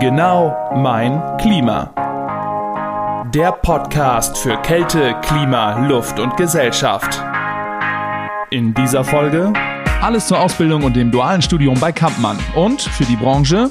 Genau 0.00 0.72
mein 0.74 1.22
Klima. 1.38 1.92
Der 3.32 3.52
Podcast 3.52 4.36
für 4.36 4.56
Kälte, 4.62 5.14
Klima, 5.22 5.86
Luft 5.86 6.18
und 6.18 6.36
Gesellschaft. 6.36 7.22
In 8.50 8.74
dieser 8.74 9.04
Folge 9.04 9.52
alles 10.02 10.26
zur 10.26 10.40
Ausbildung 10.40 10.82
und 10.82 10.96
dem 10.96 11.10
dualen 11.10 11.42
Studium 11.42 11.78
bei 11.78 11.92
Kampmann 11.92 12.38
und 12.56 12.82
für 12.82 13.04
die 13.04 13.16
Branche, 13.16 13.70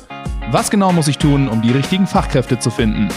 was 0.49 0.71
genau 0.71 0.94
muss 0.94 1.09
ich 1.09 1.17
tun, 1.17 1.49
um 1.49 1.62
die 1.62 1.71
richtigen 1.71 2.08
Fachkräfte 2.08 2.58
zu 2.58 2.71
finden? 2.71 3.10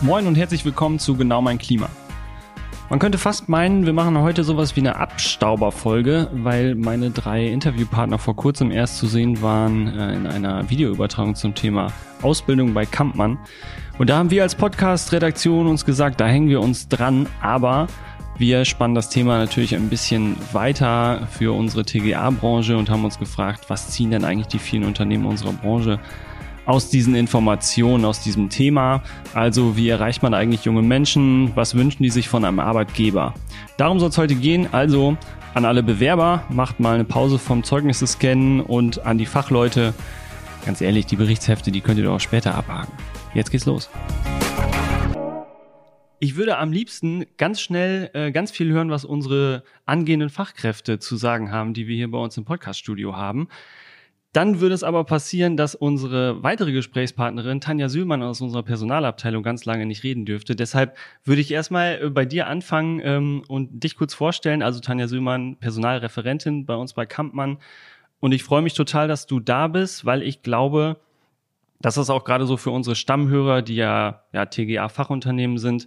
Moin 0.00 0.26
und 0.26 0.34
herzlich 0.34 0.64
willkommen 0.64 0.98
zu 0.98 1.16
Genau 1.16 1.40
mein 1.40 1.58
Klima. 1.58 1.88
Man 2.94 3.00
könnte 3.00 3.18
fast 3.18 3.48
meinen, 3.48 3.86
wir 3.86 3.92
machen 3.92 4.16
heute 4.18 4.44
sowas 4.44 4.76
wie 4.76 4.80
eine 4.80 4.94
Abstauberfolge, 4.94 6.28
weil 6.32 6.76
meine 6.76 7.10
drei 7.10 7.44
Interviewpartner 7.48 8.18
vor 8.20 8.36
kurzem 8.36 8.70
erst 8.70 8.98
zu 8.98 9.08
sehen 9.08 9.42
waren 9.42 9.88
äh, 9.98 10.14
in 10.14 10.28
einer 10.28 10.70
Videoübertragung 10.70 11.34
zum 11.34 11.56
Thema 11.56 11.88
Ausbildung 12.22 12.72
bei 12.72 12.86
Kampmann. 12.86 13.36
Und 13.98 14.10
da 14.10 14.18
haben 14.18 14.30
wir 14.30 14.44
als 14.44 14.54
Podcast-Redaktion 14.54 15.66
uns 15.66 15.84
gesagt, 15.84 16.20
da 16.20 16.28
hängen 16.28 16.48
wir 16.48 16.60
uns 16.60 16.86
dran, 16.86 17.26
aber 17.42 17.88
wir 18.38 18.64
spannen 18.64 18.94
das 18.94 19.10
Thema 19.10 19.38
natürlich 19.38 19.74
ein 19.74 19.88
bisschen 19.88 20.36
weiter 20.52 21.26
für 21.32 21.52
unsere 21.52 21.84
TGA-Branche 21.84 22.76
und 22.76 22.90
haben 22.90 23.04
uns 23.04 23.18
gefragt, 23.18 23.64
was 23.70 23.90
ziehen 23.90 24.12
denn 24.12 24.24
eigentlich 24.24 24.46
die 24.46 24.60
vielen 24.60 24.84
Unternehmen 24.84 25.26
unserer 25.26 25.52
Branche 25.52 25.98
aus 26.66 26.88
diesen 26.90 27.14
Informationen, 27.14 28.04
aus 28.04 28.20
diesem 28.20 28.48
Thema. 28.48 29.02
Also 29.34 29.76
wie 29.76 29.88
erreicht 29.88 30.22
man 30.22 30.34
eigentlich 30.34 30.64
junge 30.64 30.82
Menschen? 30.82 31.52
Was 31.54 31.74
wünschen 31.74 32.02
die 32.02 32.10
sich 32.10 32.28
von 32.28 32.44
einem 32.44 32.58
Arbeitgeber? 32.58 33.34
Darum 33.76 34.00
soll 34.00 34.08
es 34.08 34.18
heute 34.18 34.34
gehen. 34.34 34.68
Also 34.72 35.16
an 35.54 35.64
alle 35.64 35.82
Bewerber, 35.82 36.42
macht 36.48 36.80
mal 36.80 36.94
eine 36.94 37.04
Pause 37.04 37.38
vom 37.38 37.62
Zeugnisse 37.62 38.06
scannen 38.06 38.60
und 38.60 39.06
an 39.06 39.18
die 39.18 39.26
Fachleute, 39.26 39.94
ganz 40.66 40.80
ehrlich, 40.80 41.06
die 41.06 41.16
Berichtshefte, 41.16 41.70
die 41.70 41.80
könnt 41.80 41.98
ihr 41.98 42.04
doch 42.04 42.16
auch 42.16 42.20
später 42.20 42.54
abhaken. 42.56 42.92
Jetzt 43.34 43.50
geht's 43.50 43.64
los. 43.64 43.88
Ich 46.18 46.36
würde 46.36 46.58
am 46.58 46.72
liebsten 46.72 47.26
ganz 47.36 47.60
schnell 47.60 48.10
äh, 48.14 48.32
ganz 48.32 48.50
viel 48.50 48.72
hören, 48.72 48.90
was 48.90 49.04
unsere 49.04 49.62
angehenden 49.84 50.30
Fachkräfte 50.30 50.98
zu 50.98 51.16
sagen 51.16 51.52
haben, 51.52 51.74
die 51.74 51.86
wir 51.86 51.96
hier 51.96 52.10
bei 52.10 52.18
uns 52.18 52.36
im 52.36 52.44
Podcaststudio 52.44 53.14
haben. 53.14 53.48
Dann 54.34 54.60
würde 54.60 54.74
es 54.74 54.82
aber 54.82 55.04
passieren, 55.04 55.56
dass 55.56 55.76
unsere 55.76 56.42
weitere 56.42 56.72
Gesprächspartnerin 56.72 57.60
Tanja 57.60 57.88
Sühlmann 57.88 58.20
aus 58.20 58.40
unserer 58.40 58.64
Personalabteilung 58.64 59.44
ganz 59.44 59.64
lange 59.64 59.86
nicht 59.86 60.02
reden 60.02 60.24
dürfte. 60.24 60.56
Deshalb 60.56 60.96
würde 61.22 61.40
ich 61.40 61.52
erstmal 61.52 62.00
äh, 62.02 62.10
bei 62.10 62.24
dir 62.24 62.48
anfangen 62.48 63.00
ähm, 63.04 63.44
und 63.46 63.84
dich 63.84 63.96
kurz 63.96 64.12
vorstellen. 64.12 64.60
Also 64.60 64.80
Tanja 64.80 65.06
Sühlmann, 65.06 65.56
Personalreferentin 65.60 66.66
bei 66.66 66.74
uns 66.74 66.94
bei 66.94 67.06
Kampmann. 67.06 67.58
Und 68.18 68.32
ich 68.32 68.42
freue 68.42 68.62
mich 68.62 68.74
total, 68.74 69.06
dass 69.06 69.28
du 69.28 69.38
da 69.38 69.68
bist, 69.68 70.04
weil 70.04 70.20
ich 70.20 70.42
glaube, 70.42 70.96
dass 71.80 71.94
das 71.94 72.10
auch 72.10 72.24
gerade 72.24 72.46
so 72.46 72.56
für 72.56 72.72
unsere 72.72 72.96
Stammhörer, 72.96 73.62
die 73.62 73.76
ja, 73.76 74.24
ja 74.32 74.46
TGA-Fachunternehmen 74.46 75.58
sind, 75.58 75.86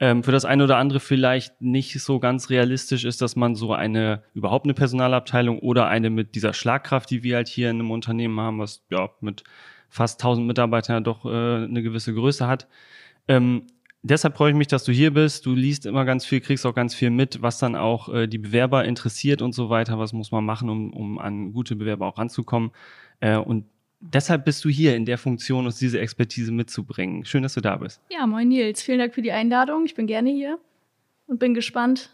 ähm, 0.00 0.22
für 0.22 0.32
das 0.32 0.44
eine 0.44 0.64
oder 0.64 0.76
andere 0.76 1.00
vielleicht 1.00 1.60
nicht 1.60 2.00
so 2.02 2.18
ganz 2.18 2.50
realistisch 2.50 3.04
ist, 3.04 3.22
dass 3.22 3.36
man 3.36 3.54
so 3.54 3.72
eine, 3.72 4.22
überhaupt 4.34 4.66
eine 4.66 4.74
Personalabteilung 4.74 5.58
oder 5.60 5.86
eine 5.86 6.10
mit 6.10 6.34
dieser 6.34 6.52
Schlagkraft, 6.52 7.10
die 7.10 7.22
wir 7.22 7.36
halt 7.36 7.48
hier 7.48 7.70
in 7.70 7.80
einem 7.80 7.90
Unternehmen 7.90 8.38
haben, 8.40 8.58
was 8.58 8.84
ja 8.90 9.10
mit 9.20 9.44
fast 9.88 10.20
1000 10.20 10.46
Mitarbeitern 10.46 11.04
doch 11.04 11.24
äh, 11.24 11.28
eine 11.28 11.82
gewisse 11.82 12.12
Größe 12.12 12.48
hat. 12.48 12.66
Ähm, 13.28 13.68
deshalb 14.02 14.36
freue 14.36 14.50
ich 14.50 14.56
mich, 14.56 14.66
dass 14.66 14.84
du 14.84 14.92
hier 14.92 15.12
bist. 15.12 15.46
Du 15.46 15.54
liest 15.54 15.86
immer 15.86 16.04
ganz 16.04 16.26
viel, 16.26 16.40
kriegst 16.40 16.66
auch 16.66 16.74
ganz 16.74 16.94
viel 16.94 17.10
mit, 17.10 17.42
was 17.42 17.58
dann 17.58 17.76
auch 17.76 18.08
äh, 18.12 18.26
die 18.26 18.38
Bewerber 18.38 18.84
interessiert 18.84 19.42
und 19.42 19.54
so 19.54 19.70
weiter. 19.70 19.98
Was 19.98 20.12
muss 20.12 20.32
man 20.32 20.44
machen, 20.44 20.68
um, 20.68 20.92
um 20.92 21.18
an 21.18 21.52
gute 21.52 21.76
Bewerber 21.76 22.06
auch 22.06 22.18
ranzukommen? 22.18 22.72
Äh, 23.20 23.36
und 23.36 23.66
deshalb 24.12 24.44
bist 24.44 24.64
du 24.64 24.68
hier 24.68 24.96
in 24.96 25.04
der 25.04 25.18
Funktion, 25.18 25.66
uns 25.66 25.78
diese 25.78 26.00
Expertise 26.00 26.52
mitzubringen. 26.52 27.24
Schön, 27.24 27.42
dass 27.42 27.54
du 27.54 27.60
da 27.60 27.76
bist. 27.76 28.00
Ja, 28.10 28.26
moin 28.26 28.48
Nils. 28.48 28.82
Vielen 28.82 28.98
Dank 28.98 29.14
für 29.14 29.22
die 29.22 29.32
Einladung. 29.32 29.84
Ich 29.84 29.94
bin 29.94 30.06
gerne 30.06 30.30
hier 30.30 30.58
und 31.26 31.38
bin 31.38 31.54
gespannt, 31.54 32.10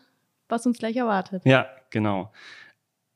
was 0.49 0.67
uns 0.67 0.79
gleich 0.79 0.97
erwartet. 0.97 1.43
Ja, 1.45 1.67
genau. 1.91 2.33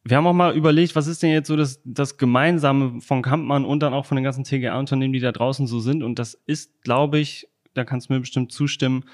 Wir 0.03 0.19
haben 0.19 0.27
auch 0.27 0.35
mal 0.35 0.55
überlegt, 0.55 0.95
was 0.97 1.07
ist 1.07 1.23
denn 1.23 1.31
jetzt 1.31 1.49
so 1.49 1.57
das, 1.57 1.81
das 1.85 2.19
Gemeinsame 2.19 3.01
von 3.01 3.23
Kampmann 3.23 3.65
und 3.65 3.83
dann 3.83 3.95
auch 3.95 4.05
von 4.05 4.17
den 4.17 4.25
ganzen 4.25 4.45
TGA-Unternehmen, 4.45 5.15
die 5.15 5.21
da 5.21 5.33
draußen 5.33 5.67
so 5.67 5.81
sind. 5.81 6.03
Und 6.03 6.19
das 6.19 6.35
ist, 6.47 6.83
glaube 6.83 7.19
ich, 7.19 7.49
da 7.73 7.85
kannst 7.85 8.09
du 8.09 8.13
mir 8.13 8.21
bestimmt 8.21 8.53
zustimmen, 8.53 9.05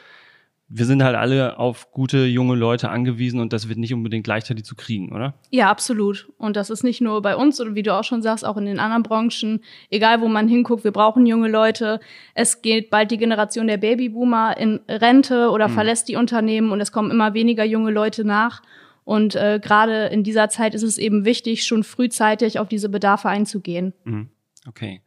wir 0.72 0.86
sind 0.86 1.02
halt 1.02 1.16
alle 1.16 1.58
auf 1.58 1.90
gute 1.90 2.26
junge 2.26 2.54
Leute 2.54 2.90
angewiesen 2.90 3.40
und 3.40 3.52
das 3.52 3.68
wird 3.68 3.78
nicht 3.78 3.92
unbedingt 3.92 4.28
leichter, 4.28 4.54
die 4.54 4.62
zu 4.62 4.76
kriegen, 4.76 5.12
oder? 5.12 5.34
Ja, 5.50 5.68
absolut. 5.68 6.28
Und 6.38 6.54
das 6.54 6.70
ist 6.70 6.84
nicht 6.84 7.00
nur 7.00 7.20
bei 7.22 7.34
uns 7.34 7.60
oder 7.60 7.74
wie 7.74 7.82
du 7.82 7.92
auch 7.92 8.04
schon 8.04 8.22
sagst, 8.22 8.44
auch 8.44 8.56
in 8.56 8.66
den 8.66 8.78
anderen 8.78 9.02
Branchen. 9.02 9.64
Egal, 9.90 10.20
wo 10.20 10.28
man 10.28 10.46
hinguckt, 10.46 10.84
wir 10.84 10.92
brauchen 10.92 11.26
junge 11.26 11.48
Leute. 11.48 11.98
Es 12.34 12.62
geht 12.62 12.88
bald 12.88 13.10
die 13.10 13.18
Generation 13.18 13.66
der 13.66 13.78
Babyboomer 13.78 14.56
in 14.58 14.78
Rente 14.88 15.50
oder 15.50 15.66
mhm. 15.66 15.72
verlässt 15.72 16.08
die 16.08 16.14
Unternehmen 16.14 16.70
und 16.70 16.80
es 16.80 16.92
kommen 16.92 17.10
immer 17.10 17.34
weniger 17.34 17.64
junge 17.64 17.90
Leute 17.90 18.24
nach. 18.24 18.62
Und 19.02 19.34
äh, 19.34 19.58
gerade 19.60 20.06
in 20.06 20.22
dieser 20.22 20.50
Zeit 20.50 20.76
ist 20.76 20.84
es 20.84 20.98
eben 20.98 21.24
wichtig, 21.24 21.66
schon 21.66 21.82
frühzeitig 21.82 22.60
auf 22.60 22.68
diese 22.68 22.88
Bedarfe 22.88 23.28
einzugehen. 23.28 23.92
Mhm. 24.04 24.28
Okay. 24.68 25.02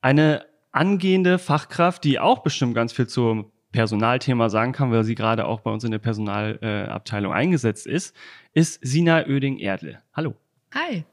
Eine 0.00 0.46
angehende 0.72 1.38
Fachkraft, 1.38 2.02
die 2.04 2.18
auch 2.18 2.38
bestimmt 2.38 2.74
ganz 2.74 2.94
viel 2.94 3.08
zur 3.08 3.52
Personalthema 3.72 4.48
sagen 4.48 4.72
kann, 4.72 4.90
weil 4.90 5.04
sie 5.04 5.14
gerade 5.14 5.46
auch 5.46 5.60
bei 5.60 5.70
uns 5.70 5.84
in 5.84 5.90
der 5.90 5.98
Personalabteilung 5.98 7.32
äh, 7.32 7.36
eingesetzt 7.36 7.86
ist, 7.86 8.14
ist 8.52 8.80
Sina 8.82 9.26
Oeding-Erdle. 9.26 9.98
Hallo. 10.12 10.34
Hi. 10.74 11.04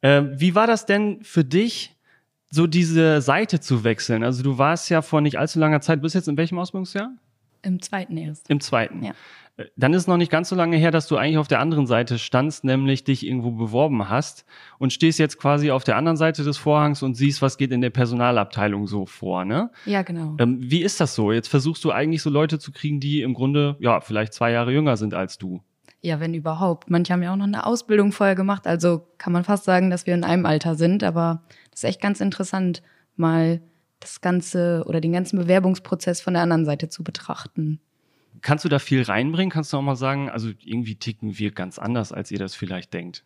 Äh, 0.00 0.22
wie 0.32 0.54
war 0.54 0.66
das 0.66 0.86
denn 0.86 1.22
für 1.22 1.44
dich, 1.44 1.94
so 2.50 2.66
diese 2.66 3.20
Seite 3.20 3.60
zu 3.60 3.84
wechseln? 3.84 4.22
Also 4.22 4.42
du 4.42 4.58
warst 4.58 4.90
ja 4.90 5.02
vor 5.02 5.20
nicht 5.20 5.38
allzu 5.38 5.58
langer 5.58 5.80
Zeit, 5.80 6.02
bist 6.02 6.14
jetzt 6.14 6.28
in 6.28 6.36
welchem 6.36 6.58
Ausbildungsjahr? 6.58 7.10
Im 7.62 7.80
zweiten 7.80 8.16
erst. 8.16 8.50
Im 8.50 8.60
zweiten. 8.60 9.02
Ja. 9.02 9.14
Dann 9.76 9.92
ist 9.92 10.02
es 10.02 10.06
noch 10.08 10.16
nicht 10.16 10.32
ganz 10.32 10.48
so 10.48 10.56
lange 10.56 10.76
her, 10.76 10.90
dass 10.90 11.06
du 11.06 11.16
eigentlich 11.16 11.38
auf 11.38 11.46
der 11.46 11.60
anderen 11.60 11.86
Seite 11.86 12.18
standst, 12.18 12.64
nämlich 12.64 13.04
dich 13.04 13.24
irgendwo 13.24 13.52
beworben 13.52 14.08
hast 14.08 14.44
und 14.78 14.92
stehst 14.92 15.20
jetzt 15.20 15.38
quasi 15.38 15.70
auf 15.70 15.84
der 15.84 15.96
anderen 15.96 16.16
Seite 16.16 16.42
des 16.42 16.58
Vorhangs 16.58 17.04
und 17.04 17.14
siehst, 17.14 17.40
was 17.40 17.56
geht 17.56 17.70
in 17.70 17.80
der 17.80 17.90
Personalabteilung 17.90 18.88
so 18.88 19.06
vor, 19.06 19.44
ne? 19.44 19.70
Ja, 19.86 20.02
genau. 20.02 20.36
Ähm, 20.40 20.58
wie 20.60 20.82
ist 20.82 21.00
das 21.00 21.14
so? 21.14 21.30
Jetzt 21.30 21.46
versuchst 21.46 21.84
du 21.84 21.92
eigentlich 21.92 22.22
so 22.22 22.30
Leute 22.30 22.58
zu 22.58 22.72
kriegen, 22.72 22.98
die 22.98 23.22
im 23.22 23.32
Grunde, 23.32 23.76
ja, 23.78 24.00
vielleicht 24.00 24.32
zwei 24.34 24.50
Jahre 24.50 24.72
jünger 24.72 24.96
sind 24.96 25.14
als 25.14 25.38
du. 25.38 25.62
Ja, 26.00 26.18
wenn 26.18 26.34
überhaupt. 26.34 26.90
Manche 26.90 27.12
haben 27.12 27.22
ja 27.22 27.32
auch 27.32 27.36
noch 27.36 27.46
eine 27.46 27.64
Ausbildung 27.64 28.10
vorher 28.10 28.34
gemacht, 28.34 28.66
also 28.66 29.06
kann 29.18 29.32
man 29.32 29.44
fast 29.44 29.64
sagen, 29.64 29.88
dass 29.88 30.06
wir 30.06 30.14
in 30.14 30.24
einem 30.24 30.46
Alter 30.46 30.74
sind, 30.74 31.04
aber 31.04 31.44
das 31.70 31.84
ist 31.84 31.88
echt 31.88 32.02
ganz 32.02 32.20
interessant, 32.20 32.82
mal 33.14 33.60
das 34.00 34.20
Ganze 34.20 34.84
oder 34.86 35.00
den 35.00 35.12
ganzen 35.12 35.38
Bewerbungsprozess 35.38 36.20
von 36.20 36.34
der 36.34 36.42
anderen 36.42 36.64
Seite 36.64 36.88
zu 36.88 37.04
betrachten. 37.04 37.80
Kannst 38.42 38.64
du 38.64 38.68
da 38.68 38.78
viel 38.78 39.02
reinbringen? 39.02 39.50
Kannst 39.50 39.72
du 39.72 39.76
auch 39.76 39.82
mal 39.82 39.96
sagen, 39.96 40.28
also 40.28 40.50
irgendwie 40.62 40.96
ticken 40.96 41.38
wir 41.38 41.52
ganz 41.52 41.78
anders, 41.78 42.12
als 42.12 42.30
ihr 42.30 42.38
das 42.38 42.54
vielleicht 42.54 42.92
denkt? 42.92 43.24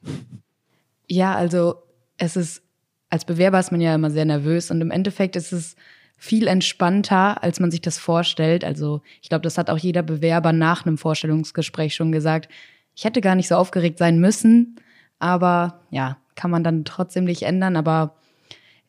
Ja, 1.07 1.35
also 1.35 1.77
es 2.19 2.37
ist, 2.37 2.63
als 3.11 3.25
Bewerber 3.25 3.59
ist 3.59 3.73
man 3.73 3.81
ja 3.81 3.95
immer 3.95 4.11
sehr 4.11 4.25
nervös 4.25 4.71
und 4.71 4.81
im 4.81 4.91
Endeffekt 4.91 5.37
ist 5.37 5.53
es 5.53 5.77
viel 6.17 6.47
entspannter, 6.47 7.43
als 7.43 7.61
man 7.61 7.71
sich 7.71 7.81
das 7.81 7.99
vorstellt. 7.99 8.65
Also 8.65 9.03
ich 9.23 9.29
glaube, 9.29 9.43
das 9.43 9.57
hat 9.57 9.71
auch 9.71 9.79
jeder 9.79 10.03
Bewerber 10.03 10.53
nach 10.53 10.85
einem 10.85 10.99
Vorstellungsgespräch 10.99 11.95
schon 11.95 12.13
gesagt. 12.13 12.51
Ich 12.95 13.05
hätte 13.05 13.21
gar 13.21 13.37
nicht 13.37 13.49
so 13.49 13.55
aufgeregt 13.55 13.99
sein 13.99 14.19
müssen, 14.19 14.77
aber 15.21 15.81
ja, 15.91 16.19
kann 16.35 16.51
man 16.51 16.65
dann 16.65 16.85
trotzdem 16.85 17.25
nicht 17.25 17.43
ändern. 17.43 17.77
Aber 17.77 18.17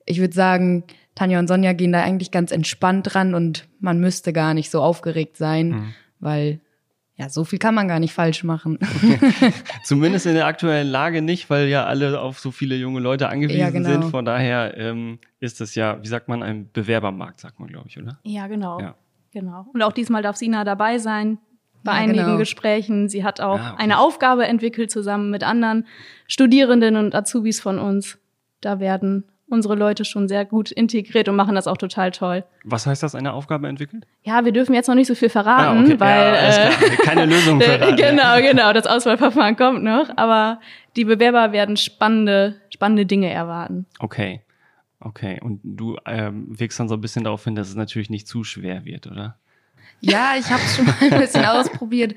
ich 0.05 0.19
würde 0.19 0.33
sagen, 0.33 0.83
Tanja 1.13 1.37
und 1.39 1.47
Sonja 1.47 1.73
gehen 1.73 1.91
da 1.91 2.01
eigentlich 2.01 2.31
ganz 2.31 2.51
entspannt 2.51 3.13
dran 3.13 3.35
und 3.35 3.67
man 3.79 3.99
müsste 3.99 4.33
gar 4.33 4.55
nicht 4.55 4.71
so 4.71 4.81
aufgeregt 4.81 5.37
sein. 5.37 5.69
Mhm 5.69 5.93
weil 6.19 6.61
ja, 7.19 7.27
so 7.27 7.43
viel 7.43 7.59
kann 7.59 7.75
man 7.75 7.89
gar 7.89 7.99
nicht 7.99 8.13
falsch 8.13 8.45
machen. 8.45 8.79
Zumindest 9.83 10.25
in 10.25 10.35
der 10.35 10.45
aktuellen 10.45 10.87
Lage 10.87 11.21
nicht, 11.21 11.49
weil 11.49 11.67
ja 11.67 11.85
alle 11.85 12.21
auf 12.21 12.39
so 12.39 12.49
viele 12.49 12.77
junge 12.77 13.01
Leute 13.01 13.27
angewiesen 13.27 13.59
ja, 13.59 13.69
genau. 13.71 13.89
sind. 13.89 14.05
Von 14.05 14.23
daher 14.23 14.77
ähm, 14.77 15.19
ist 15.41 15.59
es 15.59 15.75
ja, 15.75 16.01
wie 16.01 16.07
sagt 16.07 16.29
man, 16.29 16.41
ein 16.41 16.71
Bewerbermarkt, 16.71 17.41
sagt 17.41 17.59
man, 17.59 17.67
glaube 17.67 17.89
ich, 17.89 17.99
oder? 17.99 18.19
Ja, 18.23 18.47
genau. 18.47 18.79
Ja. 18.79 18.95
Genau. 19.31 19.65
Und 19.73 19.81
auch 19.81 19.91
diesmal 19.91 20.23
darf 20.23 20.37
Sina 20.37 20.63
dabei 20.63 20.97
sein 20.97 21.39
bei 21.83 21.91
ja, 21.91 21.97
einigen 21.99 22.25
genau. 22.25 22.37
Gesprächen. 22.37 23.09
Sie 23.09 23.25
hat 23.25 23.41
auch 23.41 23.59
ah, 23.59 23.73
okay. 23.73 23.83
eine 23.83 23.99
Aufgabe 23.99 24.47
entwickelt 24.47 24.89
zusammen 24.89 25.29
mit 25.29 25.43
anderen 25.43 25.87
Studierenden 26.25 26.95
und 26.95 27.13
Azubis 27.13 27.59
von 27.59 27.79
uns. 27.79 28.17
Da 28.61 28.79
werden 28.79 29.25
unsere 29.49 29.75
Leute 29.75 30.05
schon 30.05 30.27
sehr 30.27 30.45
gut 30.45 30.71
integriert 30.71 31.27
und 31.27 31.35
machen 31.35 31.55
das 31.55 31.67
auch 31.67 31.77
total 31.77 32.11
toll. 32.11 32.43
Was 32.63 32.85
heißt 32.85 33.03
das, 33.03 33.15
eine 33.15 33.33
Aufgabe 33.33 33.67
entwickelt? 33.67 34.05
Ja, 34.23 34.45
wir 34.45 34.51
dürfen 34.51 34.73
jetzt 34.73 34.87
noch 34.87 34.95
nicht 34.95 35.07
so 35.07 35.15
viel 35.15 35.29
verraten, 35.29 35.79
ah, 35.79 35.83
okay. 35.83 35.99
weil 35.99 36.33
ja, 36.33 36.69
äh, 36.69 36.95
keine 37.03 37.25
Lösung 37.25 37.59
verraten. 37.61 37.95
genau, 37.95 38.37
genau, 38.41 38.73
das 38.73 38.85
Auswahlverfahren 38.85 39.55
kommt 39.55 39.83
noch, 39.83 40.09
aber 40.15 40.59
die 40.95 41.05
Bewerber 41.05 41.51
werden 41.51 41.77
spannende, 41.77 42.55
spannende 42.73 43.05
Dinge 43.05 43.29
erwarten. 43.29 43.85
Okay, 43.99 44.41
okay. 44.99 45.39
Und 45.41 45.61
du 45.63 45.97
ähm, 46.05 46.47
wirkst 46.49 46.79
dann 46.79 46.89
so 46.89 46.95
ein 46.95 47.01
bisschen 47.01 47.23
darauf 47.23 47.43
hin, 47.43 47.55
dass 47.55 47.69
es 47.69 47.75
natürlich 47.75 48.09
nicht 48.09 48.27
zu 48.27 48.43
schwer 48.43 48.85
wird, 48.85 49.07
oder? 49.07 49.37
Ja, 50.01 50.33
ich 50.37 50.49
habe 50.49 50.61
es 50.63 50.75
schon 50.75 50.85
mal 50.85 50.95
ein 51.01 51.19
bisschen 51.19 51.45
ausprobiert. 51.45 52.15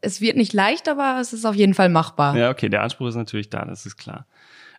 Es 0.00 0.20
wird 0.20 0.36
nicht 0.36 0.52
leicht, 0.52 0.88
aber 0.88 1.18
es 1.20 1.32
ist 1.32 1.44
auf 1.44 1.54
jeden 1.54 1.74
Fall 1.74 1.88
machbar. 1.88 2.36
Ja, 2.36 2.50
okay, 2.50 2.68
der 2.68 2.82
Anspruch 2.82 3.08
ist 3.08 3.14
natürlich 3.14 3.50
da, 3.50 3.64
das 3.64 3.86
ist 3.86 3.96
klar. 3.96 4.26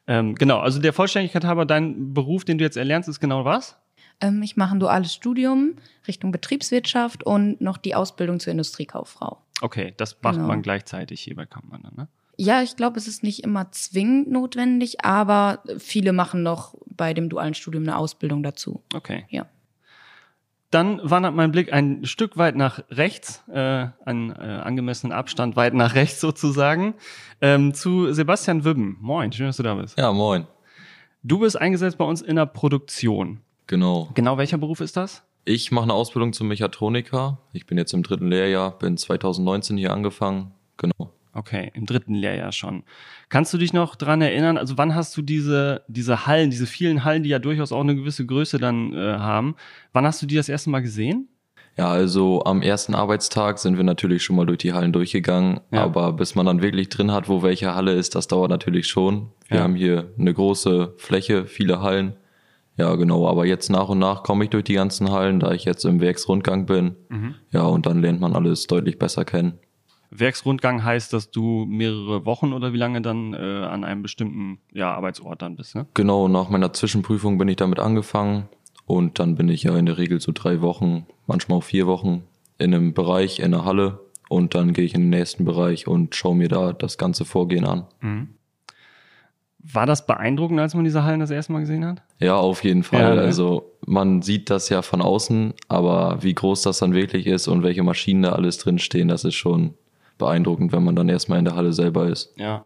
Ähm, 0.08 0.36
genau, 0.36 0.60
also 0.60 0.80
der 0.80 0.94
Vollständigkeit 0.94 1.46
halber, 1.46 1.66
dein 1.66 2.14
Beruf, 2.14 2.44
den 2.46 2.58
du 2.58 2.64
jetzt 2.64 2.78
erlernst, 2.78 3.08
ist 3.10 3.20
genau 3.20 3.46
was? 3.46 3.78
Ähm, 4.22 4.42
ich 4.44 4.58
mache 4.58 4.76
ein 4.76 4.80
duales 4.80 5.14
Studium 5.14 5.76
Richtung 6.08 6.32
Betriebswirtschaft 6.32 7.24
und 7.26 7.62
noch 7.62 7.78
die 7.78 7.96
Ausbildung 7.96 8.40
zur 8.40 8.52
Industriekauffrau. 8.52 9.40
Okay, 9.62 9.94
das 9.98 10.18
macht 10.22 10.36
Genau. 10.36 10.48
man 10.48 10.62
gleichzeitig 10.62 11.22
hier 11.22 11.36
bei 11.36 11.46
Kampmann, 11.46 11.82
ne? 11.96 12.08
Ja, 12.36 12.64
ich 12.64 12.76
glaube, 12.76 12.98
es 12.98 13.08
ist 13.08 13.22
nicht 13.22 13.44
immer 13.44 13.72
zwingend 13.72 14.32
notwendig, 14.32 15.06
aber 15.06 15.64
viele 15.78 16.14
machen 16.14 16.42
noch 16.42 16.74
bei 16.88 17.14
dem 17.14 17.30
dualen 17.30 17.54
Studium 17.54 17.84
eine 17.84 17.96
Ausbildung 17.96 18.42
dazu. 18.42 18.82
Okay. 18.94 19.26
Ja. 19.30 19.46
Dann 20.74 21.00
wandert 21.04 21.36
mein 21.36 21.52
Blick 21.52 21.72
ein 21.72 22.04
Stück 22.04 22.36
weit 22.36 22.56
nach 22.56 22.84
rechts, 22.90 23.44
äh, 23.48 23.60
an 24.06 24.32
äh, 24.32 24.62
angemessenen 24.64 25.16
Abstand 25.16 25.56
weit 25.56 25.76
nach 25.76 25.94
rechts 25.94 26.20
sozusagen, 26.20 26.96
ähm, 27.42 27.76
zu 27.76 28.12
Sebastian 28.12 28.66
Wibben. 28.66 28.98
Moin, 29.00 29.32
schön, 29.32 29.46
dass 29.46 29.58
du 29.58 29.64
da 29.64 29.76
bist. 29.76 30.00
Ja, 30.00 30.12
moin. 30.12 30.48
Du 31.22 31.38
bist 31.38 31.62
eingesetzt 31.62 32.00
bei 32.00 32.06
uns 32.06 32.24
in 32.24 32.38
der 32.38 32.48
Produktion. 32.48 33.42
Genau. 33.68 34.10
Genau 34.16 34.40
welcher 34.40 34.58
Beruf 34.58 34.82
ist 34.82 34.98
das? 34.98 35.22
Ich 35.46 35.72
mache 35.72 35.84
eine 35.84 35.94
Ausbildung 35.94 36.34
zum 36.34 36.48
Mechatroniker. 36.48 37.38
Ich 37.52 37.68
bin 37.68 37.78
jetzt 37.78 37.94
im 37.94 38.02
dritten 38.02 38.28
Lehrjahr, 38.28 38.72
bin 38.80 38.98
2019 38.98 39.78
hier 39.78 39.94
angefangen. 39.94 40.54
Genau. 40.78 41.14
Okay, 41.36 41.72
im 41.74 41.86
dritten 41.88 42.14
Lehrjahr 42.14 42.52
schon. 42.52 42.84
Kannst 43.30 43.54
du 43.54 43.58
dich 43.58 43.74
noch 43.74 43.96
dran 43.96 44.22
erinnern, 44.22 44.58
also 44.58 44.78
wann 44.78 44.94
hast 44.94 45.18
du 45.18 45.22
diese, 45.24 45.82
diese 45.88 46.28
Hallen, 46.28 46.52
diese 46.52 46.68
vielen 46.68 47.04
Hallen, 47.04 47.24
die 47.24 47.30
ja 47.30 47.40
durchaus 47.40 47.72
auch 47.72 47.82
eine 47.82 47.96
gewisse 47.96 48.26
Größe 48.26 48.60
dann 48.60 48.94
äh, 48.94 48.98
haben, 49.18 49.56
wann 49.94 50.06
hast 50.06 50.22
du 50.22 50.28
die 50.28 50.36
das 50.36 50.48
erste 50.50 50.70
Mal 50.70 50.82
gesehen? 50.82 51.30
Ja, 51.76 51.90
also 51.90 52.44
am 52.44 52.62
ersten 52.62 52.94
Arbeitstag 52.94 53.58
sind 53.58 53.78
wir 53.78 53.84
natürlich 53.84 54.24
schon 54.24 54.36
mal 54.36 54.46
durch 54.46 54.60
die 54.60 54.74
Hallen 54.74 54.94
durchgegangen, 54.94 55.60
Ja. 55.72 55.84
aber 55.86 56.14
bis 56.14 56.36
man 56.36 56.46
dann 56.46 56.62
wirklich 56.62 56.90
drin 56.90 57.12
hat, 57.12 57.28
wo 57.30 57.42
welche 57.42 57.74
Halle 57.74 57.94
ist, 57.94 58.14
das 58.14 58.28
dauert 58.28 58.52
natürlich 58.52 58.86
schon. 58.86 59.32
Wir 59.48 59.58
Ja. 59.58 59.64
haben 59.64 59.74
hier 59.74 60.12
eine 60.20 60.34
große 60.36 60.94
Fläche, 60.98 61.48
viele 61.48 61.82
Hallen. 61.82 62.16
Ja, 62.78 62.94
genau, 62.96 63.28
aber 63.28 63.46
jetzt 63.48 63.70
nach 63.72 63.90
und 63.90 63.98
nach 64.00 64.22
komme 64.22 64.44
ich 64.44 64.50
durch 64.52 64.64
die 64.66 64.74
ganzen 64.76 65.12
Hallen, 65.12 65.40
da 65.40 65.52
ich 65.52 65.66
jetzt 65.66 65.84
im 65.86 66.00
Werksrundgang 66.00 66.68
bin. 66.68 66.96
Ja, 67.52 67.64
und 67.64 67.88
dann 67.88 68.02
lernt 68.02 68.20
man 68.20 68.34
alles 68.36 68.68
deutlich 68.68 68.98
besser 69.00 69.26
kennen. 69.26 69.60
Werksrundgang 70.20 70.84
heißt, 70.84 71.14
dass 71.14 71.32
du 71.32 71.66
mehrere 71.66 72.26
Wochen 72.26 72.54
oder 72.54 72.74
wie 72.74 72.78
lange 72.78 73.02
dann 73.02 73.34
äh, 73.34 73.38
an 73.38 73.84
einem 73.84 74.02
bestimmten 74.02 74.60
ja, 74.72 74.94
Arbeitsort 74.94 75.42
dann 75.42 75.56
bist, 75.56 75.76
ne? 75.76 75.86
Genau, 75.94 76.28
nach 76.28 76.50
meiner 76.50 76.74
Zwischenprüfung 76.74 77.38
bin 77.38 77.48
ich 77.48 77.56
damit 77.56 77.80
angefangen 77.80 78.48
und 78.86 79.20
dann 79.20 79.36
bin 79.36 79.50
ich 79.50 79.64
ja 79.64 79.78
in 79.78 79.86
der 79.86 79.98
Regel 79.98 80.20
so 80.20 80.32
drei 80.34 80.62
Wochen, 80.62 81.06
manchmal 81.26 81.60
auch 81.60 81.64
vier 81.64 81.88
Wochen 81.88 82.24
in 82.58 82.74
einem 82.74 82.94
Bereich, 82.94 83.40
in 83.40 83.52
der 83.52 83.66
Halle 83.66 84.00
und 84.30 84.56
dann 84.56 84.74
gehe 84.74 84.86
ich 84.86 84.94
in 84.94 85.02
den 85.02 85.10
nächsten 85.10 85.46
Bereich 85.46 85.88
und 85.88 86.16
schaue 86.16 86.36
mir 86.36 86.48
da 86.48 86.74
das 86.74 86.98
ganze 86.98 87.26
Vorgehen 87.26 87.66
an. 87.66 87.88
War 89.60 89.86
das 89.86 90.06
beeindruckend, 90.06 90.60
als 90.60 90.76
man 90.76 90.84
diese 90.84 91.04
Hallen 91.04 91.22
das 91.22 91.32
erste 91.32 91.54
Mal 91.54 91.62
gesehen 91.62 91.86
hat? 91.86 92.02
Ja, 92.20 92.36
auf 92.36 92.64
jeden 92.64 92.84
Fall. 92.84 93.02
Ja, 93.02 93.16
ne? 93.16 93.22
Also 93.22 93.72
man 93.86 94.22
sieht 94.22 94.50
das 94.50 94.70
ja 94.70 94.82
von 94.82 95.02
außen, 95.02 95.54
aber 95.70 96.22
wie 96.22 96.34
groß 96.34 96.64
das 96.64 96.80
dann 96.80 96.94
wirklich 96.94 97.28
ist 97.28 97.48
und 97.48 97.64
welche 97.64 97.84
Maschinen 97.84 98.24
da 98.24 98.34
alles 98.34 98.58
drin 98.58 98.80
stehen, 98.80 99.08
das 99.08 99.24
ist 99.24 99.36
schon 99.36 99.76
beeindruckend, 100.24 100.72
wenn 100.72 100.84
man 100.84 100.96
dann 100.96 101.10
erstmal 101.10 101.40
in 101.40 101.46
der 101.46 101.56
Halle 101.56 101.74
selber 101.74 102.08
ist. 102.08 102.34
Ja. 102.38 102.66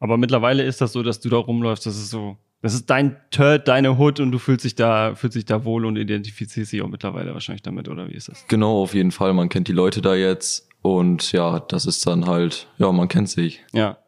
Aber 0.00 0.16
mittlerweile 0.16 0.62
ist 0.62 0.80
das 0.80 0.92
so, 0.92 1.02
dass 1.02 1.20
du 1.20 1.28
da 1.28 1.36
rumläufst, 1.36 1.86
das 1.86 1.96
ist 1.96 2.10
so, 2.10 2.36
das 2.60 2.74
ist 2.74 2.90
dein 2.90 3.16
Turd, 3.30 3.68
deine 3.68 3.98
Hut 3.98 4.20
und 4.20 4.32
du 4.32 4.38
fühlst 4.38 4.64
dich 4.64 4.74
da, 4.74 5.14
fühlst 5.14 5.36
dich 5.36 5.44
da 5.44 5.64
wohl 5.64 5.84
und 5.84 5.96
identifizierst 5.96 6.72
dich 6.72 6.82
auch 6.82 6.88
mittlerweile 6.88 7.34
wahrscheinlich 7.34 7.62
damit, 7.62 7.88
oder 7.88 8.08
wie 8.08 8.14
ist 8.14 8.28
das? 8.28 8.46
Genau, 8.48 8.82
auf 8.82 8.94
jeden 8.94 9.10
Fall. 9.10 9.32
Man 9.32 9.48
kennt 9.48 9.68
die 9.68 9.72
Leute 9.72 10.00
da 10.00 10.14
jetzt 10.14 10.68
und 10.80 11.32
ja, 11.32 11.60
das 11.60 11.86
ist 11.86 12.06
dann 12.06 12.26
halt, 12.26 12.68
ja, 12.78 12.90
man 12.92 13.08
kennt 13.08 13.28
sich. 13.28 13.64
Ja. 13.72 13.98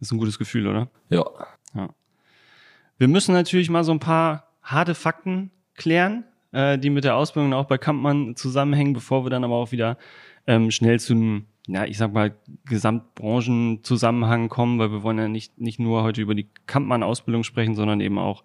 Ist 0.00 0.12
ein 0.12 0.18
gutes 0.18 0.38
Gefühl, 0.38 0.66
oder? 0.66 0.88
Ja. 1.08 1.24
Wir 2.98 3.08
müssen 3.08 3.32
natürlich 3.32 3.70
mal 3.70 3.82
so 3.82 3.92
ein 3.92 3.98
paar 3.98 4.48
harte 4.62 4.94
Fakten 4.94 5.50
klären, 5.74 6.24
äh, 6.52 6.78
die 6.78 6.90
mit 6.90 7.04
der 7.04 7.16
Ausbildung 7.16 7.54
auch 7.54 7.64
bei 7.64 7.78
Kampmann 7.78 8.36
zusammenhängen, 8.36 8.92
bevor 8.92 9.24
wir 9.24 9.30
dann 9.30 9.42
aber 9.42 9.54
auch 9.54 9.72
wieder 9.72 9.96
ähm, 10.46 10.70
schnell 10.70 11.00
zu 11.00 11.14
einem, 11.14 11.46
ja, 11.66 11.84
ich 11.84 11.98
sag 11.98 12.12
mal, 12.12 12.34
Gesamtbranchenzusammenhang 12.66 14.48
kommen, 14.48 14.78
weil 14.78 14.90
wir 14.90 15.02
wollen 15.02 15.18
ja 15.18 15.28
nicht, 15.28 15.58
nicht 15.60 15.78
nur 15.78 16.02
heute 16.02 16.22
über 16.22 16.34
die 16.34 16.48
Kampmann-Ausbildung 16.66 17.44
sprechen, 17.44 17.74
sondern 17.74 18.00
eben 18.00 18.18
auch, 18.18 18.44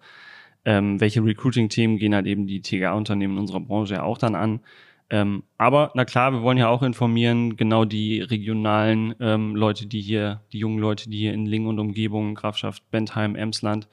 ähm, 0.64 1.00
welche 1.00 1.24
Recruiting-Themen 1.24 1.98
gehen 1.98 2.14
halt 2.14 2.26
eben 2.26 2.46
die 2.46 2.60
TGA-Unternehmen 2.60 3.34
in 3.34 3.40
unserer 3.40 3.60
Branche 3.60 3.94
ja 3.94 4.02
auch 4.02 4.18
dann 4.18 4.34
an. 4.34 4.60
Ähm, 5.08 5.44
aber 5.56 5.92
na 5.94 6.04
klar, 6.04 6.32
wir 6.32 6.42
wollen 6.42 6.58
ja 6.58 6.68
auch 6.68 6.82
informieren, 6.82 7.56
genau 7.56 7.84
die 7.84 8.20
regionalen 8.20 9.14
ähm, 9.20 9.54
Leute, 9.54 9.86
die 9.86 10.00
hier, 10.00 10.42
die 10.52 10.58
jungen 10.58 10.80
Leute, 10.80 11.08
die 11.08 11.18
hier 11.18 11.32
in 11.32 11.46
Lingen 11.46 11.68
und 11.68 11.78
Umgebung, 11.78 12.34
Grafschaft 12.34 12.90
Bentheim, 12.90 13.36
Emsland, 13.36 13.88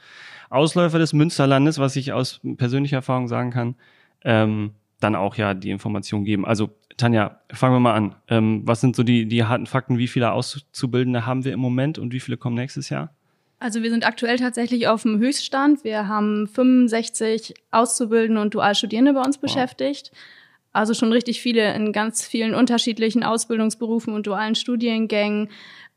Ausläufer 0.49 0.97
des 0.97 1.13
Münsterlandes, 1.13 1.77
was 1.77 1.95
ich 1.95 2.13
aus 2.13 2.41
persönlicher 2.57 2.97
Erfahrung 2.97 3.27
sagen 3.27 3.51
kann, 3.51 3.75
ähm, 4.23 4.71
dann 5.03 5.15
auch 5.15 5.35
ja 5.35 5.53
die 5.53 5.69
Information 5.69 6.23
geben. 6.23 6.45
Also 6.45 6.69
Tanja, 6.97 7.39
fangen 7.51 7.75
wir 7.75 7.79
mal 7.79 7.93
an. 7.93 8.15
Ähm, 8.27 8.61
was 8.65 8.81
sind 8.81 8.95
so 8.95 9.03
die, 9.03 9.27
die 9.27 9.43
harten 9.43 9.65
Fakten? 9.65 9.97
Wie 9.97 10.07
viele 10.07 10.31
Auszubildende 10.31 11.25
haben 11.25 11.43
wir 11.43 11.53
im 11.53 11.59
Moment 11.59 11.99
und 11.99 12.13
wie 12.13 12.19
viele 12.19 12.37
kommen 12.37 12.55
nächstes 12.55 12.89
Jahr? 12.89 13.13
Also 13.59 13.81
wir 13.81 13.89
sind 13.89 14.05
aktuell 14.05 14.37
tatsächlich 14.37 14.87
auf 14.87 15.03
dem 15.03 15.19
Höchststand. 15.19 15.83
Wir 15.83 16.07
haben 16.07 16.47
65 16.47 17.53
Auszubildende 17.71 18.41
und 18.41 18.53
Dualstudierende 18.53 19.13
bei 19.13 19.21
uns 19.21 19.37
beschäftigt. 19.37 20.11
Also 20.73 20.93
schon 20.93 21.13
richtig 21.13 21.41
viele 21.41 21.73
in 21.73 21.93
ganz 21.93 22.25
vielen 22.25 22.55
unterschiedlichen 22.55 23.23
Ausbildungsberufen 23.23 24.13
und 24.13 24.27
dualen 24.27 24.55
Studiengängen. 24.55 25.49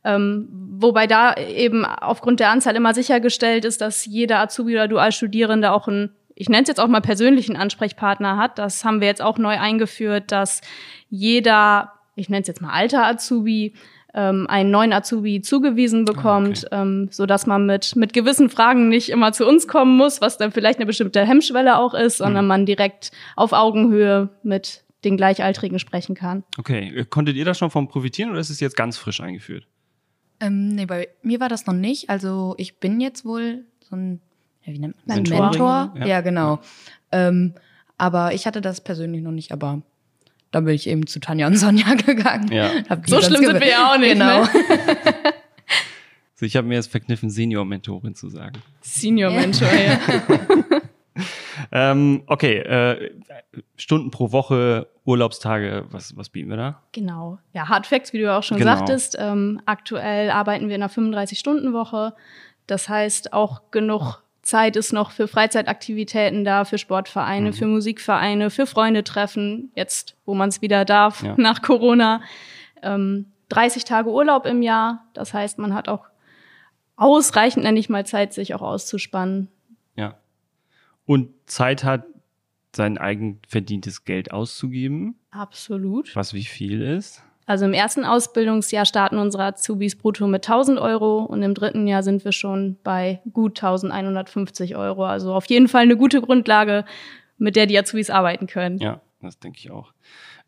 Ähm, 0.04 0.48
wobei 0.50 1.08
da 1.08 1.34
eben 1.34 1.84
aufgrund 1.84 2.38
der 2.38 2.50
Anzahl 2.50 2.76
immer 2.76 2.94
sichergestellt 2.94 3.64
ist, 3.64 3.80
dass 3.80 4.04
jeder 4.04 4.38
Azubi 4.38 4.74
oder 4.74 4.86
Dualstudierende 4.86 5.72
auch 5.72 5.88
einen, 5.88 6.10
ich 6.36 6.48
nenne 6.48 6.62
es 6.62 6.68
jetzt 6.68 6.80
auch 6.80 6.86
mal 6.86 7.00
persönlichen 7.00 7.56
Ansprechpartner 7.56 8.36
hat. 8.36 8.58
Das 8.58 8.84
haben 8.84 9.00
wir 9.00 9.08
jetzt 9.08 9.22
auch 9.22 9.38
neu 9.38 9.58
eingeführt, 9.58 10.30
dass 10.30 10.60
jeder, 11.08 11.92
ich 12.14 12.28
nenne 12.28 12.42
es 12.42 12.48
jetzt 12.48 12.60
mal 12.62 12.72
alter 12.72 13.04
Azubi, 13.06 13.74
ähm, 14.14 14.46
einen 14.48 14.70
neuen 14.70 14.92
Azubi 14.92 15.40
zugewiesen 15.40 16.04
bekommt, 16.04 16.66
ähm, 16.72 17.08
so 17.10 17.26
dass 17.26 17.46
man 17.46 17.66
mit 17.66 17.96
mit 17.96 18.12
gewissen 18.12 18.48
Fragen 18.48 18.88
nicht 18.88 19.08
immer 19.08 19.32
zu 19.32 19.46
uns 19.46 19.66
kommen 19.66 19.96
muss, 19.96 20.20
was 20.20 20.38
dann 20.38 20.52
vielleicht 20.52 20.78
eine 20.78 20.86
bestimmte 20.86 21.26
Hemmschwelle 21.26 21.78
auch 21.78 21.94
ist, 21.94 22.18
sondern 22.18 22.46
man 22.46 22.66
direkt 22.66 23.10
auf 23.34 23.52
Augenhöhe 23.52 24.30
mit 24.42 24.84
den 25.04 25.16
Gleichaltrigen 25.16 25.78
sprechen 25.78 26.14
kann. 26.14 26.44
Okay, 26.58 26.92
äh, 26.94 27.04
konntet 27.04 27.36
ihr 27.36 27.44
da 27.44 27.54
schon 27.54 27.70
von 27.70 27.88
profitieren 27.88 28.30
oder 28.30 28.40
ist 28.40 28.50
es 28.50 28.60
jetzt 28.60 28.76
ganz 28.76 28.98
frisch 28.98 29.20
eingeführt? 29.20 29.66
Ähm, 30.40 30.68
nee, 30.74 30.86
bei 30.86 31.08
mir 31.22 31.40
war 31.40 31.48
das 31.48 31.66
noch 31.66 31.74
nicht. 31.74 32.10
Also 32.10 32.54
ich 32.58 32.78
bin 32.78 33.00
jetzt 33.00 33.24
wohl 33.24 33.64
so 33.80 33.96
ein, 33.96 34.20
wie 34.74 34.78
nennt 34.78 34.96
man 35.06 35.16
Mentor. 35.16 35.40
Mentor? 35.50 35.94
Ja. 35.98 36.06
Ja, 36.06 36.20
genau. 36.20 36.58
Ähm, 37.12 37.54
aber 37.98 38.34
ich 38.34 38.46
hatte 38.46 38.60
das 38.60 38.80
persönlich 38.80 39.22
noch 39.22 39.32
nicht, 39.32 39.52
aber 39.52 39.80
da 40.50 40.60
bin 40.60 40.74
ich 40.74 40.86
eben 40.88 41.06
zu 41.06 41.20
Tanja 41.20 41.46
und 41.46 41.56
Sonja 41.56 41.94
gegangen. 42.06 42.50
Ja. 42.52 42.70
So 43.06 43.20
schlimm 43.22 43.44
sind 43.44 43.60
wir 43.60 43.68
ja 43.68 43.92
auch 43.92 43.98
nicht, 43.98 44.12
Genau. 44.12 44.42
ne? 44.42 44.48
So, 46.38 46.44
ich 46.44 46.54
habe 46.54 46.66
mir 46.68 46.74
jetzt 46.74 46.90
verkniffen, 46.90 47.30
Senior-Mentorin 47.30 48.14
zu 48.14 48.28
sagen. 48.28 48.60
Senior 48.82 49.30
Mentor, 49.30 49.68
ja. 49.72 49.98
Ähm, 51.72 52.24
okay, 52.26 52.58
äh, 52.58 53.10
Stunden 53.76 54.10
pro 54.10 54.32
Woche, 54.32 54.86
Urlaubstage, 55.06 55.86
was, 55.90 56.14
was 56.14 56.28
bieten 56.28 56.50
wir 56.50 56.58
da? 56.58 56.82
Genau. 56.92 57.38
Ja, 57.54 57.70
Hard 57.70 57.86
Facts, 57.86 58.12
wie 58.12 58.18
du 58.18 58.24
ja 58.24 58.38
auch 58.38 58.42
schon 58.42 58.58
Genau. 58.58 58.76
sagtest. 58.76 59.16
Ähm, 59.18 59.62
aktuell 59.64 60.30
arbeiten 60.30 60.68
wir 60.68 60.76
in 60.76 60.82
einer 60.82 60.92
35-Stunden-Woche. 60.92 62.12
Das 62.66 62.90
heißt, 62.90 63.32
auch 63.32 63.70
genug 63.70 64.22
Zeit 64.46 64.76
ist 64.76 64.92
noch 64.92 65.10
für 65.10 65.26
Freizeitaktivitäten 65.26 66.44
da, 66.44 66.64
für 66.64 66.78
Sportvereine, 66.78 67.52
für 67.52 67.66
Musikvereine, 67.66 68.50
für 68.50 68.66
Freunde 68.66 69.02
treffen, 69.02 69.72
jetzt, 69.74 70.16
wo 70.24 70.34
man 70.34 70.48
es 70.48 70.62
wieder 70.62 70.84
darf, 70.84 71.22
Ja. 71.24 71.34
nach 71.38 71.62
Corona. 71.62 72.22
Ähm, 72.80 73.26
30 73.48 73.84
Tage 73.84 74.08
Urlaub 74.08 74.46
im 74.46 74.62
Jahr. 74.62 75.04
Das 75.14 75.34
heißt, 75.34 75.58
man 75.58 75.74
hat 75.74 75.88
auch 75.88 76.06
ausreichend, 76.94 77.64
nenne 77.64 77.78
ich 77.80 77.88
mal, 77.88 78.06
Zeit, 78.06 78.32
sich 78.32 78.54
auch 78.54 78.62
auszuspannen. 78.62 79.48
Ja. 79.96 80.14
Und 81.06 81.30
Zeit 81.46 81.82
hat, 81.82 82.04
sein 82.74 82.98
eigen 82.98 83.40
verdientes 83.48 84.04
Geld 84.04 84.30
auszugeben, 84.32 85.16
Absolut. 85.30 86.14
was 86.14 86.34
wie 86.34 86.44
viel 86.44 86.82
ist. 86.82 87.22
Also 87.46 87.64
im 87.64 87.72
ersten 87.72 88.04
Ausbildungsjahr 88.04 88.84
starten 88.84 89.18
unsere 89.18 89.44
Azubis 89.44 89.96
brutto 89.96 90.26
mit 90.26 90.46
1000 90.46 90.80
Euro 90.80 91.22
und 91.24 91.42
im 91.42 91.54
dritten 91.54 91.86
Jahr 91.86 92.02
sind 92.02 92.24
wir 92.24 92.32
schon 92.32 92.76
bei 92.82 93.22
gut 93.32 93.62
1150 93.62 94.76
Euro. 94.76 95.06
Also 95.06 95.32
auf 95.32 95.46
jeden 95.46 95.68
Fall 95.68 95.82
eine 95.82 95.96
gute 95.96 96.20
Grundlage, 96.20 96.84
mit 97.38 97.54
der 97.54 97.66
die 97.66 97.78
Azubis 97.78 98.10
arbeiten 98.10 98.48
können. 98.48 98.78
Ja, 98.78 99.00
das 99.22 99.38
denke 99.38 99.58
ich 99.60 99.70
auch. 99.70 99.92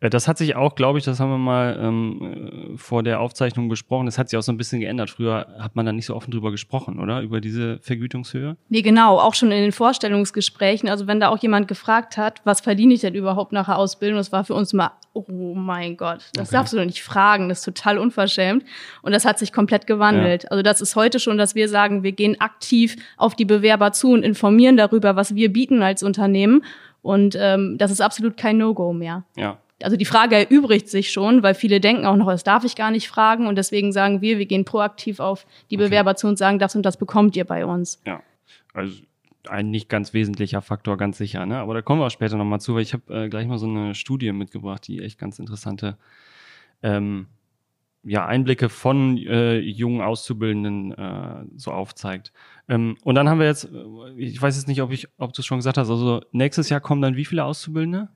Äh, 0.01 0.09
Das 0.09 0.27
hat 0.27 0.37
sich 0.37 0.55
auch, 0.55 0.75
glaube 0.75 0.97
ich, 0.99 1.05
das 1.05 1.19
haben 1.19 1.29
wir 1.29 1.37
mal 1.37 1.77
ähm, 1.81 2.71
äh, 2.73 2.77
vor 2.77 3.03
der 3.03 3.19
Aufzeichnung 3.19 3.69
besprochen, 3.69 4.05
das 4.05 4.17
hat 4.17 4.29
sich 4.29 4.37
auch 4.37 4.41
so 4.43 4.51
ein 4.51 4.57
bisschen 4.57 4.79
geändert. 4.79 5.09
Früher 5.09 5.47
hat 5.59 5.75
man 5.75 5.85
da 5.85 5.91
nicht 5.91 6.05
so 6.05 6.15
offen 6.15 6.31
drüber 6.31 6.51
gesprochen, 6.51 6.99
oder? 6.99 7.21
Über 7.21 7.41
diese 7.41 7.79
Vergütungshöhe? 7.81 8.55
Nee, 8.69 8.81
genau, 8.81 9.19
auch 9.19 9.33
schon 9.33 9.51
in 9.51 9.61
den 9.61 9.71
Vorstellungsgesprächen. 9.71 10.89
Also 10.89 11.07
wenn 11.07 11.19
da 11.19 11.29
auch 11.29 11.37
jemand 11.39 11.67
gefragt 11.67 12.17
hat, 12.17 12.41
was 12.45 12.61
verdiene 12.61 12.93
ich 12.93 13.01
denn 13.01 13.15
überhaupt 13.15 13.51
nach 13.51 13.65
der 13.65 13.77
Ausbildung, 13.77 14.17
das 14.17 14.31
war 14.31 14.43
für 14.43 14.53
uns 14.53 14.73
immer, 14.73 14.93
oh 15.13 15.53
mein 15.55 15.97
Gott, 15.97 16.29
das 16.33 16.49
Okay. 16.49 16.57
darfst 16.57 16.73
du 16.73 16.77
doch 16.77 16.85
nicht 16.85 17.03
fragen, 17.03 17.49
das 17.49 17.59
ist 17.59 17.65
total 17.65 17.97
unverschämt. 17.97 18.63
Und 19.01 19.11
das 19.11 19.25
hat 19.25 19.39
sich 19.39 19.51
komplett 19.51 19.87
gewandelt. 19.87 20.49
Also 20.51 20.63
das 20.63 20.81
ist 20.81 20.95
heute 20.95 21.19
schon, 21.19 21.37
dass 21.37 21.55
wir 21.55 21.67
sagen, 21.69 22.03
wir 22.03 22.11
gehen 22.13 22.39
aktiv 22.39 22.95
auf 23.17 23.35
die 23.35 23.45
Bewerber 23.45 23.91
zu 23.91 24.11
und 24.13 24.23
informieren 24.23 24.77
darüber, 24.77 25.15
was 25.15 25.35
wir 25.35 25.51
bieten 25.51 25.81
als 25.83 26.03
Unternehmen. 26.03 26.63
Und 27.01 27.37
ähm, 27.39 27.77
das 27.77 27.91
ist 27.91 28.01
absolut 28.01 28.37
kein 28.37 28.57
No-Go 28.57 28.93
mehr. 28.93 29.23
Ja. 29.37 29.57
Also 29.81 29.95
die 29.95 30.05
Frage 30.05 30.35
erübrigt 30.35 30.89
sich 30.89 31.11
schon, 31.11 31.43
weil 31.43 31.53
viele 31.53 31.79
denken 31.79 32.05
auch 32.05 32.15
noch, 32.15 32.27
das 32.27 32.43
darf 32.43 32.63
ich 32.63 32.75
gar 32.75 32.91
nicht 32.91 33.07
fragen. 33.07 33.47
Und 33.47 33.55
deswegen 33.55 33.91
sagen 33.91 34.21
wir, 34.21 34.37
wir 34.37 34.45
gehen 34.45 34.65
proaktiv 34.65 35.19
auf 35.19 35.45
die 35.71 35.75
Okay. 35.75 35.85
Bewerber 35.85 36.15
zu 36.15 36.27
und 36.27 36.37
sagen, 36.37 36.59
das 36.59 36.75
und 36.75 36.83
das 36.83 36.97
bekommt 36.97 37.35
ihr 37.35 37.45
bei 37.45 37.65
uns. 37.65 38.01
Ja, 38.05 38.21
also 38.73 39.01
ein 39.47 39.71
nicht 39.71 39.89
ganz 39.89 40.13
wesentlicher 40.13 40.61
Faktor, 40.61 40.97
ganz 40.97 41.17
sicher. 41.17 41.45
Ne? 41.45 41.57
Aber 41.57 41.73
da 41.73 41.81
kommen 41.81 42.01
wir 42.01 42.07
auch 42.07 42.11
später 42.11 42.37
nochmal 42.37 42.59
zu, 42.59 42.75
weil 42.75 42.81
ich 42.81 42.93
habe 42.93 43.25
äh, 43.25 43.29
gleich 43.29 43.47
mal 43.47 43.57
so 43.57 43.67
eine 43.67 43.95
Studie 43.95 44.31
mitgebracht, 44.31 44.87
die 44.87 45.01
echt 45.01 45.17
ganz 45.17 45.39
interessante 45.39 45.97
ähm, 46.83 47.27
ja, 48.03 48.25
Einblicke 48.25 48.69
von 48.69 49.17
äh, 49.17 49.59
jungen 49.59 50.01
Auszubildenden 50.01 50.91
äh, 50.93 51.45
so 51.55 51.71
aufzeigt. 51.71 52.31
Ähm, 52.67 52.97
und 53.03 53.15
dann 53.15 53.27
haben 53.29 53.39
wir 53.39 53.47
jetzt, 53.47 53.65
äh, 53.65 54.11
ich 54.17 54.41
weiß 54.41 54.55
jetzt 54.55 54.67
nicht, 54.67 54.81
ob 54.81 54.91
ich, 54.91 55.07
ob 55.17 55.33
du 55.33 55.41
es 55.41 55.45
schon 55.45 55.57
gesagt 55.57 55.77
hast, 55.77 55.89
also 55.89 56.21
nächstes 56.31 56.69
Jahr 56.69 56.79
kommen 56.79 57.01
dann 57.01 57.15
wie 57.15 57.25
viele 57.25 57.43
Auszubildende? 57.43 58.09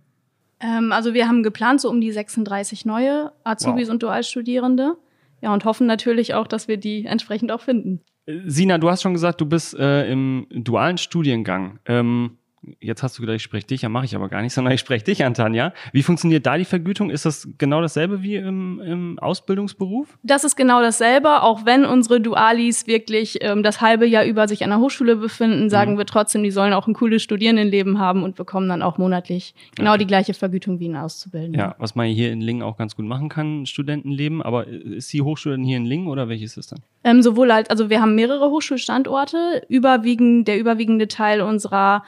Ähm, 0.64 0.92
also 0.92 1.14
wir 1.14 1.28
haben 1.28 1.44
geplant 1.44 1.82
so 1.82 1.90
um 1.90 2.02
die 2.02 2.12
36 2.12 2.86
neue 2.86 3.32
Azubis 3.44 3.88
Wow. 3.88 3.94
und 3.94 4.04
Dualstudierende. 4.04 4.96
Ja, 5.42 5.54
und 5.54 5.66
hoffen 5.66 5.88
natürlich 5.88 6.34
auch, 6.34 6.48
dass 6.48 6.68
wir 6.70 6.78
die 6.78 7.06
entsprechend 7.06 7.52
auch 7.52 7.60
finden. 7.62 8.00
Äh, 8.26 8.40
Sina, 8.46 8.78
du 8.78 8.90
hast 8.90 9.02
schon 9.02 9.14
gesagt, 9.14 9.42
du 9.42 9.46
bist 9.46 9.76
äh, 9.78 10.10
im 10.10 10.48
dualen 10.50 10.98
Studiengang. 10.98 11.80
Ähm, 11.86 12.38
jetzt 12.80 13.04
hast 13.04 13.18
du 13.18 13.22
gedacht, 13.22 13.36
ich 13.38 13.44
spreche 13.44 13.68
dich, 13.68 13.82
ja 13.82 13.90
mache 13.90 14.06
ich 14.06 14.16
aber 14.16 14.30
gar 14.30 14.42
nicht, 14.42 14.54
sondern 14.56 14.74
ich 14.74 14.80
spreche 14.80 15.06
dich 15.06 15.24
an, 15.26 15.34
Tanja. 15.34 15.74
Wie 15.92 16.04
funktioniert 16.04 16.46
da 16.46 16.58
die 16.58 16.66
Vergütung? 16.66 17.10
Ist 17.10 17.26
das 17.26 17.48
genau 17.58 17.82
dasselbe 17.82 18.24
wie 18.24 18.36
im, 18.36 18.80
im 18.80 19.20
Ausbildungsberuf? 19.20 20.18
Das 20.24 20.44
ist 20.44 20.56
genau 20.56 20.82
dasselbe, 20.82 21.42
auch 21.44 21.66
wenn 21.66 21.86
unsere 21.86 22.20
Dualis 22.22 22.88
wirklich 22.88 23.38
ähm, 23.42 23.64
das 23.64 23.82
halbe 23.82 24.06
Jahr 24.06 24.26
über 24.26 24.48
sich 24.48 24.64
an 24.64 24.70
der 24.70 24.80
Hochschule 24.80 25.16
befinden, 25.16 25.70
sagen 25.70 25.94
Mhm. 25.94 25.98
wir 25.98 26.06
trotzdem, 26.06 26.44
die 26.44 26.52
sollen 26.52 26.74
auch 26.74 26.88
ein 26.88 26.94
cooles 26.94 27.22
Studierendenleben 27.24 28.00
haben 28.00 28.24
und 28.24 28.36
bekommen 28.36 28.70
dann 28.70 28.82
auch 28.82 28.98
monatlich 28.98 29.54
genau 29.76 29.92
Okay. 29.92 30.00
die 30.00 30.08
gleiche 30.08 30.34
Vergütung 30.34 30.80
wie 30.80 30.88
ein 30.90 30.96
Auszubildender. 30.96 31.60
Ja, 31.60 31.76
was 31.78 31.96
man 31.96 32.08
hier 32.08 32.32
in 32.32 32.42
Lingen 32.42 32.64
auch 32.64 32.78
ganz 32.78 32.96
gut 32.96 33.06
machen 33.06 33.30
kann, 33.30 33.66
Studentenleben. 33.66 34.42
Aber 34.42 34.68
ist 34.68 35.12
die 35.14 35.22
Hochschule 35.22 35.56
denn 35.56 35.66
hier 35.66 35.78
in 35.78 35.86
Lingen 35.86 36.08
oder 36.08 36.30
welches 36.30 36.52
ist 36.52 36.58
das 36.58 36.68
dann? 36.68 36.80
Ähm, 37.04 37.22
sowohl 37.22 37.52
als, 37.52 37.70
also 37.70 37.90
wir 37.90 38.02
haben 38.02 38.16
mehrere 38.16 38.50
Hochschulstandorte. 38.50 39.64
Überwiegend, 39.68 40.48
der 40.48 40.58
überwiegende 40.60 41.08
Teil 41.08 41.42
unserer 41.42 42.04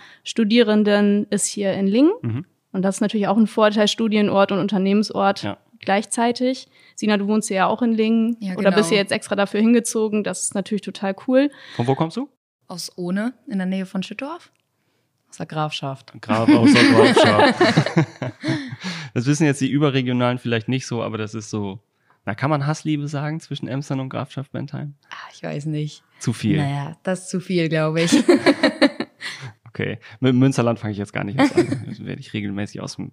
Studierenden 0.45 1.25
ist 1.31 1.47
hier 1.47 1.73
in 1.73 1.87
Lingen. 1.87 2.13
Mhm. 2.21 2.45
Und 2.71 2.81
das 2.83 2.95
ist 2.97 3.01
natürlich 3.01 3.27
auch 3.27 3.37
ein 3.37 3.47
Vorteil, 3.47 3.87
Studienort 3.87 4.51
und 4.51 4.59
Unternehmensort 4.59 5.41
Ja. 5.43 5.57
gleichzeitig. 5.79 6.67
Sina, 6.95 7.17
du 7.17 7.27
wohnst 7.27 7.49
ja 7.49 7.65
auch 7.67 7.81
in 7.81 7.93
Lingen. 7.93 8.37
Ja, 8.39 8.53
Oder 8.53 8.65
genau. 8.69 8.77
bist 8.77 8.91
du 8.91 8.95
jetzt 8.95 9.11
extra 9.11 9.35
dafür 9.35 9.59
hingezogen? 9.61 10.23
Das 10.23 10.41
ist 10.43 10.53
natürlich 10.55 10.81
total 10.83 11.15
cool. 11.27 11.49
Von 11.75 11.87
wo 11.87 11.95
kommst 11.95 12.17
du? 12.17 12.29
Aus 12.67 12.91
Ohne, 12.95 13.33
in 13.47 13.57
der 13.57 13.65
Nähe 13.67 13.85
von 13.87 14.03
Schüttorf. 14.03 14.51
Aus 15.29 15.37
der 15.37 15.45
Grafschaft. 15.47 16.13
Gerade 16.21 16.57
aus 16.59 16.71
der 16.71 16.83
Grafschaft. 17.23 17.59
das 19.13 19.25
wissen 19.25 19.45
jetzt 19.45 19.61
die 19.61 19.69
Überregionalen 19.69 20.37
vielleicht 20.37 20.67
nicht 20.67 20.85
so, 20.85 21.01
aber 21.01 21.17
das 21.17 21.33
ist 21.33 21.49
so. 21.49 21.79
Na, 22.27 22.33
kann 22.35 22.49
man 22.49 22.65
Hassliebe 22.65 23.07
sagen 23.07 23.39
zwischen 23.39 23.67
Emstern 23.67 23.99
und 23.99 24.09
Grafschaft 24.09 24.51
Bentheim? 24.51 24.95
Ah, 25.11 25.29
ich 25.33 25.43
weiß 25.43 25.65
nicht. 25.67 26.03
Zu 26.19 26.33
viel. 26.33 26.57
Naja, 26.57 26.97
das 27.03 27.21
ist 27.23 27.29
zu 27.29 27.39
viel, 27.39 27.69
glaube 27.69 28.01
ich. 28.01 28.11
Okay. 29.75 29.99
Mit 30.21 30.33
Münsterland 30.35 30.79
fange 30.79 30.93
ich 30.93 30.97
jetzt 30.97 31.11
gar 31.11 31.25
nicht 31.25 31.37
erst 31.37 31.57
an. 31.57 31.67
Da 31.99 32.05
werde 32.05 32.21
ich 32.21 32.33
regelmäßig 32.33 32.79
aus 32.79 32.95
dem 32.95 33.11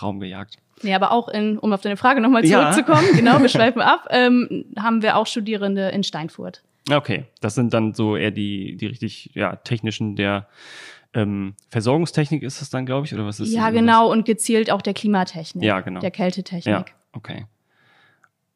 Raum 0.00 0.20
gejagt. 0.20 0.58
Nee, 0.82 0.94
aber 0.94 1.10
auch 1.10 1.28
in, 1.28 1.58
um 1.58 1.72
auf 1.72 1.80
deine 1.80 1.96
Frage 1.96 2.20
nochmal 2.20 2.44
Ja. 2.44 2.70
zurückzukommen, 2.70 3.08
genau, 3.16 3.40
wir 3.40 3.48
schweifen 3.48 3.80
ab, 3.80 4.06
ähm, 4.10 4.66
haben 4.78 5.02
wir 5.02 5.16
auch 5.16 5.26
Studierende 5.26 5.88
in 5.88 6.04
Steinfurt. 6.04 6.62
Okay, 6.90 7.24
das 7.40 7.54
sind 7.54 7.72
dann 7.72 7.94
so 7.94 8.14
eher 8.14 8.30
die, 8.30 8.76
die 8.76 8.86
richtig 8.86 9.30
ja, 9.34 9.56
technischen 9.56 10.16
der 10.16 10.48
ähm, 11.14 11.54
Versorgungstechnik 11.70 12.42
ist 12.42 12.60
es 12.60 12.68
dann, 12.68 12.84
glaube 12.84 13.06
ich, 13.06 13.14
oder 13.14 13.24
was 13.24 13.40
ist 13.40 13.52
ja, 13.52 13.70
das? 13.70 13.74
genau, 13.74 14.10
und 14.12 14.26
gezielt 14.26 14.70
auch 14.70 14.82
der 14.82 14.92
Klimatechnik. 14.94 15.64
Ja, 15.64 15.80
genau. 15.80 16.00
Der 16.00 16.10
Kältetechnik. 16.10 16.66
Ja, 16.66 16.84
okay. 17.14 17.46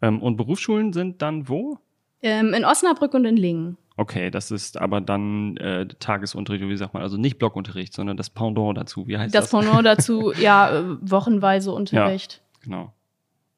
Ähm, 0.03 0.23
und 0.23 0.37
Berufsschulen 0.37 0.93
sind 0.93 1.23
dann 1.23 1.49
wo? 1.49 1.79
Ähm, 2.23 2.53
in 2.55 2.65
Osnabrück 2.65 3.15
und 3.15 3.25
in 3.25 3.37
Lingen. 3.37 3.77
Okay, 3.97 4.31
das 4.31 4.51
ist 4.51 4.81
aber 4.81 5.01
dann 5.01 5.57
äh, 5.59 5.87
Tagesunterricht, 5.87 6.65
wie 6.69 6.77
sagt 6.77 6.95
man, 6.95 7.03
also 7.03 7.17
nicht 7.17 7.39
Blockunterricht, 7.39 7.93
sondern 7.93 8.17
das 8.17 8.29
Pendant 8.29 8.77
dazu. 8.77 9.07
Wie 9.07 9.17
heißt 9.17 9.35
Das 9.35 9.49
das? 9.49 9.51
Pendant 9.51 9.85
dazu, 9.87 10.33
ja, 10.33 10.79
äh, 10.79 10.97
wochenweise 11.01 11.71
Unterricht. 11.71 12.43
Genau. 12.63 12.93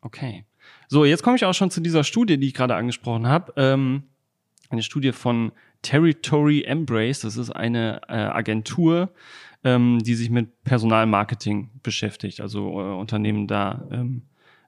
Okay. 0.02 0.44
So, 0.88 1.04
jetzt 1.04 1.22
komme 1.22 1.36
ich 1.36 1.44
auch 1.44 1.54
schon 1.54 1.70
zu 1.70 1.80
dieser 1.80 2.04
Studie, 2.04 2.38
die 2.38 2.48
ich 2.48 2.54
gerade 2.54 2.74
angesprochen 2.74 3.26
habe. 3.26 3.52
Ähm, 3.56 4.04
eine 4.68 4.82
Studie 4.82 5.12
von 5.12 5.52
Territory 5.82 6.64
Embrace. 6.64 7.20
Das 7.20 7.36
ist 7.36 7.50
eine 7.50 8.02
äh, 8.08 8.12
Agentur, 8.12 9.10
ähm, 9.64 10.00
die 10.04 10.14
sich 10.14 10.28
mit 10.30 10.64
Personalmarketing 10.64 11.70
beschäftigt. 11.82 12.40
Also 12.40 12.80
äh, 12.80 12.94
Unternehmen 12.94 13.46
da 13.46 13.86
ähm, 13.90 14.22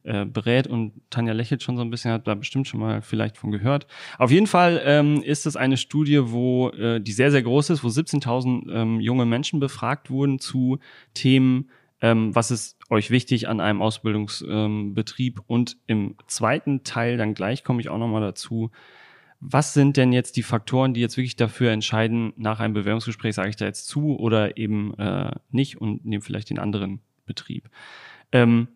äh, 0.09 0.25
berät 0.25 0.67
und 0.67 0.93
Tanja 1.11 1.35
lächelt 1.35 1.63
schon 1.63 1.77
so 1.77 1.83
ein 1.83 1.91
bisschen, 1.91 2.11
hat 2.11 2.27
da 2.27 2.35
bestimmt 2.35 2.67
schon 2.67 2.81
mal 2.81 3.03
vielleicht 3.03 3.37
von 3.37 3.51
gehört. 3.51 3.87
Auf 4.19 4.31
jeden 4.31 4.47
Fall 4.47 4.81
ähm, 4.85 5.23
ist 5.23 5.47
es 5.47 5.55
eine 5.55 5.77
Studie, 5.77 6.21
wo 6.33 6.71
äh, 6.71 6.99
die 6.99 7.13
sehr, 7.13 7.31
sehr 7.31 7.43
groß 7.43 7.71
ist, 7.71 7.85
wo 7.85 7.89
17.000 7.89 8.73
ähm, 8.73 9.01
junge 9.01 9.27
Menschen 9.27 9.61
befragt 9.61 10.11
wurden 10.11 10.39
zu 10.39 10.79
Themen, 11.13 11.69
ähm, 12.01 12.35
was 12.35 12.51
ist 12.51 12.79
euch 12.89 13.11
wichtig 13.11 13.49
an 13.49 13.61
einem 13.61 13.83
Ausbildungsbetrieb 13.83 15.39
ähm, 15.39 15.45
und 15.47 15.77
im 15.87 16.15
zweiten 16.27 16.85
Teil 16.85 17.19
dann 17.19 17.35
gleich 17.35 17.63
komme 17.63 17.81
ich 17.83 17.91
auch 17.91 17.99
nochmal 17.99 18.23
dazu, 18.23 18.71
was 19.41 19.75
sind 19.75 19.97
denn 19.99 20.13
jetzt 20.13 20.37
die 20.37 20.43
Faktoren, 20.43 20.95
die 20.95 21.01
jetzt 21.01 21.19
wirklich 21.19 21.37
dafür 21.37 21.71
entscheiden, 21.71 22.33
nach 22.37 22.61
einem 22.61 22.75
Bewerbungsgespräch 22.75 23.35
sage 23.35 23.51
ich 23.51 23.57
da 23.57 23.67
jetzt 23.67 23.87
zu 23.89 24.19
oder 24.19 24.57
eben 24.57 24.95
äh, 24.95 25.33
nicht 25.51 25.81
und 25.81 26.05
nehme 26.07 26.23
vielleicht 26.23 26.51
den 26.51 26.59
anderen 26.59 27.01
Betrieb. 27.27 27.69
Ähm, 28.33 28.69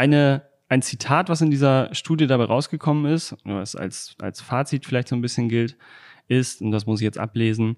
eine, 0.00 0.42
ein 0.70 0.80
Zitat, 0.80 1.28
was 1.28 1.42
in 1.42 1.50
dieser 1.50 1.94
Studie 1.94 2.26
dabei 2.26 2.44
rausgekommen 2.44 3.12
ist, 3.12 3.36
was 3.44 3.76
als, 3.76 4.16
als 4.18 4.40
Fazit 4.40 4.86
vielleicht 4.86 5.08
so 5.08 5.14
ein 5.14 5.20
bisschen 5.20 5.50
gilt, 5.50 5.76
ist, 6.26 6.62
und 6.62 6.70
das 6.70 6.86
muss 6.86 7.00
ich 7.00 7.04
jetzt 7.04 7.18
ablesen, 7.18 7.76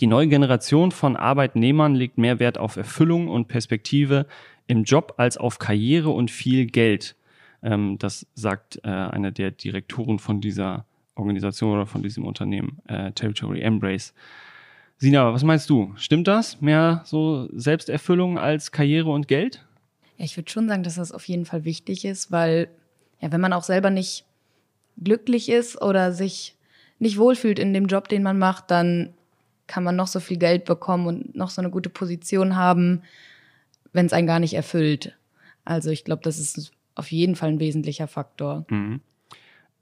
die 0.00 0.06
neue 0.06 0.28
Generation 0.28 0.92
von 0.92 1.14
Arbeitnehmern 1.14 1.94
legt 1.94 2.16
mehr 2.16 2.38
Wert 2.38 2.56
auf 2.56 2.76
Erfüllung 2.76 3.28
und 3.28 3.48
Perspektive 3.48 4.26
im 4.66 4.84
Job 4.84 5.14
als 5.18 5.36
auf 5.36 5.58
Karriere 5.58 6.08
und 6.08 6.30
viel 6.30 6.64
Geld. 6.64 7.16
Ähm, 7.62 7.98
das 7.98 8.26
sagt 8.34 8.80
äh, 8.84 8.88
einer 8.88 9.30
der 9.30 9.50
Direktoren 9.50 10.18
von 10.18 10.40
dieser 10.40 10.86
Organisation 11.16 11.74
oder 11.74 11.86
von 11.86 12.02
diesem 12.02 12.24
Unternehmen, 12.24 12.78
äh, 12.88 13.12
Territory 13.12 13.60
Embrace. 13.60 14.14
Sina, 14.96 15.34
was 15.34 15.44
meinst 15.44 15.68
du? 15.68 15.92
Stimmt 15.96 16.28
das? 16.28 16.62
Mehr 16.62 17.02
so 17.04 17.48
Selbsterfüllung 17.52 18.38
als 18.38 18.72
Karriere 18.72 19.10
und 19.10 19.28
Geld? 19.28 19.62
Ja, 20.22 20.26
ich 20.26 20.36
würde 20.36 20.52
schon 20.52 20.68
sagen, 20.68 20.84
dass 20.84 20.94
das 20.94 21.10
auf 21.10 21.26
jeden 21.26 21.46
Fall 21.46 21.64
wichtig 21.64 22.04
ist, 22.04 22.30
weil 22.30 22.68
ja, 23.20 23.32
wenn 23.32 23.40
man 23.40 23.52
auch 23.52 23.64
selber 23.64 23.90
nicht 23.90 24.24
glücklich 25.02 25.48
ist 25.48 25.82
oder 25.82 26.12
sich 26.12 26.54
nicht 27.00 27.18
wohlfühlt 27.18 27.58
in 27.58 27.74
dem 27.74 27.86
Job, 27.86 28.08
den 28.08 28.22
man 28.22 28.38
macht, 28.38 28.70
dann 28.70 29.14
kann 29.66 29.82
man 29.82 29.96
noch 29.96 30.06
so 30.06 30.20
viel 30.20 30.36
Geld 30.36 30.64
bekommen 30.64 31.08
und 31.08 31.34
noch 31.34 31.50
so 31.50 31.60
eine 31.60 31.70
gute 31.70 31.90
Position 31.90 32.54
haben, 32.54 33.02
wenn 33.92 34.06
es 34.06 34.12
einen 34.12 34.28
gar 34.28 34.38
nicht 34.38 34.54
erfüllt. 34.54 35.16
Also 35.64 35.90
ich 35.90 36.04
glaube, 36.04 36.22
das 36.22 36.38
ist 36.38 36.70
auf 36.94 37.10
jeden 37.10 37.34
Fall 37.34 37.48
ein 37.48 37.60
wesentlicher 37.60 38.06
Faktor. 38.06 38.64
Mhm. 38.68 39.00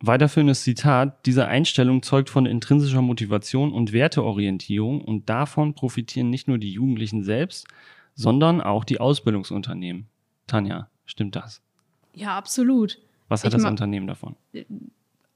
Weiterführendes 0.00 0.62
Zitat, 0.62 1.26
diese 1.26 1.49
Einstellung 1.49 2.02
zeugt 2.02 2.30
von 2.30 2.47
intrinsischer 2.47 3.02
Motivation 3.02 3.75
und 3.75 3.92
Werteorientierung 3.92 5.02
und 5.02 5.28
davon 5.28 5.75
profitieren 5.75 6.30
nicht 6.30 6.49
nur 6.49 6.56
die 6.56 6.73
Jugendlichen 6.73 7.25
selbst, 7.25 7.66
sondern 8.14 8.62
auch 8.62 8.85
die 8.85 9.00
Ausbildungsunternehmen. 9.00 10.09
Tanja, 10.50 10.88
stimmt 11.07 11.37
das? 11.37 11.62
Ja, 12.14 12.37
absolut. 12.37 12.99
Was 13.28 13.45
hat 13.45 13.52
Ich 13.52 13.54
das 13.62 13.64
Unternehmen 13.64 14.07
davon? 14.07 14.35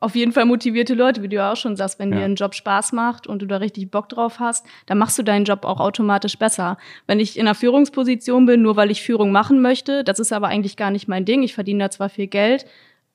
Auf 0.00 0.14
jeden 0.16 0.33
Fall 0.33 0.44
motivierte 0.44 0.94
Leute, 0.94 1.23
wie 1.23 1.28
du 1.28 1.37
ja 1.37 1.52
auch 1.52 1.56
schon 1.56 1.76
sagst, 1.76 1.99
wenn 1.99 2.11
Ja. 2.12 2.18
dir 2.18 2.25
ein 2.25 2.35
Job 2.35 2.54
Spaß 2.54 2.92
macht 2.92 3.26
und 3.26 3.40
du 3.40 3.47
da 3.47 3.56
richtig 3.59 3.90
Bock 3.90 4.09
drauf 4.09 4.38
hast, 4.40 4.66
dann 4.87 4.99
machst 4.99 5.16
du 5.18 5.23
deinen 5.23 5.44
Job 5.44 5.64
auch 5.64 5.80
automatisch 5.80 6.37
besser. 6.37 6.76
Wenn 7.06 7.21
ich 7.21 7.38
in 7.38 7.47
einer 7.47 7.54
Führungsposition 7.54 8.44
bin, 8.44 8.61
nur 8.61 8.76
weil 8.76 8.90
ich 8.90 9.02
Führung 9.02 9.33
machen 9.33 9.62
möchte, 9.62 10.04
das 10.04 10.18
ist 10.18 10.33
aber 10.33 10.49
eigentlich 10.49 10.76
gar 10.76 10.90
nicht 10.90 11.09
mein 11.09 11.25
Ding. 11.25 11.42
Ich 11.42 11.54
verdiene 11.54 11.85
da 11.85 11.90
zwar 11.90 12.09
viel 12.11 12.26
Geld, 12.26 12.66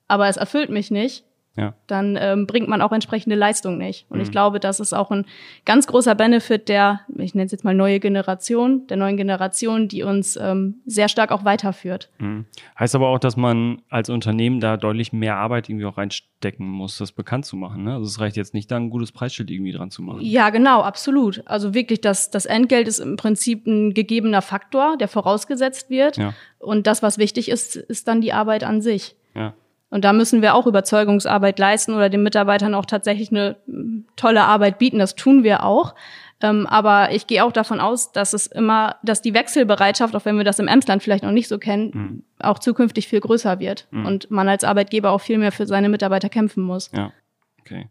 aber 0.08 0.28
es 0.30 0.38
erfüllt 0.38 0.70
mich 0.70 0.90
nicht, 0.90 1.26
Ja. 1.58 1.74
dann 1.88 2.18
ähm, 2.18 2.48
bringt 2.48 2.70
man 2.70 2.82
auch 2.82 2.94
entsprechende 2.94 3.36
Leistung 3.36 3.78
nicht. 3.78 4.06
Und 4.10 4.18
Mhm. 4.20 4.24
ich 4.24 4.32
glaube, 4.32 4.62
das 4.62 4.80
ist 4.80 4.94
auch 4.94 5.12
ein 5.12 5.26
ganz 5.66 5.88
großer 5.88 6.16
Benefit 6.16 6.70
der, 6.70 7.02
ich 7.18 7.36
nenne 7.36 7.48
es 7.48 7.52
jetzt 7.52 7.66
mal 7.66 7.74
neue 7.76 8.00
Generation, 8.00 8.88
der 8.88 8.96
neuen 8.96 9.18
Generation, 9.18 9.90
die 9.90 10.04
uns 10.04 10.38
ähm, 10.38 10.76
sehr 10.86 11.10
stark 11.10 11.32
auch 11.34 11.44
weiterführt. 11.44 12.10
Mhm. 12.20 12.46
Heißt 12.80 12.96
aber 12.96 13.10
auch, 13.10 13.20
dass 13.20 13.36
man 13.36 13.82
als 13.90 14.10
Unternehmen 14.10 14.62
da 14.62 14.78
deutlich 14.78 15.12
mehr 15.12 15.36
Arbeit 15.36 15.68
irgendwie 15.68 15.86
auch 15.86 15.98
reinstecken 15.98 16.66
muss, 16.66 16.98
das 16.98 17.12
bekannt 17.12 17.46
zu 17.46 17.58
machen. 17.58 17.84
Ne? 17.84 17.94
Also 17.96 18.06
es 18.06 18.22
reicht 18.22 18.38
jetzt 18.38 18.54
nicht, 18.54 18.72
da 18.72 18.78
ein 18.78 18.90
gutes 18.90 19.12
Preisschild 19.12 19.52
irgendwie 19.52 19.74
dran 19.74 19.92
zu 19.92 20.02
machen. 20.02 20.22
Ja, 20.22 20.52
genau, 20.52 20.82
absolut. 20.82 21.44
Also 21.46 21.74
wirklich, 21.74 22.00
das, 22.00 22.32
das 22.32 22.46
Entgelt 22.46 22.88
ist 22.88 23.00
im 23.00 23.18
Prinzip 23.18 23.68
ein 23.68 23.94
gegebener 23.94 24.42
Faktor, 24.42 24.96
der 24.98 25.10
vorausgesetzt 25.10 25.90
wird. 25.90 26.16
Ja. 26.18 26.34
Und 26.60 26.88
das, 26.88 27.04
was 27.04 27.18
wichtig 27.18 27.50
ist, 27.50 27.76
ist 27.76 28.08
dann 28.08 28.22
die 28.22 28.32
Arbeit 28.32 28.64
an 28.64 28.82
sich. 28.82 29.16
Ja. 29.36 29.54
Und 29.90 30.06
da 30.06 30.14
müssen 30.14 30.42
wir 30.42 30.54
auch 30.56 30.68
Überzeugungsarbeit 30.68 31.58
leisten 31.58 31.94
oder 31.94 32.10
den 32.10 32.22
Mitarbeitern 32.24 32.76
auch 32.76 32.86
tatsächlich 32.86 33.32
eine 33.32 33.56
mm, 33.66 34.02
tolle 34.16 34.44
Arbeit 34.44 34.78
bieten. 34.78 35.00
Das 35.00 35.16
tun 35.16 35.44
wir 35.44 35.64
auch. 35.64 35.96
Ähm, 36.42 36.68
aber 36.68 37.12
ich 37.12 37.28
gehe 37.28 37.44
auch 37.44 37.52
davon 37.52 37.80
aus, 37.80 38.12
dass 38.12 38.34
es 38.34 38.48
immer, 38.48 38.96
dass 39.04 39.22
die 39.22 39.34
Wechselbereitschaft, 39.34 40.16
auch 40.16 40.26
wenn 40.26 40.38
wir 40.38 40.46
das 40.46 40.60
im 40.60 40.68
Emsland 40.68 41.04
vielleicht 41.04 41.24
noch 41.24 41.32
nicht 41.32 41.48
so 41.50 41.58
kennen, 41.58 41.92
Mhm. 41.94 42.24
auch 42.40 42.60
zukünftig 42.60 43.08
viel 43.08 43.20
größer 43.20 43.60
wird. 43.60 43.88
Mhm. 43.92 44.06
Und 44.06 44.32
man 44.32 44.48
als 44.48 44.64
Arbeitgeber 44.64 45.12
auch 45.12 45.22
viel 45.22 45.38
mehr 45.38 45.52
für 45.52 45.66
seine 45.66 45.90
Mitarbeiter 45.90 46.30
kämpfen 46.30 46.64
muss. 46.64 46.92
Ja, 46.94 47.12
okay. 47.60 47.90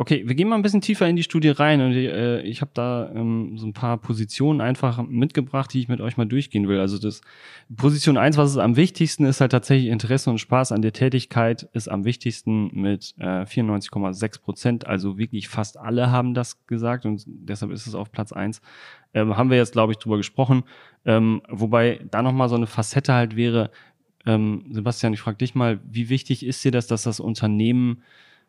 Okay, 0.00 0.22
wir 0.26 0.36
gehen 0.36 0.46
mal 0.46 0.54
ein 0.54 0.62
bisschen 0.62 0.80
tiefer 0.80 1.08
in 1.08 1.16
die 1.16 1.24
Studie 1.24 1.48
rein 1.48 1.80
und 1.80 1.90
äh, 1.90 2.40
ich 2.42 2.60
habe 2.60 2.70
da 2.72 3.10
ähm, 3.16 3.58
so 3.58 3.66
ein 3.66 3.72
paar 3.72 3.98
Positionen 3.98 4.60
einfach 4.60 5.02
mitgebracht, 5.02 5.74
die 5.74 5.80
ich 5.80 5.88
mit 5.88 6.00
euch 6.00 6.16
mal 6.16 6.24
durchgehen 6.24 6.68
will. 6.68 6.78
Also 6.78 6.98
das 6.98 7.20
Position 7.74 8.16
eins, 8.16 8.36
was 8.36 8.52
ist 8.52 8.58
am 8.58 8.76
wichtigsten, 8.76 9.24
ist 9.24 9.40
halt 9.40 9.50
tatsächlich 9.50 9.90
Interesse 9.90 10.30
und 10.30 10.38
Spaß 10.38 10.70
an 10.70 10.82
der 10.82 10.92
Tätigkeit, 10.92 11.68
ist 11.72 11.88
am 11.88 12.04
wichtigsten 12.04 12.70
mit 12.80 13.16
äh, 13.18 13.42
94,6 13.42 14.40
Prozent. 14.40 14.86
Also 14.86 15.18
wirklich 15.18 15.48
fast 15.48 15.76
alle 15.76 16.12
haben 16.12 16.32
das 16.32 16.64
gesagt 16.68 17.04
und 17.04 17.24
deshalb 17.26 17.72
ist 17.72 17.88
es 17.88 17.96
auf 17.96 18.12
Platz 18.12 18.30
eins. 18.30 18.60
Ähm, 19.14 19.36
haben 19.36 19.50
wir 19.50 19.56
jetzt, 19.56 19.72
glaube 19.72 19.90
ich, 19.94 19.98
drüber 19.98 20.16
gesprochen. 20.16 20.62
Ähm, 21.06 21.42
wobei 21.48 22.06
da 22.08 22.22
nochmal 22.22 22.48
so 22.48 22.54
eine 22.54 22.68
Facette 22.68 23.14
halt 23.14 23.34
wäre, 23.34 23.72
ähm, 24.26 24.66
Sebastian, 24.70 25.12
ich 25.12 25.20
frage 25.20 25.38
dich 25.38 25.56
mal, 25.56 25.80
wie 25.90 26.08
wichtig 26.08 26.46
ist 26.46 26.64
dir 26.64 26.70
das, 26.70 26.86
dass 26.86 27.02
das 27.02 27.18
Unternehmen 27.18 28.04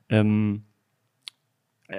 ähm, 0.09 0.65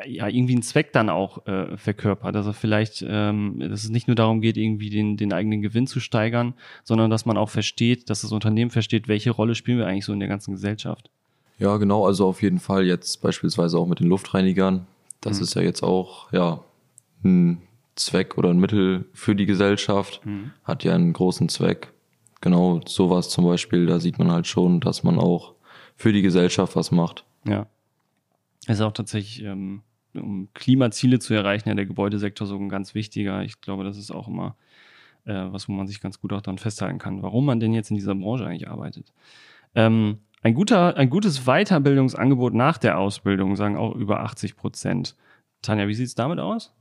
ja, 0.06 0.28
irgendwie 0.28 0.52
einen 0.54 0.62
Zweck 0.62 0.92
dann 0.92 1.09
auch 1.09 1.47
äh, 1.47 1.76
verkörpert. 1.76 2.37
Also 2.37 2.52
vielleicht, 2.52 3.04
ähm, 3.06 3.56
dass 3.59 3.85
es 3.85 3.90
nicht 3.90 4.06
nur 4.06 4.14
darum 4.14 4.40
geht, 4.40 4.56
irgendwie 4.56 4.90
den, 4.90 5.16
den 5.16 5.32
eigenen 5.32 5.62
Gewinn 5.62 5.87
zu 5.87 6.00
steigern, 6.00 6.54
sondern 6.85 7.11
dass 7.11 7.26
man 7.26 7.37
auch 7.37 7.49
versteht, 7.50 8.09
dass 8.11 8.20
das 8.23 8.32
Unternehmen 8.32 8.70
versteht, 8.70 9.09
welche 9.09 9.30
Rolle 9.30 9.54
spielen 9.54 9.78
wir 9.78 9.87
eigentlich 9.87 10.04
so 10.04 10.12
in 10.12 10.20
der 10.20 10.28
ganzen 10.28 10.52
Gesellschaft. 10.52 11.11
Ja, 11.59 11.76
genau, 11.76 12.06
also 12.06 12.26
auf 12.28 12.40
jeden 12.42 12.59
Fall 12.61 12.87
jetzt 12.87 13.20
beispielsweise 13.20 13.78
auch 13.78 13.87
mit 13.87 14.00
den 14.00 14.06
Luftreinigern. 14.09 14.87
Das 15.20 15.38
Mhm. 15.38 15.42
ist 15.44 15.54
ja 15.54 15.62
jetzt 15.62 15.82
auch, 15.82 16.32
ja, 16.32 16.64
ein 17.25 17.61
Zweck 17.97 18.38
oder 18.38 18.49
ein 18.49 18.59
Mittel 18.61 19.04
für 19.12 19.35
die 19.35 19.44
Gesellschaft. 19.47 20.25
Mhm. 20.25 20.52
Hat 20.64 20.85
ja 20.85 20.94
einen 20.94 21.12
großen 21.12 21.49
Zweck. 21.50 21.92
Genau, 22.40 22.80
sowas 22.87 23.28
zum 23.28 23.44
Beispiel, 23.44 23.85
da 23.85 23.99
sieht 24.00 24.18
man 24.18 24.30
halt 24.32 24.47
schon, 24.47 24.80
dass 24.80 25.02
man 25.02 25.18
auch 25.18 25.52
für 25.97 26.12
die 26.14 26.23
Gesellschaft 26.23 26.76
was 26.76 26.90
macht. 26.92 27.25
Ja. 27.47 27.66
Es 28.66 28.78
ist 28.78 28.82
auch 28.82 28.92
tatsächlich, 28.92 29.42
ähm, 29.42 29.82
um 30.14 30.48
Klimaziele 30.54 31.18
zu 31.18 31.34
erreichen, 31.34 31.68
ja 31.68 31.74
der 31.74 31.86
Gebäudesektor 31.86 32.46
so 32.46 32.56
ein 32.56 32.68
ganz 32.68 32.94
wichtiger. 32.94 33.42
Ich 33.42 33.60
glaube, 33.60 33.84
das 33.84 33.96
ist 33.96 34.10
auch 34.10 34.28
immer 34.28 34.56
äh, 35.24 35.52
was, 35.52 35.68
wo 35.68 35.72
man 35.72 35.86
sich 35.86 36.00
ganz 36.00 36.20
gut 36.20 36.32
auch 36.32 36.40
daran 36.40 36.58
festhalten 36.58 36.98
kann, 36.98 37.22
warum 37.22 37.44
man 37.44 37.60
denn 37.60 37.72
jetzt 37.72 37.90
in 37.90 37.96
dieser 37.96 38.14
Branche 38.14 38.46
eigentlich 38.46 38.68
arbeitet. 38.68 39.12
Ähm, 39.74 40.18
ein, 40.42 40.54
guter, 40.54 40.96
ein 40.96 41.10
gutes 41.10 41.44
Weiterbildungsangebot 41.44 42.54
nach 42.54 42.78
der 42.78 42.98
Ausbildung, 42.98 43.56
sagen 43.56 43.76
auch 43.76 43.94
über 43.94 44.20
80 44.20 44.56
Prozent. 44.56 45.16
Tanja, 45.62 45.86
wie 45.88 45.94
sieht's 45.94 46.14
damit 46.14 46.38
aus? 46.38 46.74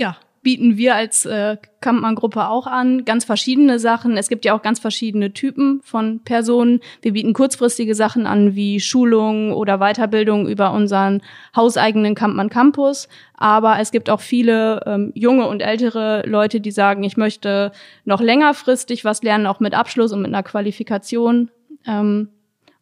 Ja, 0.00 0.16
bieten 0.42 0.78
wir 0.78 0.94
als 0.94 1.26
äh, 1.26 1.58
Kampmann-Gruppe 1.82 2.48
auch 2.48 2.66
an. 2.66 3.04
Ganz 3.04 3.26
verschiedene 3.26 3.78
Sachen. 3.78 4.16
Es 4.16 4.30
gibt 4.30 4.46
ja 4.46 4.56
auch 4.56 4.62
ganz 4.62 4.78
verschiedene 4.78 5.34
Typen 5.34 5.82
von 5.82 6.20
Personen. 6.24 6.80
Wir 7.02 7.12
bieten 7.12 7.34
kurzfristige 7.34 7.94
Sachen 7.94 8.26
an, 8.26 8.54
wie 8.54 8.80
Schulungen 8.80 9.52
oder 9.52 9.76
Weiterbildung 9.76 10.48
über 10.48 10.72
unseren 10.72 11.20
hauseigenen 11.54 12.14
Kampmann 12.14 12.48
Campus. 12.48 13.10
Aber 13.34 13.78
es 13.78 13.90
gibt 13.90 14.08
auch 14.08 14.22
viele 14.22 14.80
ähm, 14.86 15.12
junge 15.14 15.46
und 15.46 15.60
ältere 15.60 16.22
Leute, 16.26 16.62
die 16.62 16.70
sagen, 16.70 17.04
ich 17.04 17.18
möchte 17.18 17.70
noch 18.06 18.22
längerfristig 18.22 19.04
was 19.04 19.22
lernen, 19.22 19.46
auch 19.46 19.60
mit 19.60 19.74
Abschluss 19.74 20.14
und 20.14 20.22
mit 20.22 20.32
einer 20.32 20.42
Qualifikation. 20.42 21.50
Ähm, 21.86 22.30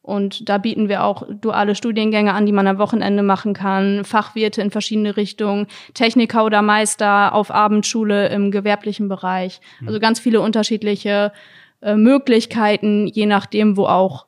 und 0.09 0.49
da 0.49 0.57
bieten 0.57 0.89
wir 0.89 1.05
auch 1.05 1.27
duale 1.29 1.75
Studiengänge 1.75 2.33
an, 2.33 2.47
die 2.47 2.53
man 2.53 2.67
am 2.67 2.79
Wochenende 2.79 3.23
machen 3.23 3.53
kann, 3.53 4.05
Fachwirte 4.05 4.63
in 4.63 4.71
verschiedene 4.71 5.17
Richtungen, 5.17 5.67
Techniker 5.93 6.47
oder 6.47 6.63
Meister 6.63 7.35
auf 7.35 7.51
Abendschule 7.51 8.29
im 8.29 8.51
gewerblichen 8.51 9.09
Bereich. 9.09 9.61
Also 9.87 10.01
ganz 10.01 10.19
viele 10.19 10.41
unterschiedliche 10.41 11.33
äh, 11.83 11.95
Möglichkeiten, 11.95 13.07
je 13.07 13.27
nachdem, 13.27 13.77
wo 13.77 13.85
auch 13.85 14.27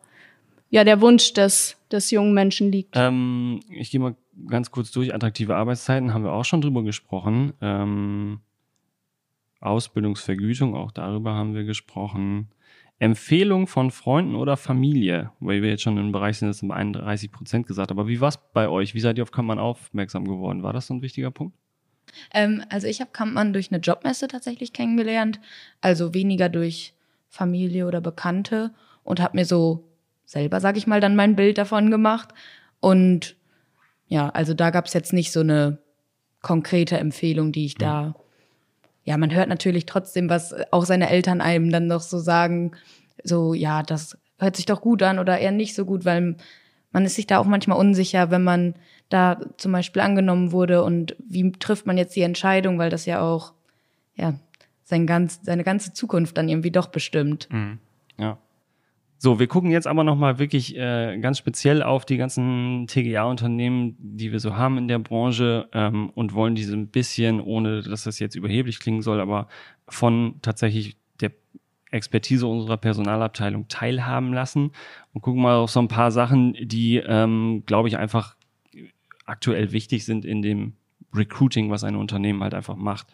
ja 0.69 0.85
der 0.85 1.01
Wunsch 1.01 1.33
des, 1.33 1.77
des 1.91 2.11
jungen 2.11 2.35
Menschen 2.35 2.71
liegt. 2.71 2.95
Ähm, 2.97 3.61
ich 3.71 3.91
gehe 3.91 4.01
mal 4.01 4.15
ganz 4.49 4.71
kurz 4.71 4.91
durch. 4.91 5.15
Attraktive 5.15 5.57
Arbeitszeiten 5.57 6.13
haben 6.13 6.25
wir 6.25 6.33
auch 6.33 6.45
schon 6.45 6.61
drüber 6.61 6.83
gesprochen. 6.83 7.55
Ähm, 7.63 8.41
Ausbildungsvergütung, 9.61 10.75
auch 10.75 10.93
darüber 10.93 11.35
haben 11.35 11.55
wir 11.55 11.65
gesprochen. 11.65 12.49
Empfehlung 13.01 13.67
von 13.67 13.91
Freunden 13.91 14.37
oder 14.37 14.59
Familie, 14.59 15.33
weil 15.41 15.63
wir 15.63 15.71
jetzt 15.71 15.83
schon 15.83 15.97
im 15.97 16.13
Bereich 16.13 16.39
sind, 16.39 16.49
das 16.49 16.59
sind 16.59 16.71
31 16.71 17.33
Prozent 17.33 17.67
gesagt. 17.67 17.91
Aber 17.91 18.07
wie 18.07 18.21
war 18.21 18.29
es 18.29 18.39
bei 18.53 18.69
euch? 18.69 18.95
Wie 18.95 19.01
seid 19.01 19.17
ihr 19.17 19.23
auf 19.23 19.33
Kammern 19.33 19.59
aufmerksam 19.59 20.27
geworden? 20.29 20.63
War 20.63 20.75
das 20.75 20.87
so 20.87 20.95
ein 20.95 21.01
wichtiger 21.01 21.31
Punkt? 21.31 21.57
Ähm, 22.35 22.63
also 22.69 22.87
ich 22.87 23.01
habe 23.01 23.11
Kampmann 23.11 23.55
durch 23.55 23.73
eine 23.73 23.81
Jobmesse 23.81 24.29
tatsächlich 24.29 24.75
kennengelernt, 24.75 25.41
also 25.81 26.13
weniger 26.13 26.51
durch 26.51 26.93
Familie 27.31 27.87
oder 27.87 28.03
Bekannte 28.03 28.75
und 29.03 29.19
habe 29.21 29.39
mir 29.39 29.47
so 29.47 29.89
selber, 30.27 30.61
sag 30.61 30.77
ich 30.77 30.87
mal, 30.87 31.01
dann 31.01 31.17
mein 31.17 31.37
Bild 31.37 31.57
davon 31.57 31.91
gemacht. 31.91 32.35
Und 32.81 33.35
ja, 34.09 34.29
also 34.29 34.53
da 34.53 34.69
gab 34.69 34.87
es 34.87 34.93
jetzt 34.93 35.15
nicht 35.15 35.33
so 35.33 35.41
eine 35.41 35.79
konkrete 36.43 36.99
Empfehlung, 36.99 37.51
die 37.53 37.65
ich 37.65 37.77
da. 37.77 38.15
Ja, 39.05 39.17
man 39.17 39.35
hört 39.35 39.49
natürlich 39.49 39.87
trotzdem, 39.87 40.29
was 40.29 40.55
auch 40.71 40.85
seine 40.85 41.11
Eltern 41.11 41.41
einem 41.41 41.71
dann 41.71 41.87
noch 41.87 42.01
so 42.01 42.19
sagen, 42.19 42.73
so, 43.25 43.55
ja, 43.55 43.83
das 43.83 44.19
hört 44.39 44.57
sich 44.57 44.67
doch 44.67 44.81
gut 44.81 45.03
an 45.03 45.19
oder 45.19 45.39
eher 45.39 45.53
nicht 45.53 45.75
so 45.75 45.85
gut, 45.85 46.05
weil 46.05 46.37
man 46.93 47.05
ist 47.05 47.15
sich 47.15 47.27
da 47.27 47.39
auch 47.39 47.47
manchmal 47.47 47.79
unsicher, 47.79 48.31
wenn 48.31 48.43
man 48.43 48.75
da 49.09 49.41
zum 49.57 49.73
Beispiel 49.73 50.03
angenommen 50.03 50.53
wurde 50.53 50.83
und 50.83 51.17
wie 51.19 51.53
trifft 51.53 51.87
man 51.87 51.99
jetzt 51.99 52.17
die 52.17 52.23
Entscheidung, 52.23 52.79
weil 52.79 52.91
das 52.91 53.07
ja 53.07 53.21
auch, 53.21 53.53
ja, 54.17 54.35
sein 54.85 55.07
ganz, 55.07 55.41
seine 55.43 55.65
ganze 55.65 55.93
Zukunft 55.93 56.37
dann 56.37 56.49
irgendwie 56.49 56.71
doch 56.73 56.89
bestimmt. 56.89 57.49
Ja. 58.19 58.39
So, 59.23 59.39
wir 59.39 59.49
gucken 59.49 59.71
jetzt 59.71 59.87
aber 59.87 60.03
nochmal 60.03 60.39
wirklich 60.39 60.75
äh, 60.79 61.19
ganz 61.19 61.37
speziell 61.37 61.83
auf 61.83 62.07
die 62.07 62.17
ganzen 62.17 62.87
TGA-Unternehmen, 62.87 63.95
die 63.99 64.33
wir 64.33 64.41
so 64.41 64.57
haben 64.57 64.79
in 64.79 64.89
der 64.89 64.99
Branche 64.99 65.69
ähm, 65.75 66.09
und 66.15 66.33
wollen 66.33 66.55
diese 66.55 66.75
ein 66.75 66.89
bisschen, 66.89 67.43
ohne 67.43 67.83
dass 67.83 68.05
das 68.05 68.19
jetzt 68.19 68.35
überheblich 68.35 68.81
klingen 68.81 69.03
soll, 69.03 69.21
aber 69.21 69.47
von 69.87 70.37
tatsächlich 70.41 70.97
der 71.21 71.33
Expertise 71.91 72.47
unserer 72.47 72.79
Personalabteilung 72.79 73.69
teilhaben 73.69 74.33
lassen 74.33 74.71
und 75.13 75.21
gucken 75.21 75.43
mal 75.43 75.57
auf 75.57 75.71
so 75.71 75.81
ein 75.81 75.89
paar 75.89 76.13
Sachen, 76.13 76.55
die, 76.59 76.97
ähm, 76.97 77.65
glaube 77.67 77.89
ich, 77.89 77.99
einfach 77.99 78.37
aktuell 79.27 79.71
wichtig 79.73 80.07
sind 80.07 80.25
in 80.25 80.41
dem 80.41 80.73
Recruiting, 81.15 81.71
was 81.71 81.85
ein 81.85 81.97
Unternehmen 81.97 82.43
halt 82.43 82.55
einfach 82.55 82.77
macht. 82.77 83.09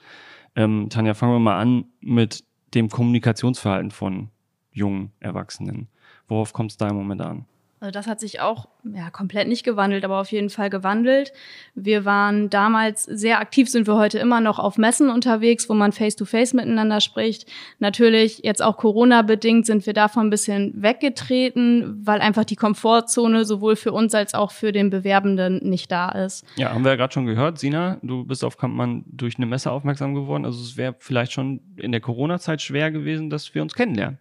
Ähm, 0.54 0.86
Tanja, 0.88 1.14
fangen 1.14 1.32
wir 1.32 1.40
mal 1.40 1.58
an 1.58 1.86
mit 1.98 2.44
dem 2.74 2.90
Kommunikationsverhalten 2.90 3.90
von 3.90 4.28
jungen 4.70 5.10
Erwachsenen. 5.18 5.88
Worauf 6.28 6.52
kommt 6.52 6.72
es 6.72 6.76
da 6.76 6.88
im 6.88 6.96
Moment 6.96 7.20
an? 7.20 7.46
Also 7.78 7.92
das 7.92 8.06
hat 8.06 8.20
sich 8.20 8.40
auch 8.40 8.68
ja, 8.84 9.10
komplett 9.10 9.48
nicht 9.48 9.62
gewandelt, 9.62 10.04
aber 10.04 10.20
auf 10.20 10.32
jeden 10.32 10.48
Fall 10.48 10.70
gewandelt. 10.70 11.32
Wir 11.74 12.06
waren 12.06 12.48
damals 12.48 13.04
sehr 13.04 13.38
aktiv, 13.38 13.68
sind 13.68 13.86
wir 13.86 13.96
heute 13.96 14.18
immer 14.18 14.40
noch 14.40 14.58
auf 14.58 14.78
Messen 14.78 15.10
unterwegs, 15.10 15.68
wo 15.68 15.74
man 15.74 15.92
face-to-face 15.92 16.54
miteinander 16.54 17.02
spricht. 17.02 17.46
Natürlich, 17.78 18.40
jetzt 18.42 18.62
auch 18.62 18.78
Corona-bedingt, 18.78 19.66
sind 19.66 19.84
wir 19.84 19.92
davon 19.92 20.28
ein 20.28 20.30
bisschen 20.30 20.72
weggetreten, 20.82 22.00
weil 22.02 22.20
einfach 22.22 22.44
die 22.44 22.56
Komfortzone 22.56 23.44
sowohl 23.44 23.76
für 23.76 23.92
uns 23.92 24.14
als 24.14 24.32
auch 24.32 24.52
für 24.52 24.72
den 24.72 24.88
Bewerbenden 24.88 25.58
nicht 25.62 25.92
da 25.92 26.08
ist. 26.08 26.46
Ja, 26.56 26.72
haben 26.72 26.82
wir 26.82 26.92
ja 26.92 26.96
gerade 26.96 27.12
schon 27.12 27.26
gehört. 27.26 27.58
Sina, 27.58 27.98
du 28.02 28.24
bist 28.24 28.42
auf 28.42 28.56
Kampmann 28.56 29.04
durch 29.06 29.36
eine 29.36 29.46
Messe 29.46 29.70
aufmerksam 29.70 30.14
geworden. 30.14 30.46
Also 30.46 30.62
es 30.62 30.78
wäre 30.78 30.94
vielleicht 30.98 31.32
schon 31.32 31.60
in 31.76 31.92
der 31.92 32.00
Corona-Zeit 32.00 32.62
schwer 32.62 32.90
gewesen, 32.90 33.28
dass 33.28 33.54
wir 33.54 33.60
uns 33.60 33.74
kennenlernen. 33.74 34.18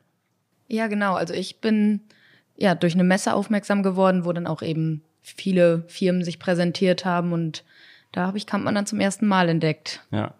Ja, 0.68 0.88
genau. 0.88 1.16
Also 1.16 1.34
ich 1.34 1.62
bin 1.62 2.02
ja 2.58 2.76
durch 2.76 2.94
eine 2.94 3.04
Messe 3.04 3.34
aufmerksam 3.34 3.84
geworden, 3.84 4.26
wo 4.26 4.34
dann 4.34 4.48
auch 4.48 4.62
eben 4.62 5.02
viele 5.22 5.84
Firmen 5.88 6.24
sich 6.24 6.40
präsentiert 6.40 7.04
haben 7.06 7.34
und 7.34 7.64
da 8.12 8.28
habe 8.28 8.38
ich 8.38 8.46
Kampmann 8.48 8.76
dann 8.76 8.86
zum 8.86 9.00
ersten 9.00 9.28
Mal 9.28 9.50
entdeckt. 9.50 10.02
Ja, 10.12 10.34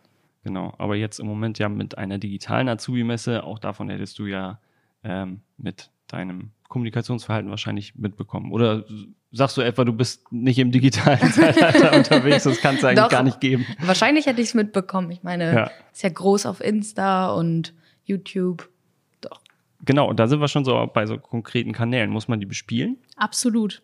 genau. 0.44 0.74
Aber 0.78 0.96
jetzt 0.96 1.20
im 1.20 1.28
Moment 1.28 1.60
ja 1.60 1.68
mit 1.68 1.98
einer 1.98 2.18
digitalen 2.18 2.70
Azubi-Messe, 2.70 3.44
auch 3.44 3.60
davon 3.60 3.90
hättest 3.90 4.18
du 4.20 4.28
ja 4.28 4.60
ähm, 5.04 5.42
mit 5.58 5.90
deinem 6.08 6.52
Kommunikationsverhalten 6.70 7.50
wahrscheinlich 7.50 7.96
mitbekommen. 7.96 8.52
Oder 8.52 8.86
sagst 9.32 9.58
du 9.58 9.62
etwa, 9.62 9.84
du 9.84 9.92
bist 9.94 10.32
nicht 10.32 10.58
im 10.60 10.72
digitalen 10.72 11.20
Zeitalter 11.34 11.94
unterwegs, 11.98 12.44
das 12.46 12.62
kann 12.62 12.76
es 12.76 12.84
eigentlich 12.86 13.04
Doch. 13.04 13.10
gar 13.10 13.24
nicht 13.24 13.42
geben. 13.42 13.66
Wahrscheinlich 13.82 14.26
hätte 14.26 14.40
ich 14.42 14.48
es 14.50 14.54
mitbekommen. 14.54 15.12
Ich 15.12 15.24
meine, 15.24 15.54
Ja. 15.54 15.72
ist 15.92 16.04
ja 16.04 16.10
groß 16.10 16.46
auf 16.46 16.62
Insta 16.62 17.32
und 17.34 17.74
YouTube. 18.06 18.70
Genau, 19.86 20.10
und 20.10 20.20
da 20.20 20.28
sind 20.28 20.40
wir 20.40 20.48
schon 20.48 20.66
so 20.66 20.90
bei 20.94 21.06
so 21.06 21.18
konkreten 21.18 21.72
Kanälen. 21.72 22.10
Muss 22.10 22.28
man 22.28 22.40
die 22.40 22.46
bespielen? 22.46 22.98
Absolut. 23.16 23.82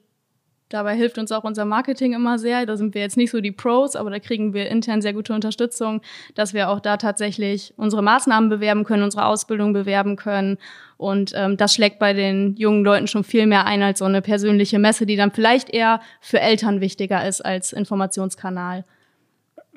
Dabei 0.72 0.96
hilft 0.96 1.18
uns 1.18 1.34
auch 1.34 1.44
unser 1.44 1.66
Marketing 1.66 2.14
immer 2.14 2.40
sehr. 2.40 2.66
Da 2.66 2.78
sind 2.78 2.94
wir 2.96 3.02
jetzt 3.02 3.18
nicht 3.18 3.32
so 3.32 3.42
die 3.42 3.52
Pros, 3.52 3.98
aber 3.98 4.10
da 4.10 4.20
kriegen 4.20 4.54
wir 4.54 4.70
intern 4.70 5.02
sehr 5.02 5.14
gute 5.14 5.34
Unterstützung, 5.34 6.02
dass 6.34 6.54
wir 6.54 6.70
auch 6.70 6.80
da 6.80 6.96
tatsächlich 6.96 7.74
unsere 7.76 8.02
Maßnahmen 8.02 8.50
bewerben 8.50 8.86
können, 8.86 9.04
unsere 9.04 9.26
Ausbildung 9.26 9.74
bewerben 9.74 10.16
können. 10.16 10.58
Und 10.96 11.34
ähm, 11.36 11.58
das 11.58 11.74
schlägt 11.74 12.00
bei 12.00 12.14
den 12.14 12.56
jungen 12.56 12.86
Leuten 12.86 13.08
schon 13.08 13.26
viel 13.26 13.48
mehr 13.48 13.66
ein 13.66 13.84
als 13.84 14.00
so 14.00 14.06
eine 14.06 14.22
persönliche 14.22 14.80
Messe, 14.80 15.06
die 15.06 15.18
dann 15.18 15.32
vielleicht 15.32 15.70
eher 15.70 16.00
für 16.22 16.40
Eltern 16.40 16.80
wichtiger 16.80 17.28
ist 17.28 17.42
als 17.42 17.74
Informationskanal. 17.74 18.86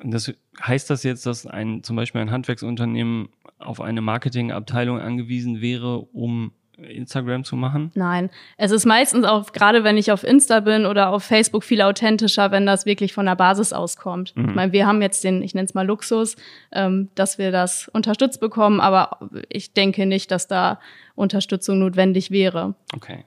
Das, 0.01 0.31
heißt 0.61 0.89
das 0.89 1.03
jetzt, 1.03 1.25
dass 1.25 1.45
ein, 1.45 1.83
zum 1.83 1.95
Beispiel 1.95 2.21
ein 2.21 2.31
Handwerksunternehmen 2.31 3.29
auf 3.65 3.81
eine 3.81 4.01
Marketingabteilung 4.01 4.99
angewiesen 4.99 5.61
wäre, 5.61 5.99
um 5.99 6.51
Instagram 6.77 7.43
zu 7.43 7.55
machen? 7.55 7.91
Nein, 7.95 8.29
es 8.57 8.71
ist 8.71 8.85
meistens 8.85 9.25
auch, 9.25 9.51
gerade 9.53 9.83
wenn 9.83 9.97
ich 9.97 10.11
auf 10.11 10.23
Insta 10.23 10.59
bin 10.59 10.85
oder 10.85 11.09
auf 11.09 11.23
Facebook, 11.23 11.63
viel 11.63 11.81
authentischer, 11.81 12.51
wenn 12.51 12.65
das 12.65 12.85
wirklich 12.85 13.13
von 13.13 13.25
der 13.25 13.35
Basis 13.35 13.73
auskommt. 13.73 14.33
Ich 14.35 14.55
meine, 14.55 14.73
wir 14.73 14.85
haben 14.85 15.01
jetzt 15.01 15.23
den, 15.23 15.41
ich 15.41 15.55
nenne 15.55 15.65
es 15.65 15.73
mal 15.73 15.85
Luxus, 15.85 16.35
ähm, 16.71 17.09
dass 17.15 17.37
wir 17.37 17.51
das 17.51 17.87
unterstützt 17.89 18.39
bekommen, 18.39 18.79
aber 18.79 19.29
ich 19.49 19.73
denke 19.73 20.05
nicht, 20.05 20.31
dass 20.31 20.47
da 20.47 20.79
Unterstützung 21.15 21.79
notwendig 21.79 22.31
wäre. 22.31 22.75
Okay. 22.93 23.25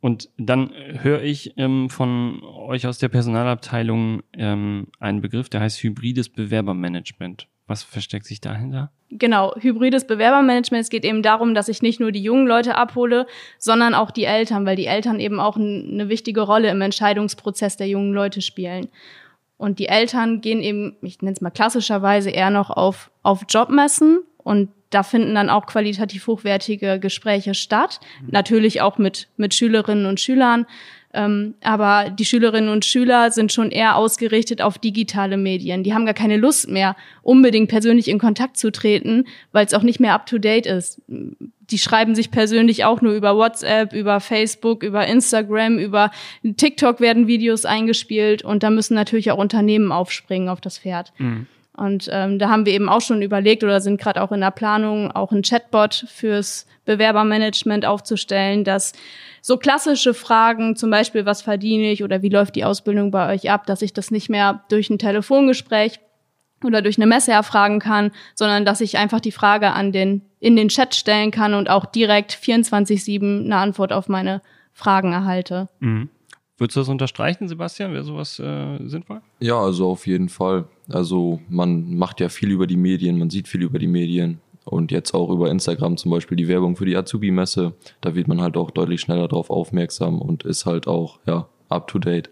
Und 0.00 0.28
dann 0.36 0.70
höre 1.00 1.22
ich 1.22 1.54
ähm, 1.56 1.88
von 1.88 2.42
euch 2.42 2.86
aus 2.86 2.98
der 2.98 3.08
Personalabteilung 3.08 4.22
ähm, 4.34 4.88
einen 5.00 5.22
Begriff, 5.22 5.48
der 5.48 5.62
heißt 5.62 5.82
hybrides 5.82 6.28
Bewerbermanagement. 6.28 7.48
Was 7.66 7.82
versteckt 7.82 8.26
sich 8.26 8.40
dahinter? 8.40 8.90
Genau, 9.10 9.54
hybrides 9.58 10.06
Bewerbermanagement. 10.06 10.82
Es 10.82 10.90
geht 10.90 11.04
eben 11.04 11.22
darum, 11.22 11.54
dass 11.54 11.68
ich 11.68 11.80
nicht 11.80 12.00
nur 12.00 12.12
die 12.12 12.22
jungen 12.22 12.46
Leute 12.46 12.76
abhole, 12.76 13.26
sondern 13.58 13.94
auch 13.94 14.10
die 14.10 14.24
Eltern, 14.24 14.66
weil 14.66 14.76
die 14.76 14.86
Eltern 14.86 15.18
eben 15.20 15.40
auch 15.40 15.56
eine 15.56 16.08
wichtige 16.08 16.42
Rolle 16.42 16.70
im 16.70 16.80
Entscheidungsprozess 16.80 17.76
der 17.76 17.88
jungen 17.88 18.12
Leute 18.12 18.42
spielen. 18.42 18.88
Und 19.56 19.78
die 19.78 19.88
Eltern 19.88 20.40
gehen 20.40 20.60
eben, 20.60 20.96
ich 21.00 21.22
nenne 21.22 21.34
es 21.34 21.40
mal 21.40 21.50
klassischerweise, 21.50 22.30
eher 22.30 22.50
noch 22.50 22.70
auf, 22.70 23.10
auf 23.22 23.42
Jobmessen 23.48 24.20
und 24.38 24.70
da 24.90 25.02
finden 25.02 25.34
dann 25.34 25.50
auch 25.50 25.66
qualitativ 25.66 26.26
hochwertige 26.26 27.00
Gespräche 27.00 27.54
statt. 27.54 27.98
Natürlich 28.28 28.80
auch 28.80 28.98
mit, 28.98 29.28
mit 29.36 29.54
Schülerinnen 29.54 30.06
und 30.06 30.20
Schülern. 30.20 30.66
Ähm, 31.14 31.54
aber 31.62 32.10
die 32.10 32.24
Schülerinnen 32.24 32.70
und 32.70 32.84
Schüler 32.84 33.30
sind 33.30 33.52
schon 33.52 33.70
eher 33.70 33.96
ausgerichtet 33.96 34.60
auf 34.60 34.78
digitale 34.78 35.36
Medien. 35.36 35.84
Die 35.84 35.94
haben 35.94 36.04
gar 36.04 36.14
keine 36.14 36.36
Lust 36.36 36.68
mehr, 36.68 36.96
unbedingt 37.22 37.70
persönlich 37.70 38.08
in 38.08 38.18
Kontakt 38.18 38.56
zu 38.56 38.72
treten, 38.72 39.26
weil 39.52 39.64
es 39.64 39.74
auch 39.74 39.82
nicht 39.82 40.00
mehr 40.00 40.14
up-to-date 40.14 40.66
ist. 40.66 41.00
Die 41.08 41.78
schreiben 41.78 42.14
sich 42.14 42.30
persönlich 42.30 42.84
auch 42.84 43.00
nur 43.00 43.14
über 43.14 43.36
WhatsApp, 43.36 43.92
über 43.92 44.20
Facebook, 44.20 44.82
über 44.82 45.06
Instagram, 45.06 45.78
über 45.78 46.10
TikTok 46.42 47.00
werden 47.00 47.26
Videos 47.26 47.64
eingespielt 47.64 48.44
und 48.44 48.62
da 48.62 48.70
müssen 48.70 48.94
natürlich 48.94 49.30
auch 49.30 49.38
Unternehmen 49.38 49.92
aufspringen 49.92 50.48
auf 50.48 50.60
das 50.60 50.78
Pferd. 50.78 51.12
Und 51.76 52.08
ähm, 52.12 52.38
da 52.38 52.48
haben 52.50 52.66
wir 52.66 52.72
eben 52.72 52.88
auch 52.88 53.00
schon 53.00 53.22
überlegt 53.22 53.64
oder 53.64 53.80
sind 53.80 54.00
gerade 54.00 54.22
auch 54.22 54.30
in 54.30 54.40
der 54.40 54.52
Planung, 54.52 55.10
auch 55.10 55.32
ein 55.32 55.42
Chatbot 55.42 56.06
fürs 56.08 56.66
Bewerbermanagement 56.84 57.84
aufzustellen, 57.84 58.62
dass 58.62 58.92
so 59.46 59.58
klassische 59.58 60.14
Fragen, 60.14 60.74
zum 60.74 60.88
Beispiel, 60.88 61.26
was 61.26 61.42
verdiene 61.42 61.92
ich 61.92 62.02
oder 62.02 62.22
wie 62.22 62.30
läuft 62.30 62.56
die 62.56 62.64
Ausbildung 62.64 63.10
bei 63.10 63.30
euch 63.34 63.50
ab, 63.50 63.66
dass 63.66 63.82
ich 63.82 63.92
das 63.92 64.10
nicht 64.10 64.30
mehr 64.30 64.64
durch 64.70 64.88
ein 64.88 64.98
Telefongespräch 64.98 66.00
oder 66.64 66.80
durch 66.80 66.96
eine 66.96 67.06
Messe 67.06 67.32
erfragen 67.32 67.78
kann, 67.78 68.10
sondern 68.34 68.64
dass 68.64 68.80
ich 68.80 68.96
einfach 68.96 69.20
die 69.20 69.32
Frage 69.32 69.72
an 69.72 69.92
den, 69.92 70.22
in 70.40 70.56
den 70.56 70.68
Chat 70.68 70.94
stellen 70.94 71.30
kann 71.30 71.52
und 71.52 71.68
auch 71.68 71.84
direkt 71.84 72.32
24-7 72.32 73.44
eine 73.44 73.56
Antwort 73.56 73.92
auf 73.92 74.08
meine 74.08 74.40
Fragen 74.72 75.12
erhalte. 75.12 75.68
Würdest 76.56 76.76
du 76.76 76.80
das 76.80 76.88
unterstreichen, 76.88 77.46
Sebastian? 77.46 77.92
Wäre 77.92 78.04
sowas 78.04 78.38
äh, 78.38 78.78
sinnvoll? 78.88 79.20
Ja, 79.40 79.60
also 79.60 79.90
auf 79.90 80.06
jeden 80.06 80.30
Fall. 80.30 80.68
Also 80.88 81.42
man 81.50 81.96
macht 81.96 82.20
ja 82.20 82.30
viel 82.30 82.50
über 82.50 82.66
die 82.66 82.78
Medien, 82.78 83.18
man 83.18 83.28
sieht 83.28 83.48
viel 83.48 83.60
über 83.60 83.78
die 83.78 83.88
Medien 83.88 84.40
und 84.64 84.90
jetzt 84.90 85.14
auch 85.14 85.30
über 85.30 85.50
Instagram 85.50 85.96
zum 85.96 86.10
Beispiel 86.10 86.36
die 86.36 86.48
Werbung 86.48 86.76
für 86.76 86.86
die 86.86 86.96
Azubi-Messe. 86.96 87.74
Da 88.00 88.14
wird 88.14 88.28
man 88.28 88.40
halt 88.40 88.56
auch 88.56 88.70
deutlich 88.70 89.00
schneller 89.00 89.28
drauf 89.28 89.50
aufmerksam 89.50 90.20
und 90.20 90.44
ist 90.44 90.66
halt 90.66 90.86
auch, 90.86 91.18
ja, 91.26 91.48
up 91.68 91.88
to 91.88 91.98
date. 91.98 92.30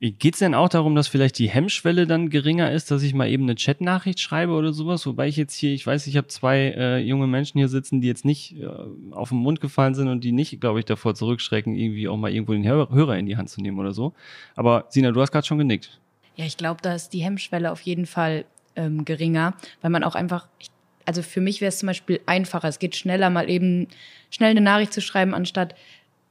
Geht 0.00 0.34
es 0.34 0.40
denn 0.40 0.54
auch 0.54 0.68
darum, 0.68 0.94
dass 0.94 1.08
vielleicht 1.08 1.38
die 1.38 1.48
Hemmschwelle 1.48 2.06
dann 2.06 2.28
geringer 2.28 2.70
ist, 2.70 2.90
dass 2.90 3.02
ich 3.02 3.14
mal 3.14 3.28
eben 3.28 3.44
eine 3.44 3.54
Chatnachricht 3.54 4.20
schreibe 4.20 4.52
oder 4.52 4.74
sowas? 4.74 5.06
Wobei 5.06 5.28
ich 5.28 5.36
jetzt 5.36 5.54
hier, 5.54 5.72
ich 5.72 5.86
weiß, 5.86 6.06
ich 6.08 6.18
habe 6.18 6.26
zwei 6.26 6.74
äh, 6.76 6.98
junge 6.98 7.26
Menschen 7.26 7.58
hier 7.58 7.68
sitzen, 7.68 8.02
die 8.02 8.08
jetzt 8.08 8.24
nicht 8.24 8.60
äh, 8.60 8.66
auf 9.12 9.30
den 9.30 9.38
Mund 9.38 9.62
gefallen 9.62 9.94
sind 9.94 10.08
und 10.08 10.22
die 10.22 10.32
nicht, 10.32 10.60
glaube 10.60 10.80
ich, 10.80 10.84
davor 10.84 11.14
zurückschrecken, 11.14 11.74
irgendwie 11.74 12.06
auch 12.08 12.18
mal 12.18 12.30
irgendwo 12.30 12.52
den 12.52 12.66
Hör 12.66 12.90
Hörer 12.90 13.16
in 13.16 13.24
die 13.24 13.38
Hand 13.38 13.48
zu 13.48 13.62
nehmen 13.62 13.78
oder 13.78 13.92
so. 13.92 14.12
Aber 14.56 14.84
Sina, 14.90 15.10
du 15.10 15.22
hast 15.22 15.30
gerade 15.30 15.46
schon 15.46 15.58
genickt. 15.58 16.00
Ja, 16.36 16.44
ich 16.44 16.58
glaube, 16.58 16.82
da 16.82 16.94
ist 16.94 17.10
die 17.14 17.20
Hemmschwelle 17.20 17.72
auf 17.72 17.80
jeden 17.80 18.04
Fall 18.04 18.44
ähm, 18.76 19.04
geringer, 19.06 19.54
weil 19.80 19.90
man 19.90 20.04
auch 20.04 20.16
einfach, 20.16 20.48
ich, 20.58 20.68
also 21.04 21.22
für 21.22 21.40
mich 21.40 21.60
wäre 21.60 21.68
es 21.68 21.78
zum 21.78 21.86
Beispiel 21.86 22.20
einfacher. 22.26 22.68
Es 22.68 22.78
geht 22.78 22.96
schneller, 22.96 23.30
mal 23.30 23.50
eben 23.50 23.88
schnell 24.30 24.50
eine 24.50 24.60
Nachricht 24.60 24.92
zu 24.92 25.00
schreiben, 25.00 25.34
anstatt 25.34 25.74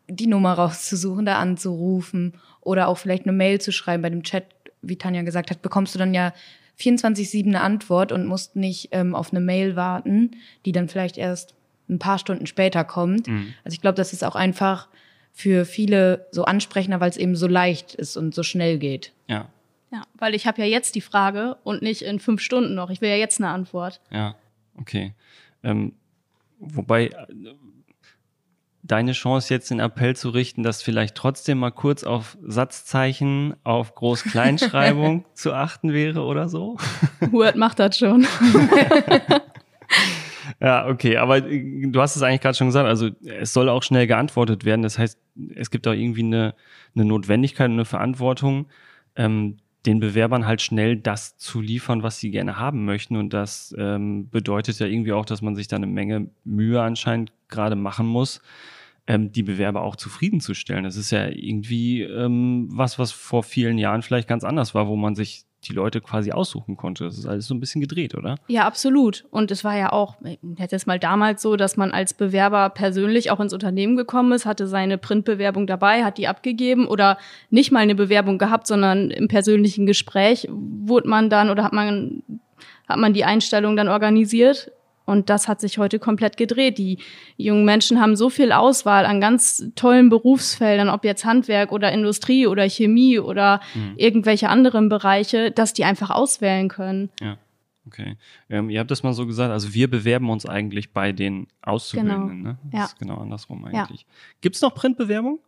die 0.08 0.28
Nummer 0.28 0.54
rauszusuchen, 0.54 1.26
da 1.26 1.40
anzurufen 1.40 2.34
oder 2.62 2.88
auch 2.88 2.98
vielleicht 2.98 3.24
eine 3.24 3.34
Mail 3.34 3.62
zu 3.62 3.72
schreiben. 3.72 4.04
Bei 4.04 4.10
dem 4.10 4.24
Chat, 4.24 4.46
wie 4.82 4.98
Tanja 4.98 5.22
gesagt 5.22 5.50
hat, 5.50 5.62
bekommst 5.62 5.96
du 5.96 6.00
dann 6.00 6.14
ja 6.14 6.34
24-7 6.80 7.48
eine 7.48 7.62
Antwort 7.62 8.12
und 8.12 8.26
musst 8.26 8.56
nicht 8.56 8.90
ähm, 8.92 9.16
auf 9.16 9.32
eine 9.32 9.40
Mail 9.40 9.76
warten, 9.76 10.32
die 10.66 10.72
dann 10.72 10.90
vielleicht 10.90 11.18
erst 11.18 11.54
ein 11.90 12.00
paar 12.00 12.18
Stunden 12.18 12.48
später 12.48 12.84
kommt. 12.84 13.28
Also 13.64 13.76
ich 13.76 13.82
glaube, 13.82 13.96
das 13.96 14.14
ist 14.14 14.24
auch 14.24 14.36
einfach 14.36 14.88
für 15.34 15.66
viele 15.66 16.28
so 16.32 16.46
ansprechender, 16.46 17.00
weil 17.00 17.10
es 17.10 17.18
eben 17.18 17.36
so 17.36 17.48
leicht 17.48 17.96
ist 17.96 18.18
und 18.18 18.34
so 18.34 18.44
schnell 18.44 18.78
geht. 18.78 19.12
Ja, 19.28 19.50
Ja, 19.92 20.02
weil 20.18 20.34
ich 20.34 20.48
habe 20.48 20.62
ja 20.62 20.68
jetzt 20.68 20.96
die 20.96 21.02
Frage 21.02 21.58
und 21.64 21.84
nicht 21.84 22.02
in 22.02 22.20
fünf 22.20 22.42
Stunden 22.42 22.74
noch. 22.74 22.90
Ich 22.90 23.02
will 23.02 23.10
ja 23.10 23.16
jetzt 23.16 23.40
eine 23.40 23.50
Antwort. 23.50 24.02
ja, 24.10 24.36
okay. 24.80 25.14
Ähm, 25.64 25.94
wobei 26.60 27.08
äh, 27.08 27.26
deine 28.84 29.14
Chance 29.14 29.54
jetzt 29.54 29.72
den 29.72 29.80
Appell 29.80 30.16
zu 30.16 30.30
richten, 30.30 30.64
dass 30.64 30.82
vielleicht 30.82 31.16
trotzdem 31.16 31.60
mal 31.60 31.72
kurz 31.72 32.04
auf 32.04 32.38
Satzzeichen, 32.44 33.56
auf 33.64 33.96
Groß-Kleinschreibung 33.96 35.26
zu 35.34 35.54
achten 35.54 35.94
wäre 35.94 36.24
oder 36.24 36.50
so? 36.50 36.78
Word 37.32 37.56
macht 37.56 37.80
das 37.80 37.98
schon. 37.98 38.28
Ja, 40.60 40.88
okay, 40.88 41.18
aber 41.18 41.46
äh, 41.46 41.88
du 41.88 42.02
hast 42.02 42.16
es 42.16 42.22
eigentlich 42.22 42.42
gerade 42.42 42.56
schon 42.56 42.68
gesagt, 42.68 42.88
also 42.88 43.10
es 43.26 43.54
soll 43.54 43.70
auch 43.70 43.84
schnell 43.84 44.08
geantwortet 44.08 44.66
werden. 44.66 44.82
Das 44.82 44.98
heißt, 44.98 45.20
es 45.56 45.72
gibt 45.72 45.88
auch 45.88 45.94
irgendwie 45.94 46.24
eine, 46.24 46.56
eine 46.96 47.06
Notwendigkeit 47.06 47.68
und 47.68 47.74
eine 47.74 47.86
Verantwortung, 47.86 48.68
ähm, 49.16 49.58
den 49.86 50.00
Bewerbern 50.00 50.46
halt 50.46 50.62
schnell 50.62 50.96
das 50.96 51.38
zu 51.38 51.60
liefern, 51.60 52.04
was 52.04 52.19
sie 52.19 52.32
gerne 52.32 52.58
haben 52.58 52.86
möchten. 52.86 53.17
Und 53.17 53.34
das 53.34 53.76
ähm, 53.78 54.30
bedeutet 54.30 54.80
ja 54.80 54.88
irgendwie 54.88 55.13
auch, 55.13 55.26
dass 55.26 55.41
man 55.41 55.56
sich 55.56 55.67
da 55.67 55.76
eine 55.76 55.88
Menge 55.88 56.30
Mühe 56.46 56.82
anscheinend 56.82 57.34
gerade 57.50 57.76
machen 57.76 58.06
muss, 58.06 58.41
ähm, 59.08 59.32
die 59.32 59.43
Bewerber 59.43 59.82
auch 59.82 59.98
zufriedenzustellen. 59.98 60.86
Das 60.86 60.96
ist 60.96 61.12
ja 61.12 61.28
irgendwie 61.28 62.02
ähm, 62.02 62.67
was, 62.72 62.98
was 62.98 63.12
vor 63.12 63.43
vielen 63.43 63.78
Jahren 63.78 64.02
vielleicht 64.02 64.30
ganz 64.30 64.43
anders 64.43 64.74
war, 64.74 64.88
wo 64.88 64.96
man 64.96 65.15
sich 65.15 65.46
die 65.63 65.73
Leute 65.73 66.02
quasi 66.02 66.32
aussuchen 66.32 66.78
konnte. 66.78 67.06
Das 67.06 67.17
ist 67.17 67.26
alles 67.26 67.47
so 67.47 67.54
ein 67.54 67.60
bisschen 67.60 67.82
gedreht, 67.82 68.15
oder? 68.15 68.36
Ja, 68.47 68.65
absolut. 68.65 69.26
Und 69.32 69.52
es 69.52 69.63
war 69.63 69.78
ja 69.78 69.91
auch, 69.91 70.17
hätte 70.58 70.76
es 70.76 70.86
mal 70.86 70.99
damals 70.99 71.41
so, 71.41 71.56
dass 71.56 71.78
man 71.78 71.91
als 71.91 72.13
Bewerber 72.13 72.69
persönlich 72.69 73.32
auch 73.32 73.39
ins 73.39 73.54
Unternehmen 73.54 73.95
gekommen 73.95 74.32
ist, 74.32 74.45
hatte 74.45 74.67
seine 74.67 74.97
Printbewerbung 74.97 75.67
dabei, 75.67 76.04
hat 76.04 76.17
die 76.17 76.28
abgegeben 76.28 76.88
oder 76.88 77.17
nicht 77.49 77.71
mal 77.71 77.80
eine 77.80 77.95
Bewerbung 77.95 78.38
gehabt, 78.38 78.67
sondern 78.67 79.12
im 79.12 79.28
persönlichen 79.28 79.86
Gespräch 79.86 80.47
wurde 80.49 81.08
man 81.08 81.30
dann 81.30 81.49
oder 81.49 81.63
hat 81.63 81.73
man, 81.73 82.23
hat 82.88 82.97
man 82.97 83.13
die 83.13 83.26
Einstellung 83.26 83.76
dann 83.76 83.88
organisiert. 83.88 84.71
Und 85.06 85.30
das 85.30 85.48
hat 85.50 85.60
sich 85.60 85.78
heute 85.78 86.00
komplett 86.00 86.38
gedreht. 86.38 86.78
Die 86.78 86.98
jungen 87.36 87.66
Menschen 87.66 88.00
haben 88.00 88.16
so 88.16 88.30
viel 88.30 88.52
Auswahl 88.54 89.06
an 89.06 89.20
ganz 89.20 89.66
tollen 89.76 90.10
Berufsfeldern, 90.10 90.89
ob 90.89 91.04
jetzt 91.04 91.26
Handwerk 91.26 91.72
oder 91.74 91.92
Industrie 91.92 92.48
oder 92.48 92.63
Chemie 92.70 93.20
oder 93.20 93.60
irgendwelche 93.98 94.48
anderen 94.50 94.88
Bereiche, 94.89 95.52
dass 95.52 95.74
die 95.74 95.84
einfach 95.84 96.10
auswählen 96.10 96.70
können. 96.70 97.10
Ja, 97.22 97.38
okay. 97.86 98.16
Ähm, 98.50 98.70
ihr 98.70 98.80
habt 98.80 98.92
das 98.92 99.04
mal 99.04 99.13
so 99.13 99.26
gesagt, 99.28 99.52
also 99.52 99.74
wir 99.74 99.89
bewerben 99.89 100.30
uns 100.30 100.46
eigentlich 100.46 100.94
bei 100.94 101.12
den 101.12 101.48
Auszubildenden, 101.62 102.38
Genau. 102.38 102.50
ne? 102.52 102.58
Das 102.72 102.80
Ja. 102.80 102.86
ist 102.86 103.00
genau 103.00 103.18
andersrum 103.18 103.68
Ja. 103.74 103.84
eigentlich. 103.84 104.06
Gibt's 104.39 104.62
noch 104.62 104.74
Printbewerbung? 104.74 105.39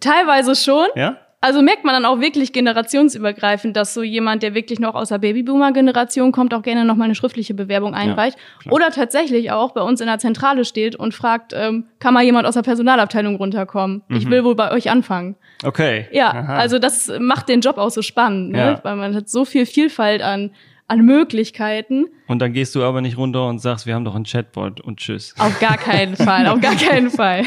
Teilweise 0.00 0.54
schon. 0.54 0.86
Ja? 0.94 1.18
Also 1.42 1.60
merkt 1.60 1.84
man 1.84 1.92
dann 1.94 2.04
auch 2.04 2.20
wirklich 2.20 2.52
generationsübergreifend, 2.52 3.76
dass 3.76 3.92
so 3.94 4.02
jemand, 4.02 4.42
der 4.42 4.54
wirklich 4.54 4.78
noch 4.80 4.94
aus 4.94 5.08
der 5.10 5.18
Babyboomer-Generation 5.18 6.32
kommt, 6.32 6.54
auch 6.54 6.62
gerne 6.62 6.84
noch 6.84 6.96
mal 6.96 7.04
eine 7.04 7.14
schriftliche 7.14 7.52
Bewerbung 7.52 7.94
einreicht. 7.94 8.38
klar. 8.60 8.72
Oder 8.74 8.90
tatsächlich 8.90 9.50
auch 9.50 9.72
bei 9.72 9.82
uns 9.82 10.00
in 10.00 10.06
der 10.06 10.18
Zentrale 10.18 10.64
steht 10.64 10.94
und 10.96 11.14
fragt, 11.14 11.52
ähm, 11.54 11.86
kann 11.98 12.14
mal 12.14 12.22
jemand 12.22 12.46
aus 12.46 12.54
der 12.54 12.62
Personalabteilung 12.62 13.36
runterkommen? 13.36 14.02
Ich 14.08 14.30
will 14.30 14.44
wohl 14.44 14.54
bei 14.54 14.70
euch 14.70 14.88
anfangen. 14.90 15.36
Okay. 15.64 16.06
Ja, 16.12 16.32
Mhm. 16.32 16.38
Aha. 16.38 16.54
also 16.56 16.78
das 16.78 17.10
macht 17.20 17.48
den 17.48 17.60
Job 17.60 17.76
auch 17.76 17.90
so 17.90 18.02
spannend, 18.02 18.52
ne? 18.52 18.58
Ja. 18.58 18.80
weil 18.84 18.96
man 18.96 19.14
hat 19.14 19.28
so 19.28 19.44
viel 19.44 19.66
Vielfalt 19.66 20.22
an, 20.22 20.52
an 20.88 21.00
Möglichkeiten. 21.04 22.06
Und 22.28 22.38
dann 22.40 22.52
gehst 22.52 22.74
du 22.74 22.82
aber 22.84 23.00
nicht 23.00 23.16
runter 23.18 23.48
und 23.48 23.58
sagst, 23.58 23.86
wir 23.86 23.94
haben 23.94 24.04
doch 24.04 24.14
ein 24.14 24.24
Chatbot 24.24 24.80
und 24.80 24.98
tschüss. 25.00 25.34
Auf 25.38 25.58
gar 25.58 25.76
keinen 25.76 26.14
Fall, 26.16 26.46
auf 26.46 26.60
gar 26.60 26.74
keinen 26.76 27.10
Fall. 27.10 27.44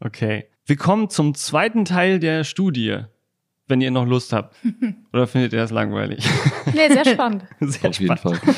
Okay. 0.00 0.46
Wir 0.68 0.76
kommen 0.76 1.08
zum 1.08 1.34
zweiten 1.34 1.86
Teil 1.86 2.20
der 2.20 2.44
Studie, 2.44 2.98
wenn 3.68 3.80
ihr 3.80 3.90
noch 3.90 4.04
Lust 4.06 4.34
habt. 4.34 4.54
Oder 5.14 5.26
findet 5.26 5.54
ihr 5.54 5.60
das 5.60 5.70
langweilig? 5.70 6.28
Nee, 6.74 6.90
sehr 6.90 7.06
spannend. 7.06 7.44
Sehr 7.60 7.88
Auf 7.88 7.98
jeden 7.98 8.18
spannend. 8.18 8.42
Fall. 8.42 8.54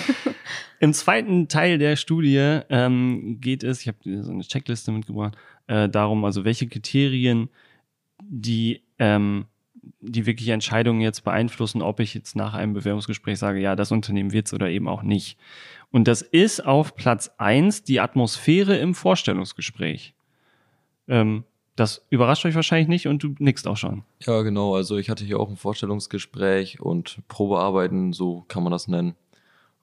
Im 0.81 0.92
zweiten 0.92 1.46
Teil 1.46 1.79
der 1.79 1.94
Studie 1.94 2.59
ähm, 2.68 3.38
geht 3.40 3.62
es, 3.62 3.83
ich 3.83 3.87
habe 3.87 3.99
so 4.23 4.33
eine 4.33 4.42
Checkliste 4.42 4.90
mitgebracht, 4.90 5.37
äh, 5.68 5.88
darum, 5.88 6.25
also 6.25 6.44
welche 6.44 6.66
Kriterien, 6.66 7.51
die, 8.20 8.83
ähm, 8.99 9.46
die 10.01 10.27
wirklich 10.27 10.49
Entscheidungen 10.49 11.01
jetzt 11.01 11.23
beeinflussen, 11.23 11.83
ob 11.83 12.01
ich 12.01 12.14
jetzt 12.14 12.35
nach 12.35 12.55
einem 12.55 12.73
Bewerbungsgespräch 12.73 13.38
sage, 13.38 13.61
ja, 13.61 13.77
das 13.77 13.92
Unternehmen 13.92 14.33
wird's 14.33 14.53
oder 14.53 14.68
eben 14.68 14.88
auch 14.88 15.05
nicht. 15.05 15.38
Und 15.92 16.09
das 16.09 16.20
ist 16.20 16.66
auf 16.66 16.96
Platz 16.96 17.31
eins 17.38 17.85
die 17.85 18.01
Atmosphäre 18.01 18.77
im 18.77 18.96
Vorstellungsgespräch. 18.96 20.14
Ähm, 21.07 21.44
das 21.81 22.05
überrascht 22.11 22.45
euch 22.45 22.55
wahrscheinlich 22.55 22.88
nicht 22.88 23.07
und 23.09 23.23
du 23.23 23.35
nickst 23.38 23.66
auch 23.66 23.77
schon. 23.77 24.05
Ja, 24.21 24.43
genau. 24.43 24.75
Also 24.75 24.97
ich 24.99 25.09
hatte 25.11 25.25
hier 25.25 25.40
auch 25.40 25.49
ein 25.49 25.57
Vorstellungsgespräch 25.57 26.81
und 26.81 27.19
Probearbeiten, 27.29 28.12
so 28.12 28.45
kann 28.49 28.62
man 28.62 28.73
das 28.73 28.87
nennen. 28.88 29.14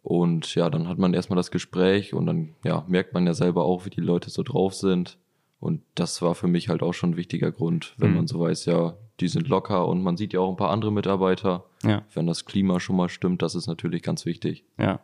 Und 0.03 0.55
ja, 0.55 0.69
dann 0.69 0.87
hat 0.87 0.97
man 0.97 1.13
erstmal 1.13 1.35
das 1.35 1.51
Gespräch 1.51 2.13
und 2.13 2.25
dann 2.27 2.55
ja, 2.63 2.85
merkt 2.87 3.13
man 3.13 3.25
ja 3.27 3.33
selber 3.33 3.65
auch, 3.65 3.85
wie 3.85 3.89
die 3.89 3.99
Leute 4.01 4.29
so 4.29 4.41
drauf 4.43 4.73
sind. 4.73 5.17
Und 5.59 5.81
das 5.95 6.21
war 6.21 6.35
für 6.35 6.47
mich 6.47 6.69
halt 6.69 6.81
auch 6.83 6.93
schon 6.93 7.11
ein 7.11 7.17
wichtiger 7.17 7.51
Grund, 7.51 7.93
wenn 7.97 8.11
Mhm. 8.11 8.15
man 8.17 8.27
so 8.27 8.39
weiß, 8.39 8.65
ja, 8.65 8.93
die 9.19 9.27
sind 9.27 9.47
locker 9.47 9.87
und 9.87 10.03
man 10.03 10.15
sieht 10.15 10.31
ja 10.33 10.39
auch 10.39 10.49
ein 10.51 10.55
paar 10.57 10.69
andere 10.69 10.91
Mitarbeiter. 10.91 11.65
Ja, 11.83 12.03
Wenn 12.13 12.27
das 12.27 12.45
Klima 12.45 12.79
schon 12.79 12.95
mal 12.95 13.09
stimmt, 13.09 13.41
das 13.41 13.55
ist 13.55 13.67
natürlich 13.67 14.03
ganz 14.03 14.25
wichtig. 14.25 14.63
ja. 14.77 14.99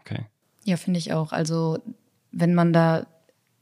Okay. 0.00 0.26
Ja, 0.64 0.76
finde 0.76 0.98
ich 0.98 1.12
auch. 1.12 1.32
Also, 1.32 1.78
wenn 2.30 2.54
man 2.54 2.72
da 2.72 3.06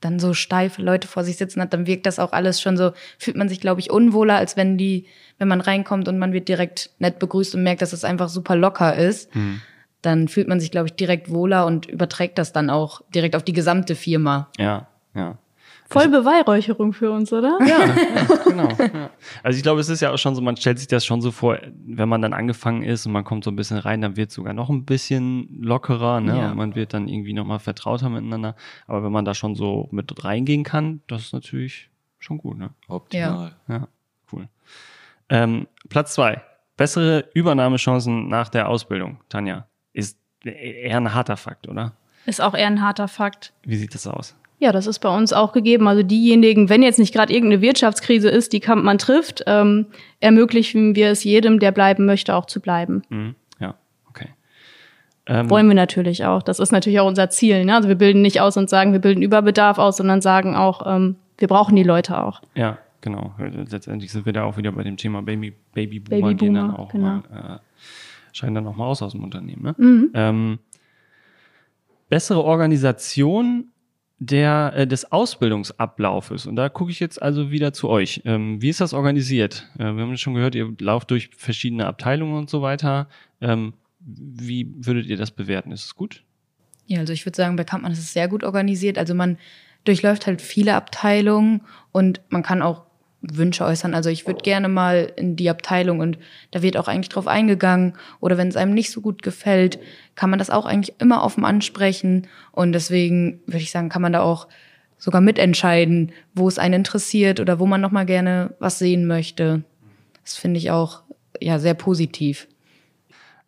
dann 0.04 0.18
so 0.18 0.34
steife 0.34 0.82
Leute 0.82 1.08
vor 1.08 1.24
sich 1.24 1.36
sitzen 1.36 1.60
hat, 1.60 1.72
dann 1.72 1.86
wirkt 1.86 2.06
das 2.06 2.18
auch 2.18 2.32
alles 2.32 2.60
schon 2.60 2.76
so, 2.76 2.92
fühlt 3.18 3.36
man 3.36 3.48
sich, 3.48 3.60
glaube 3.60 3.80
ich, 3.80 3.90
unwohler, 3.90 4.36
als 4.36 4.56
wenn 4.56 4.76
die, 4.76 5.06
wenn 5.38 5.48
man 5.48 5.60
reinkommt 5.60 6.08
und 6.08 6.18
man 6.18 6.32
wird 6.32 6.48
direkt 6.48 6.90
nett 6.98 7.18
begrüßt 7.18 7.54
und 7.54 7.62
merkt, 7.62 7.82
dass 7.82 7.92
es 7.92 8.04
einfach 8.04 8.28
super 8.28 8.56
locker 8.56 8.94
ist. 8.94 9.34
Mhm. 9.34 9.60
Dann 10.02 10.28
fühlt 10.28 10.48
man 10.48 10.60
sich, 10.60 10.70
glaube 10.70 10.88
ich, 10.88 10.94
direkt 10.94 11.30
wohler 11.30 11.64
und 11.64 11.86
überträgt 11.86 12.38
das 12.38 12.52
dann 12.52 12.68
auch 12.68 13.00
direkt 13.14 13.34
auf 13.34 13.42
die 13.42 13.54
gesamte 13.54 13.94
Firma. 13.94 14.50
Ja, 14.58 14.86
ja. 15.14 15.38
Voll 15.90 16.08
Beweihräucherung 16.08 16.92
für 16.92 17.10
uns, 17.10 17.32
oder? 17.32 17.58
Ja, 17.66 17.94
genau. 18.44 18.68
Ja. 18.94 19.10
Also 19.42 19.56
ich 19.56 19.62
glaube, 19.62 19.80
es 19.80 19.88
ist 19.88 20.00
ja 20.00 20.12
auch 20.12 20.18
schon 20.18 20.34
so, 20.34 20.40
man 20.42 20.56
stellt 20.56 20.78
sich 20.78 20.88
das 20.88 21.04
schon 21.04 21.20
so 21.20 21.30
vor, 21.30 21.58
wenn 21.86 22.08
man 22.08 22.22
dann 22.22 22.32
angefangen 22.32 22.82
ist 22.82 23.06
und 23.06 23.12
man 23.12 23.24
kommt 23.24 23.44
so 23.44 23.50
ein 23.50 23.56
bisschen 23.56 23.78
rein, 23.78 24.00
dann 24.00 24.16
wird 24.16 24.30
es 24.30 24.34
sogar 24.34 24.52
noch 24.52 24.70
ein 24.70 24.84
bisschen 24.84 25.62
lockerer, 25.62 26.20
ne? 26.20 26.38
Ja. 26.38 26.50
Und 26.50 26.56
man 26.56 26.74
wird 26.74 26.94
dann 26.94 27.08
irgendwie 27.08 27.32
nochmal 27.32 27.58
vertrauter 27.58 28.08
miteinander. 28.08 28.56
Aber 28.86 29.04
wenn 29.04 29.12
man 29.12 29.24
da 29.24 29.34
schon 29.34 29.54
so 29.54 29.88
mit 29.90 30.24
reingehen 30.24 30.64
kann, 30.64 31.02
das 31.06 31.22
ist 31.22 31.32
natürlich 31.32 31.90
schon 32.18 32.38
gut, 32.38 32.58
ne? 32.58 32.70
Optimal. 32.88 33.54
Ja, 33.68 33.88
cool. 34.32 34.48
Ähm, 35.28 35.66
Platz 35.88 36.14
zwei. 36.14 36.42
Bessere 36.76 37.28
Übernahmechancen 37.34 38.28
nach 38.28 38.48
der 38.48 38.68
Ausbildung, 38.68 39.18
Tanja. 39.28 39.66
Ist 39.92 40.18
eher 40.44 40.96
ein 40.96 41.14
harter 41.14 41.36
Fakt, 41.36 41.68
oder? 41.68 41.92
Ist 42.26 42.40
auch 42.40 42.54
eher 42.54 42.66
ein 42.66 42.82
harter 42.82 43.06
Fakt. 43.08 43.52
Wie 43.62 43.76
sieht 43.76 43.94
das 43.94 44.06
aus? 44.06 44.34
Ja, 44.58 44.72
das 44.72 44.86
ist 44.86 45.00
bei 45.00 45.14
uns 45.14 45.32
auch 45.32 45.52
gegeben. 45.52 45.88
Also 45.88 46.02
diejenigen, 46.02 46.68
wenn 46.68 46.82
jetzt 46.82 46.98
nicht 46.98 47.12
gerade 47.12 47.32
irgendeine 47.32 47.60
Wirtschaftskrise 47.60 48.28
ist, 48.28 48.52
die 48.52 48.60
Kampmann 48.60 48.98
trifft, 48.98 49.42
ähm, 49.46 49.86
ermöglichen 50.20 50.94
wir 50.94 51.10
es 51.10 51.24
jedem, 51.24 51.58
der 51.58 51.72
bleiben 51.72 52.06
möchte, 52.06 52.34
auch 52.34 52.46
zu 52.46 52.60
bleiben. 52.60 53.02
Mhm. 53.08 53.34
Ja, 53.58 53.74
okay. 54.08 54.28
Ähm, 55.26 55.50
Wollen 55.50 55.66
wir 55.68 55.74
natürlich 55.74 56.24
auch. 56.24 56.42
Das 56.42 56.60
ist 56.60 56.72
natürlich 56.72 57.00
auch 57.00 57.08
unser 57.08 57.30
Ziel. 57.30 57.64
Ne? 57.64 57.74
Also 57.74 57.88
wir 57.88 57.96
bilden 57.96 58.22
nicht 58.22 58.40
aus 58.40 58.56
und 58.56 58.70
sagen, 58.70 58.92
wir 58.92 59.00
bilden 59.00 59.22
Überbedarf 59.22 59.78
aus, 59.78 59.96
sondern 59.96 60.20
sagen 60.20 60.54
auch, 60.54 60.86
ähm, 60.86 61.16
wir 61.36 61.48
brauchen 61.48 61.74
die 61.74 61.82
Leute 61.82 62.22
auch. 62.22 62.40
Ja, 62.54 62.78
genau. 63.00 63.34
Letztendlich 63.38 64.12
sind 64.12 64.24
wir 64.24 64.32
da 64.32 64.44
auch 64.44 64.56
wieder 64.56 64.70
bei 64.72 64.84
dem 64.84 64.96
Thema 64.96 65.20
Baby, 65.20 65.52
Babyboomer, 65.74 66.34
gehen 66.34 66.54
dann 66.54 66.68
Babyboomer, 66.68 66.78
auch 66.78 66.92
genau. 66.92 67.06
mal, 67.06 67.58
äh, 67.58 67.58
scheiden 68.32 68.54
dann 68.54 68.66
auch 68.66 68.76
mal 68.76 68.86
aus 68.86 69.02
aus 69.02 69.12
dem 69.12 69.24
Unternehmen. 69.24 69.62
Ne? 69.62 69.74
Mhm. 69.76 70.10
Ähm, 70.14 70.58
bessere 72.08 72.44
Organisation 72.44 73.72
der, 74.18 74.72
äh, 74.76 74.86
des 74.86 75.10
Ausbildungsablaufes. 75.10 76.46
Und 76.46 76.56
da 76.56 76.68
gucke 76.68 76.90
ich 76.90 77.00
jetzt 77.00 77.20
also 77.20 77.50
wieder 77.50 77.72
zu 77.72 77.88
euch. 77.88 78.22
Ähm, 78.24 78.62
wie 78.62 78.68
ist 78.68 78.80
das 78.80 78.94
organisiert? 78.94 79.68
Äh, 79.78 79.92
wir 79.92 80.02
haben 80.02 80.16
schon 80.16 80.34
gehört, 80.34 80.54
ihr 80.54 80.72
lauft 80.80 81.10
durch 81.10 81.30
verschiedene 81.36 81.86
Abteilungen 81.86 82.36
und 82.36 82.50
so 82.50 82.62
weiter. 82.62 83.08
Ähm, 83.40 83.74
wie 84.00 84.72
würdet 84.76 85.06
ihr 85.06 85.16
das 85.16 85.30
bewerten? 85.30 85.72
Ist 85.72 85.86
es 85.86 85.94
gut? 85.94 86.22
Ja, 86.86 87.00
also 87.00 87.12
ich 87.12 87.24
würde 87.24 87.36
sagen, 87.36 87.56
bei 87.56 87.64
Kampmann 87.64 87.92
ist 87.92 87.98
es 87.98 88.12
sehr 88.12 88.28
gut 88.28 88.44
organisiert. 88.44 88.98
Also 88.98 89.14
man 89.14 89.38
durchläuft 89.84 90.26
halt 90.26 90.42
viele 90.42 90.74
Abteilungen 90.74 91.62
und 91.92 92.20
man 92.28 92.42
kann 92.42 92.62
auch 92.62 92.84
Wünsche 93.32 93.64
äußern. 93.64 93.94
Also 93.94 94.10
ich 94.10 94.26
würde 94.26 94.42
gerne 94.42 94.68
mal 94.68 95.12
in 95.16 95.36
die 95.36 95.50
Abteilung 95.50 96.00
und 96.00 96.18
da 96.50 96.62
wird 96.62 96.76
auch 96.76 96.88
eigentlich 96.88 97.08
drauf 97.08 97.26
eingegangen. 97.26 97.94
Oder 98.20 98.36
wenn 98.36 98.48
es 98.48 98.56
einem 98.56 98.74
nicht 98.74 98.90
so 98.90 99.00
gut 99.00 99.22
gefällt, 99.22 99.78
kann 100.14 100.30
man 100.30 100.38
das 100.38 100.50
auch 100.50 100.66
eigentlich 100.66 101.00
immer 101.00 101.22
offen 101.22 101.44
ansprechen. 101.44 102.26
Und 102.52 102.72
deswegen 102.72 103.40
würde 103.46 103.62
ich 103.62 103.70
sagen, 103.70 103.88
kann 103.88 104.02
man 104.02 104.12
da 104.12 104.20
auch 104.20 104.48
sogar 104.98 105.20
mitentscheiden, 105.20 106.12
wo 106.34 106.48
es 106.48 106.58
einen 106.58 106.74
interessiert 106.74 107.40
oder 107.40 107.58
wo 107.58 107.66
man 107.66 107.80
noch 107.80 107.90
mal 107.90 108.06
gerne 108.06 108.54
was 108.58 108.78
sehen 108.78 109.06
möchte. 109.06 109.64
Das 110.22 110.36
finde 110.36 110.58
ich 110.58 110.70
auch 110.70 111.02
ja 111.40 111.58
sehr 111.58 111.74
positiv. 111.74 112.48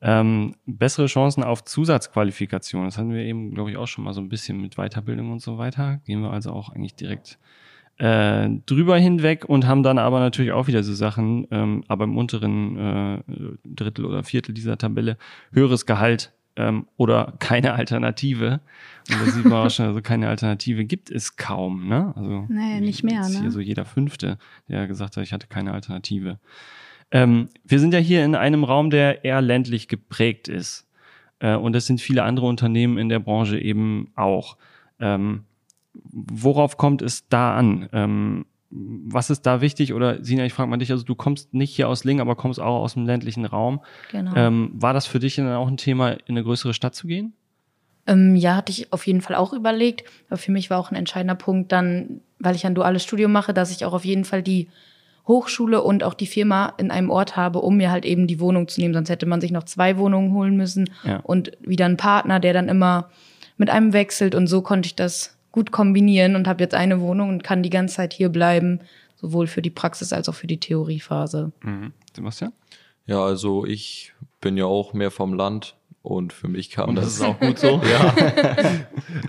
Ähm, 0.02 0.54
bessere 0.66 1.06
Chancen 1.06 1.42
auf 1.42 1.64
Zusatzqualifikation. 1.64 2.84
Das 2.84 2.98
hatten 2.98 3.12
wir 3.12 3.22
eben, 3.22 3.54
glaube 3.54 3.70
ich, 3.70 3.76
auch 3.76 3.86
schon 3.86 4.04
mal 4.04 4.12
so 4.12 4.20
ein 4.20 4.28
bisschen 4.28 4.60
mit 4.60 4.76
Weiterbildung 4.76 5.32
und 5.32 5.40
so 5.40 5.56
weiter. 5.56 6.00
Gehen 6.04 6.20
wir 6.20 6.30
also 6.30 6.52
auch 6.52 6.68
eigentlich 6.68 6.94
direkt 6.94 7.38
äh, 7.98 8.48
drüber 8.66 8.98
hinweg 8.98 9.44
und 9.46 9.66
haben 9.66 9.82
dann 9.82 9.98
aber 9.98 10.20
natürlich 10.20 10.52
auch 10.52 10.66
wieder 10.66 10.82
so 10.82 10.94
Sachen, 10.94 11.46
ähm, 11.50 11.84
aber 11.88 12.04
im 12.04 12.16
unteren 12.16 12.76
äh, 12.76 13.22
Drittel 13.64 14.04
oder 14.04 14.22
Viertel 14.22 14.52
dieser 14.54 14.76
Tabelle 14.76 15.16
höheres 15.52 15.86
Gehalt 15.86 16.32
ähm, 16.56 16.86
oder 16.96 17.34
keine 17.38 17.74
Alternative. 17.74 18.60
Und 19.10 19.20
da 19.20 19.30
sieht 19.30 19.44
man 19.44 19.66
auch 19.66 19.70
schon, 19.70 19.86
also 19.86 20.02
keine 20.02 20.28
Alternative 20.28 20.84
gibt 20.84 21.10
es 21.10 21.36
kaum. 21.36 21.88
Ne? 21.88 22.12
Also 22.16 22.46
Nee, 22.48 22.80
nicht 22.80 23.02
mehr, 23.02 23.22
jetzt 23.22 23.34
ne? 23.34 23.40
Hier 23.42 23.50
so 23.50 23.60
jeder 23.60 23.84
Fünfte, 23.84 24.38
der 24.68 24.86
gesagt 24.86 25.16
hat, 25.16 25.24
ich 25.24 25.32
hatte 25.32 25.46
keine 25.46 25.72
Alternative. 25.72 26.38
Ähm, 27.10 27.48
wir 27.64 27.78
sind 27.78 27.94
ja 27.94 28.00
hier 28.00 28.24
in 28.24 28.34
einem 28.34 28.64
Raum, 28.64 28.90
der 28.90 29.24
eher 29.24 29.40
ländlich 29.40 29.88
geprägt 29.88 30.48
ist. 30.48 30.86
Äh, 31.38 31.54
und 31.54 31.72
das 31.72 31.86
sind 31.86 32.00
viele 32.00 32.24
andere 32.24 32.46
Unternehmen 32.46 32.98
in 32.98 33.08
der 33.08 33.20
Branche 33.20 33.58
eben 33.58 34.10
auch. 34.16 34.56
Ähm, 34.98 35.44
worauf 36.04 36.76
kommt 36.76 37.02
es 37.02 37.28
da 37.28 37.56
an? 37.56 37.88
Ähm, 37.92 38.46
was 38.70 39.30
ist 39.30 39.46
da 39.46 39.60
wichtig? 39.60 39.94
Oder 39.94 40.22
Sina, 40.24 40.44
ich 40.44 40.52
frage 40.52 40.68
mal 40.68 40.76
dich, 40.76 40.90
also 40.90 41.04
du 41.04 41.14
kommst 41.14 41.54
nicht 41.54 41.74
hier 41.74 41.88
aus 41.88 42.04
Lingen, 42.04 42.20
aber 42.20 42.34
kommst 42.34 42.60
auch 42.60 42.82
aus 42.82 42.94
dem 42.94 43.06
ländlichen 43.06 43.44
Raum. 43.44 43.80
Genau. 44.10 44.34
Ähm, 44.34 44.70
war 44.74 44.92
das 44.92 45.06
für 45.06 45.18
dich 45.20 45.36
dann 45.36 45.50
auch 45.52 45.68
ein 45.68 45.76
Thema, 45.76 46.10
in 46.10 46.20
eine 46.28 46.42
größere 46.42 46.74
Stadt 46.74 46.94
zu 46.94 47.06
gehen? 47.06 47.32
Ähm, 48.06 48.36
ja, 48.36 48.56
hatte 48.56 48.72
ich 48.72 48.92
auf 48.92 49.06
jeden 49.06 49.20
Fall 49.20 49.36
auch 49.36 49.52
überlegt. 49.52 50.04
Aber 50.28 50.36
für 50.36 50.52
mich 50.52 50.68
war 50.70 50.78
auch 50.78 50.90
ein 50.90 50.96
entscheidender 50.96 51.34
Punkt 51.36 51.72
dann, 51.72 52.20
weil 52.38 52.54
ich 52.56 52.66
ein 52.66 52.74
duales 52.74 53.02
Studium 53.04 53.32
mache, 53.32 53.54
dass 53.54 53.70
ich 53.70 53.84
auch 53.84 53.92
auf 53.92 54.04
jeden 54.04 54.24
Fall 54.24 54.42
die 54.42 54.68
Hochschule 55.26 55.82
und 55.82 56.04
auch 56.04 56.14
die 56.14 56.26
Firma 56.26 56.72
in 56.76 56.90
einem 56.92 57.10
Ort 57.10 57.36
habe, 57.36 57.60
um 57.60 57.76
mir 57.76 57.90
halt 57.90 58.04
eben 58.04 58.26
die 58.28 58.38
Wohnung 58.38 58.68
zu 58.68 58.80
nehmen. 58.80 58.94
Sonst 58.94 59.10
hätte 59.10 59.26
man 59.26 59.40
sich 59.40 59.50
noch 59.50 59.64
zwei 59.64 59.96
Wohnungen 59.98 60.32
holen 60.32 60.56
müssen 60.56 60.88
Ja. 61.04 61.18
und 61.20 61.52
wieder 61.60 61.84
einen 61.84 61.96
Partner, 61.96 62.38
der 62.38 62.52
dann 62.52 62.68
immer 62.68 63.10
mit 63.56 63.70
einem 63.70 63.92
wechselt. 63.92 64.34
Und 64.36 64.46
so 64.46 64.60
konnte 64.62 64.86
ich 64.86 64.94
das 64.94 65.35
gut 65.56 65.72
kombinieren 65.72 66.36
und 66.36 66.46
habe 66.46 66.62
jetzt 66.62 66.74
eine 66.74 67.00
Wohnung 67.00 67.30
und 67.30 67.42
kann 67.42 67.62
die 67.62 67.70
ganze 67.70 67.96
Zeit 67.96 68.12
hier 68.12 68.28
bleiben, 68.28 68.80
sowohl 69.14 69.46
für 69.46 69.62
die 69.62 69.70
Praxis 69.70 70.12
als 70.12 70.28
auch 70.28 70.34
für 70.34 70.46
die 70.46 70.60
Theoriephase. 70.60 71.50
Mhm. 71.62 71.94
Sebastian? 72.14 72.52
Ja, 73.06 73.24
also 73.24 73.64
ich 73.64 74.12
bin 74.42 74.58
ja 74.58 74.66
auch 74.66 74.92
mehr 74.92 75.10
vom 75.10 75.32
Land 75.32 75.74
und 76.02 76.34
für 76.34 76.48
mich 76.48 76.68
kam 76.68 76.90
Und 76.90 76.96
das 76.96 77.04
das, 77.06 77.14
ist 77.14 77.22
auch 77.22 77.40
gut 77.40 77.58
so. 77.58 77.80
ja. 77.90 78.14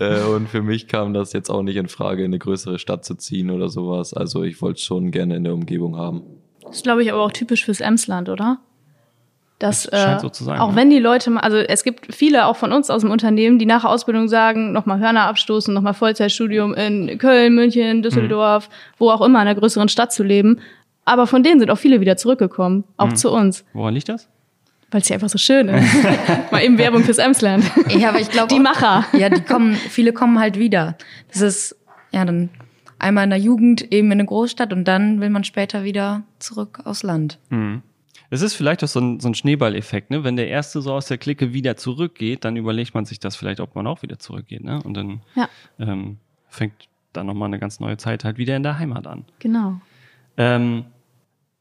äh, 0.00 0.22
und 0.24 0.50
für 0.50 0.60
mich 0.60 0.86
kam 0.86 1.14
das 1.14 1.32
jetzt 1.32 1.48
auch 1.48 1.62
nicht 1.62 1.76
in 1.76 1.88
Frage, 1.88 2.24
in 2.24 2.30
eine 2.30 2.38
größere 2.38 2.78
Stadt 2.78 3.06
zu 3.06 3.14
ziehen 3.14 3.50
oder 3.50 3.70
sowas. 3.70 4.12
Also 4.12 4.42
ich 4.42 4.60
wollte 4.60 4.80
es 4.80 4.84
schon 4.84 5.10
gerne 5.10 5.34
in 5.34 5.44
der 5.44 5.54
Umgebung 5.54 5.96
haben. 5.96 6.24
Das 6.60 6.76
ist, 6.76 6.82
glaube 6.82 7.02
ich, 7.02 7.10
aber 7.10 7.22
auch 7.22 7.32
typisch 7.32 7.64
fürs 7.64 7.80
Emsland, 7.80 8.28
oder? 8.28 8.60
Das, 9.58 9.88
Das 9.90 10.02
scheint 10.02 10.18
äh, 10.18 10.20
so 10.20 10.28
zu 10.28 10.44
sein, 10.44 10.60
Auch 10.60 10.70
ja. 10.70 10.76
wenn 10.76 10.88
die 10.90 11.00
Leute, 11.00 11.32
also 11.42 11.56
es 11.56 11.82
gibt 11.82 12.14
viele 12.14 12.46
auch 12.46 12.56
von 12.56 12.72
uns 12.72 12.90
aus 12.90 13.02
dem 13.02 13.10
Unternehmen, 13.10 13.58
die 13.58 13.66
nach 13.66 13.80
der 13.82 13.90
Ausbildung 13.90 14.28
sagen, 14.28 14.72
nochmal 14.72 15.00
Hörner 15.00 15.22
abstoßen, 15.22 15.74
nochmal 15.74 15.94
Vollzeitstudium 15.94 16.74
in 16.74 17.18
Köln, 17.18 17.54
München, 17.56 18.02
Düsseldorf, 18.02 18.68
wo 18.98 19.10
auch 19.10 19.20
immer 19.20 19.42
in 19.42 19.48
einer 19.48 19.58
größeren 19.58 19.88
Stadt 19.88 20.12
zu 20.12 20.22
leben. 20.22 20.60
Aber 21.04 21.26
von 21.26 21.42
denen 21.42 21.58
sind 21.58 21.70
auch 21.70 21.78
viele 21.78 22.00
wieder 22.00 22.16
zurückgekommen, 22.16 22.84
auch 22.98 23.12
zu 23.14 23.32
uns, 23.32 23.64
Woran 23.72 23.94
liegt 23.94 24.08
das? 24.08 24.28
weil 24.90 25.00
es 25.00 25.06
hier 25.08 25.14
einfach 25.14 25.28
so 25.28 25.38
schön 25.38 25.68
ist. 25.68 25.86
Mal 26.50 26.62
eben 26.62 26.78
Werbung 26.78 27.02
fürs 27.02 27.18
Emsland. 27.18 27.64
Ja, 27.90 28.10
aber 28.10 28.20
ich 28.20 28.30
glaube. 28.30 28.54
Die 28.54 28.60
Macher. 28.60 29.04
Ja, 29.12 29.28
die 29.28 29.40
kommen, 29.42 29.74
viele 29.74 30.12
kommen 30.12 30.38
halt 30.38 30.58
wieder. 30.58 30.96
Das 31.32 31.42
ist, 31.42 31.76
ja, 32.10 32.24
dann 32.24 32.48
einmal 32.98 33.24
in 33.24 33.30
der 33.30 33.38
Jugend 33.38 33.92
eben 33.92 34.08
in 34.08 34.12
eine 34.12 34.24
Großstadt 34.24 34.72
und 34.72 34.84
dann 34.86 35.20
will 35.20 35.30
man 35.30 35.44
später 35.44 35.84
wieder 35.84 36.22
zurück 36.38 36.80
aufs 36.84 37.02
Land. 37.02 37.38
Es 38.30 38.42
ist 38.42 38.54
vielleicht 38.54 38.84
auch 38.84 38.88
so 38.88 39.00
ein, 39.00 39.20
so 39.20 39.28
ein 39.28 39.34
Schneeballeffekt, 39.34 40.10
ne? 40.10 40.22
Wenn 40.24 40.36
der 40.36 40.48
Erste 40.48 40.82
so 40.82 40.92
aus 40.92 41.06
der 41.06 41.16
Clique 41.18 41.52
wieder 41.54 41.76
zurückgeht, 41.76 42.44
dann 42.44 42.56
überlegt 42.56 42.94
man 42.94 43.04
sich 43.06 43.18
das 43.20 43.36
vielleicht, 43.36 43.60
ob 43.60 43.74
man 43.74 43.86
auch 43.86 44.02
wieder 44.02 44.18
zurückgeht, 44.18 44.62
ne? 44.64 44.82
Und 44.82 44.94
dann 44.94 45.22
Ja. 45.34 45.48
ähm, 45.78 46.18
fängt 46.48 46.74
dann 47.12 47.26
nochmal 47.26 47.46
eine 47.48 47.58
ganz 47.58 47.80
neue 47.80 47.96
Zeit 47.96 48.24
halt 48.24 48.36
wieder 48.36 48.54
in 48.56 48.62
der 48.62 48.78
Heimat 48.78 49.06
an. 49.06 49.24
Genau. 49.38 49.80
Ähm, 50.36 50.84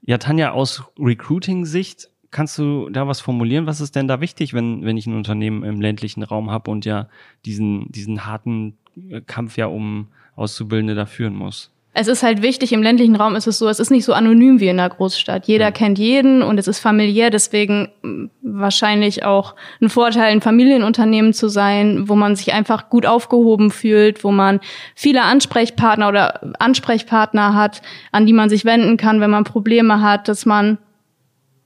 ja, 0.01 0.17
Tanja, 0.17 0.51
aus 0.51 0.83
Recruiting-Sicht, 0.99 2.09
kannst 2.31 2.57
du 2.57 2.89
da 2.89 3.07
was 3.07 3.21
formulieren? 3.21 3.65
Was 3.65 3.79
ist 3.81 3.95
denn 3.95 4.07
da 4.07 4.19
wichtig, 4.19 4.53
wenn, 4.53 4.83
wenn 4.83 4.97
ich 4.97 5.07
ein 5.07 5.15
Unternehmen 5.15 5.63
im 5.63 5.79
ländlichen 5.79 6.23
Raum 6.23 6.51
habe 6.51 6.69
und 6.69 6.85
ja 6.85 7.07
diesen, 7.45 7.89
diesen 7.91 8.25
harten 8.25 8.77
äh, 9.09 9.21
Kampf 9.21 9.57
ja 9.57 9.67
um 9.67 10.07
Auszubildende 10.35 10.95
da 10.95 11.05
führen 11.05 11.33
muss? 11.35 11.71
Es 11.99 12.07
ist 12.07 12.21
halt 12.21 12.43
wichtig, 12.43 12.73
im 12.73 12.83
ländlichen 12.83 13.15
Raum 13.15 13.35
ist 13.35 13.47
es 13.47 13.57
so, 13.57 13.67
es 13.67 13.79
ist 13.79 13.89
nicht 13.89 14.05
so 14.05 14.13
anonym 14.13 14.59
wie 14.59 14.67
in 14.67 14.77
der 14.77 14.89
Großstadt. 14.89 15.47
Jeder 15.47 15.71
kennt 15.71 15.97
jeden 15.97 16.43
und 16.43 16.59
es 16.59 16.67
ist 16.67 16.77
familiär, 16.77 17.31
deswegen 17.31 17.89
mh, 18.03 18.29
wahrscheinlich 18.43 19.25
auch 19.25 19.55
ein 19.81 19.89
Vorteil, 19.89 20.31
ein 20.31 20.41
Familienunternehmen 20.41 21.33
zu 21.33 21.47
sein, 21.47 22.07
wo 22.07 22.15
man 22.15 22.35
sich 22.35 22.53
einfach 22.53 22.89
gut 22.89 23.07
aufgehoben 23.07 23.71
fühlt, 23.71 24.23
wo 24.23 24.29
man 24.29 24.59
viele 24.93 25.23
Ansprechpartner 25.23 26.07
oder 26.07 26.53
Ansprechpartner 26.59 27.55
hat, 27.55 27.81
an 28.11 28.27
die 28.27 28.33
man 28.33 28.49
sich 28.49 28.63
wenden 28.63 28.97
kann, 28.97 29.19
wenn 29.19 29.31
man 29.31 29.43
Probleme 29.43 29.99
hat, 30.03 30.27
dass 30.27 30.45
man 30.45 30.77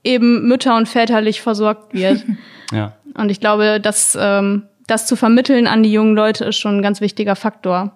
eben 0.06 0.48
mütter- 0.48 0.78
und 0.78 0.88
väterlich 0.88 1.42
versorgt 1.42 1.94
wird. 1.94 2.24
Ja. 2.74 2.94
und 3.16 3.30
ich 3.30 3.42
glaube, 3.42 3.82
dass 3.82 4.18
ähm, 4.18 4.64
das 4.88 5.06
zu 5.06 5.18
vermitteln 5.18 5.68
an 5.68 5.84
die 5.84 5.92
jungen 5.92 6.16
Leute 6.16 6.46
ist 6.46 6.58
schon 6.58 6.78
ein 6.78 6.82
ganz 6.82 7.02
wichtiger 7.02 7.36
Faktor. 7.36 7.92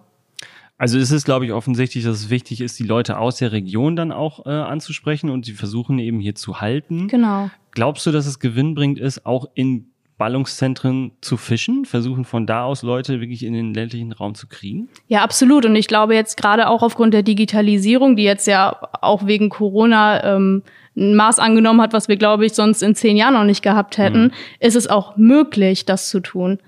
Also 0.77 0.99
es 0.99 1.11
ist, 1.11 1.23
glaube 1.23 1.45
ich, 1.45 1.53
offensichtlich, 1.53 2.03
dass 2.03 2.17
es 2.17 2.29
wichtig 2.29 2.59
ist, 2.59 2.77
die 2.79 2.83
Leute 2.83 3.17
aus 3.17 3.38
der 3.38 3.51
Region 3.53 3.95
dann 3.95 4.11
auch 4.11 4.45
äh, 4.45 4.49
anzusprechen 4.49 5.29
und 5.29 5.45
sie 5.45 5.53
versuchen 5.53 5.99
eben 5.99 6.19
hier 6.19 6.35
zu 6.35 6.59
halten. 6.59 7.07
Genau. 7.07 7.49
Glaubst 7.71 8.05
du, 8.05 8.11
dass 8.11 8.25
es 8.25 8.39
gewinnbringend 8.39 8.99
ist, 8.99 9.25
auch 9.25 9.49
in 9.53 9.88
Ballungszentren 10.17 11.11
zu 11.21 11.38
fischen, 11.38 11.85
versuchen 11.85 12.23
von 12.23 12.45
da 12.45 12.63
aus 12.63 12.83
Leute 12.83 13.19
wirklich 13.19 13.43
in 13.43 13.53
den 13.53 13.73
ländlichen 13.73 14.11
Raum 14.11 14.35
zu 14.35 14.47
kriegen? 14.47 14.89
Ja, 15.07 15.23
absolut. 15.23 15.65
Und 15.65 15.75
ich 15.75 15.88
glaube 15.88 16.15
jetzt 16.15 16.38
gerade 16.38 16.67
auch 16.69 16.83
aufgrund 16.83 17.13
der 17.13 17.23
Digitalisierung, 17.23 18.15
die 18.15 18.23
jetzt 18.23 18.47
ja 18.47 18.77
auch 19.01 19.25
wegen 19.27 19.49
Corona 19.49 20.23
ähm, 20.35 20.63
ein 20.97 21.15
Maß 21.15 21.39
angenommen 21.39 21.81
hat, 21.81 21.93
was 21.93 22.07
wir, 22.07 22.15
glaube 22.15 22.45
ich, 22.45 22.53
sonst 22.53 22.81
in 22.81 22.95
zehn 22.95 23.17
Jahren 23.17 23.33
noch 23.33 23.43
nicht 23.43 23.61
gehabt 23.61 23.97
hätten, 23.97 24.31
ist 24.59 24.75
es 24.75 24.88
auch 24.88 25.17
möglich, 25.17 25.85
das 25.85 26.09
zu 26.09 26.21
tun. 26.21 26.59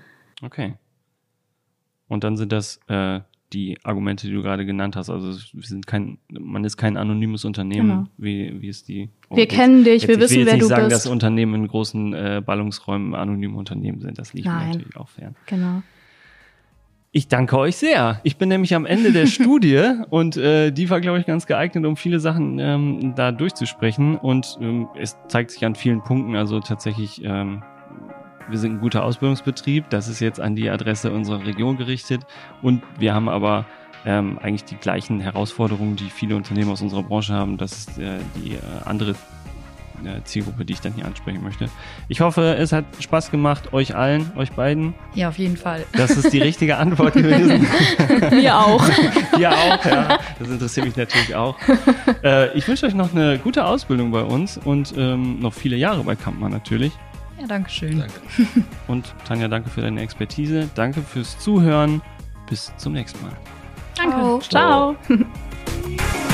Okay. 0.42 0.74
Und 2.08 2.24
dann 2.24 2.36
sind 2.36 2.52
das 2.52 2.80
äh, 2.88 3.20
die 3.52 3.78
Argumente, 3.82 4.26
die 4.26 4.32
du 4.34 4.42
gerade 4.42 4.66
genannt 4.66 4.94
hast. 4.96 5.08
Also 5.10 5.38
wir 5.52 5.62
sind 5.62 5.86
kein, 5.86 6.18
man 6.30 6.64
ist 6.64 6.76
kein 6.76 6.96
anonymes 6.96 7.44
Unternehmen, 7.44 7.88
Genau. 7.88 8.04
wie, 8.18 8.60
wie 8.60 8.68
es 8.68 8.84
die. 8.84 9.08
oh, 9.30 9.36
Wir 9.36 9.46
kennen 9.48 9.84
dich, 9.84 10.06
wir 10.06 10.14
ich 10.16 10.20
wissen, 10.20 10.32
will 10.32 10.38
jetzt 10.40 10.46
wer 10.48 10.54
nicht 10.54 10.62
du 10.64 10.68
sagen, 10.68 10.88
bist. 10.88 11.06
dass 11.06 11.10
Unternehmen 11.10 11.54
in 11.54 11.68
großen 11.68 12.12
äh, 12.12 12.42
Ballungsräumen 12.44 13.14
anonyme 13.14 13.56
Unternehmen 13.56 14.00
sind. 14.00 14.18
Das 14.18 14.34
liegt 14.34 14.46
mir 14.46 14.52
Nein. 14.52 14.68
natürlich 14.72 14.96
auch 14.96 15.08
fern. 15.08 15.34
Genau. 15.46 15.82
Ich 17.10 17.26
danke 17.28 17.56
euch 17.58 17.76
sehr. 17.76 18.20
Ich 18.22 18.36
bin 18.36 18.50
nämlich 18.50 18.74
am 18.74 18.84
Ende 18.84 19.12
der 19.12 19.26
Studie 19.34 19.82
und 20.10 20.36
äh, 20.36 20.70
die 20.70 20.90
war, 20.90 21.00
glaube 21.00 21.18
ich, 21.18 21.24
ganz 21.26 21.46
geeignet, 21.46 21.86
um 21.86 21.96
viele 21.96 22.20
Sachen 22.20 22.58
ähm, 22.58 23.14
da 23.16 23.32
durchzusprechen. 23.32 24.16
Und 24.18 24.58
ähm, 24.60 24.88
es 24.94 25.16
zeigt 25.28 25.50
sich 25.52 25.64
an 25.64 25.74
vielen 25.74 26.02
Punkten, 26.02 26.36
also 26.36 26.60
tatsächlich, 26.60 27.22
ähm, 27.24 27.62
wir 28.48 28.58
sind 28.58 28.74
ein 28.74 28.80
guter 28.80 29.04
Ausbildungsbetrieb. 29.04 29.90
Das 29.90 30.08
ist 30.08 30.20
jetzt 30.20 30.40
an 30.40 30.56
die 30.56 30.70
Adresse 30.70 31.12
unserer 31.12 31.44
Region 31.44 31.76
gerichtet. 31.76 32.26
Und 32.62 32.82
wir 32.98 33.14
haben 33.14 33.28
aber 33.28 33.66
ähm, 34.06 34.38
eigentlich 34.38 34.64
die 34.64 34.76
gleichen 34.76 35.20
Herausforderungen, 35.20 35.96
die 35.96 36.10
viele 36.10 36.36
Unternehmen 36.36 36.70
aus 36.70 36.82
unserer 36.82 37.02
Branche 37.02 37.34
haben. 37.34 37.56
Das 37.56 37.72
ist 37.72 37.98
äh, 37.98 38.18
die 38.36 38.54
äh, 38.54 38.58
andere 38.84 39.14
äh, 40.04 40.22
Zielgruppe, 40.24 40.64
die 40.64 40.74
ich 40.74 40.80
dann 40.80 40.92
hier 40.92 41.04
ansprechen 41.04 41.42
möchte. 41.42 41.68
Ich 42.08 42.20
hoffe, 42.20 42.56
es 42.56 42.72
hat 42.72 42.84
Spaß 43.00 43.30
gemacht, 43.30 43.72
euch 43.72 43.96
allen, 43.96 44.30
euch 44.36 44.52
beiden. 44.52 44.94
Ja, 45.14 45.28
auf 45.28 45.38
jeden 45.38 45.56
Fall. 45.56 45.84
Das 45.92 46.12
ist 46.12 46.32
die 46.32 46.40
richtige 46.40 46.76
Antwort 46.76 47.14
gewesen. 47.14 47.66
Wir 48.30 48.56
auch. 48.58 48.84
Ja, 49.38 49.52
auch, 49.52 49.84
ja. 49.84 50.18
Das 50.40 50.48
interessiert 50.48 50.86
mich 50.86 50.96
natürlich 50.96 51.34
auch. 51.34 51.56
Äh, 52.24 52.56
ich 52.58 52.66
wünsche 52.66 52.86
euch 52.86 52.94
noch 52.94 53.14
eine 53.14 53.38
gute 53.38 53.64
Ausbildung 53.64 54.10
bei 54.10 54.22
uns 54.22 54.58
und 54.58 54.94
ähm, 54.96 55.38
noch 55.38 55.54
viele 55.54 55.76
Jahre 55.76 56.02
bei 56.02 56.16
Kampmann 56.16 56.50
natürlich. 56.50 56.92
Ja, 57.40 57.46
danke 57.46 57.70
schön. 57.70 57.98
Danke. 57.98 58.20
Und 58.88 59.14
Tanja, 59.26 59.48
danke 59.48 59.70
für 59.70 59.80
deine 59.80 60.00
Expertise. 60.00 60.68
Danke 60.74 61.02
fürs 61.02 61.38
Zuhören. 61.38 62.02
Bis 62.48 62.72
zum 62.78 62.94
nächsten 62.94 63.22
Mal. 63.22 63.36
Danke. 63.96 64.40
Ciao. 64.48 64.96
Ciao. 64.96 64.96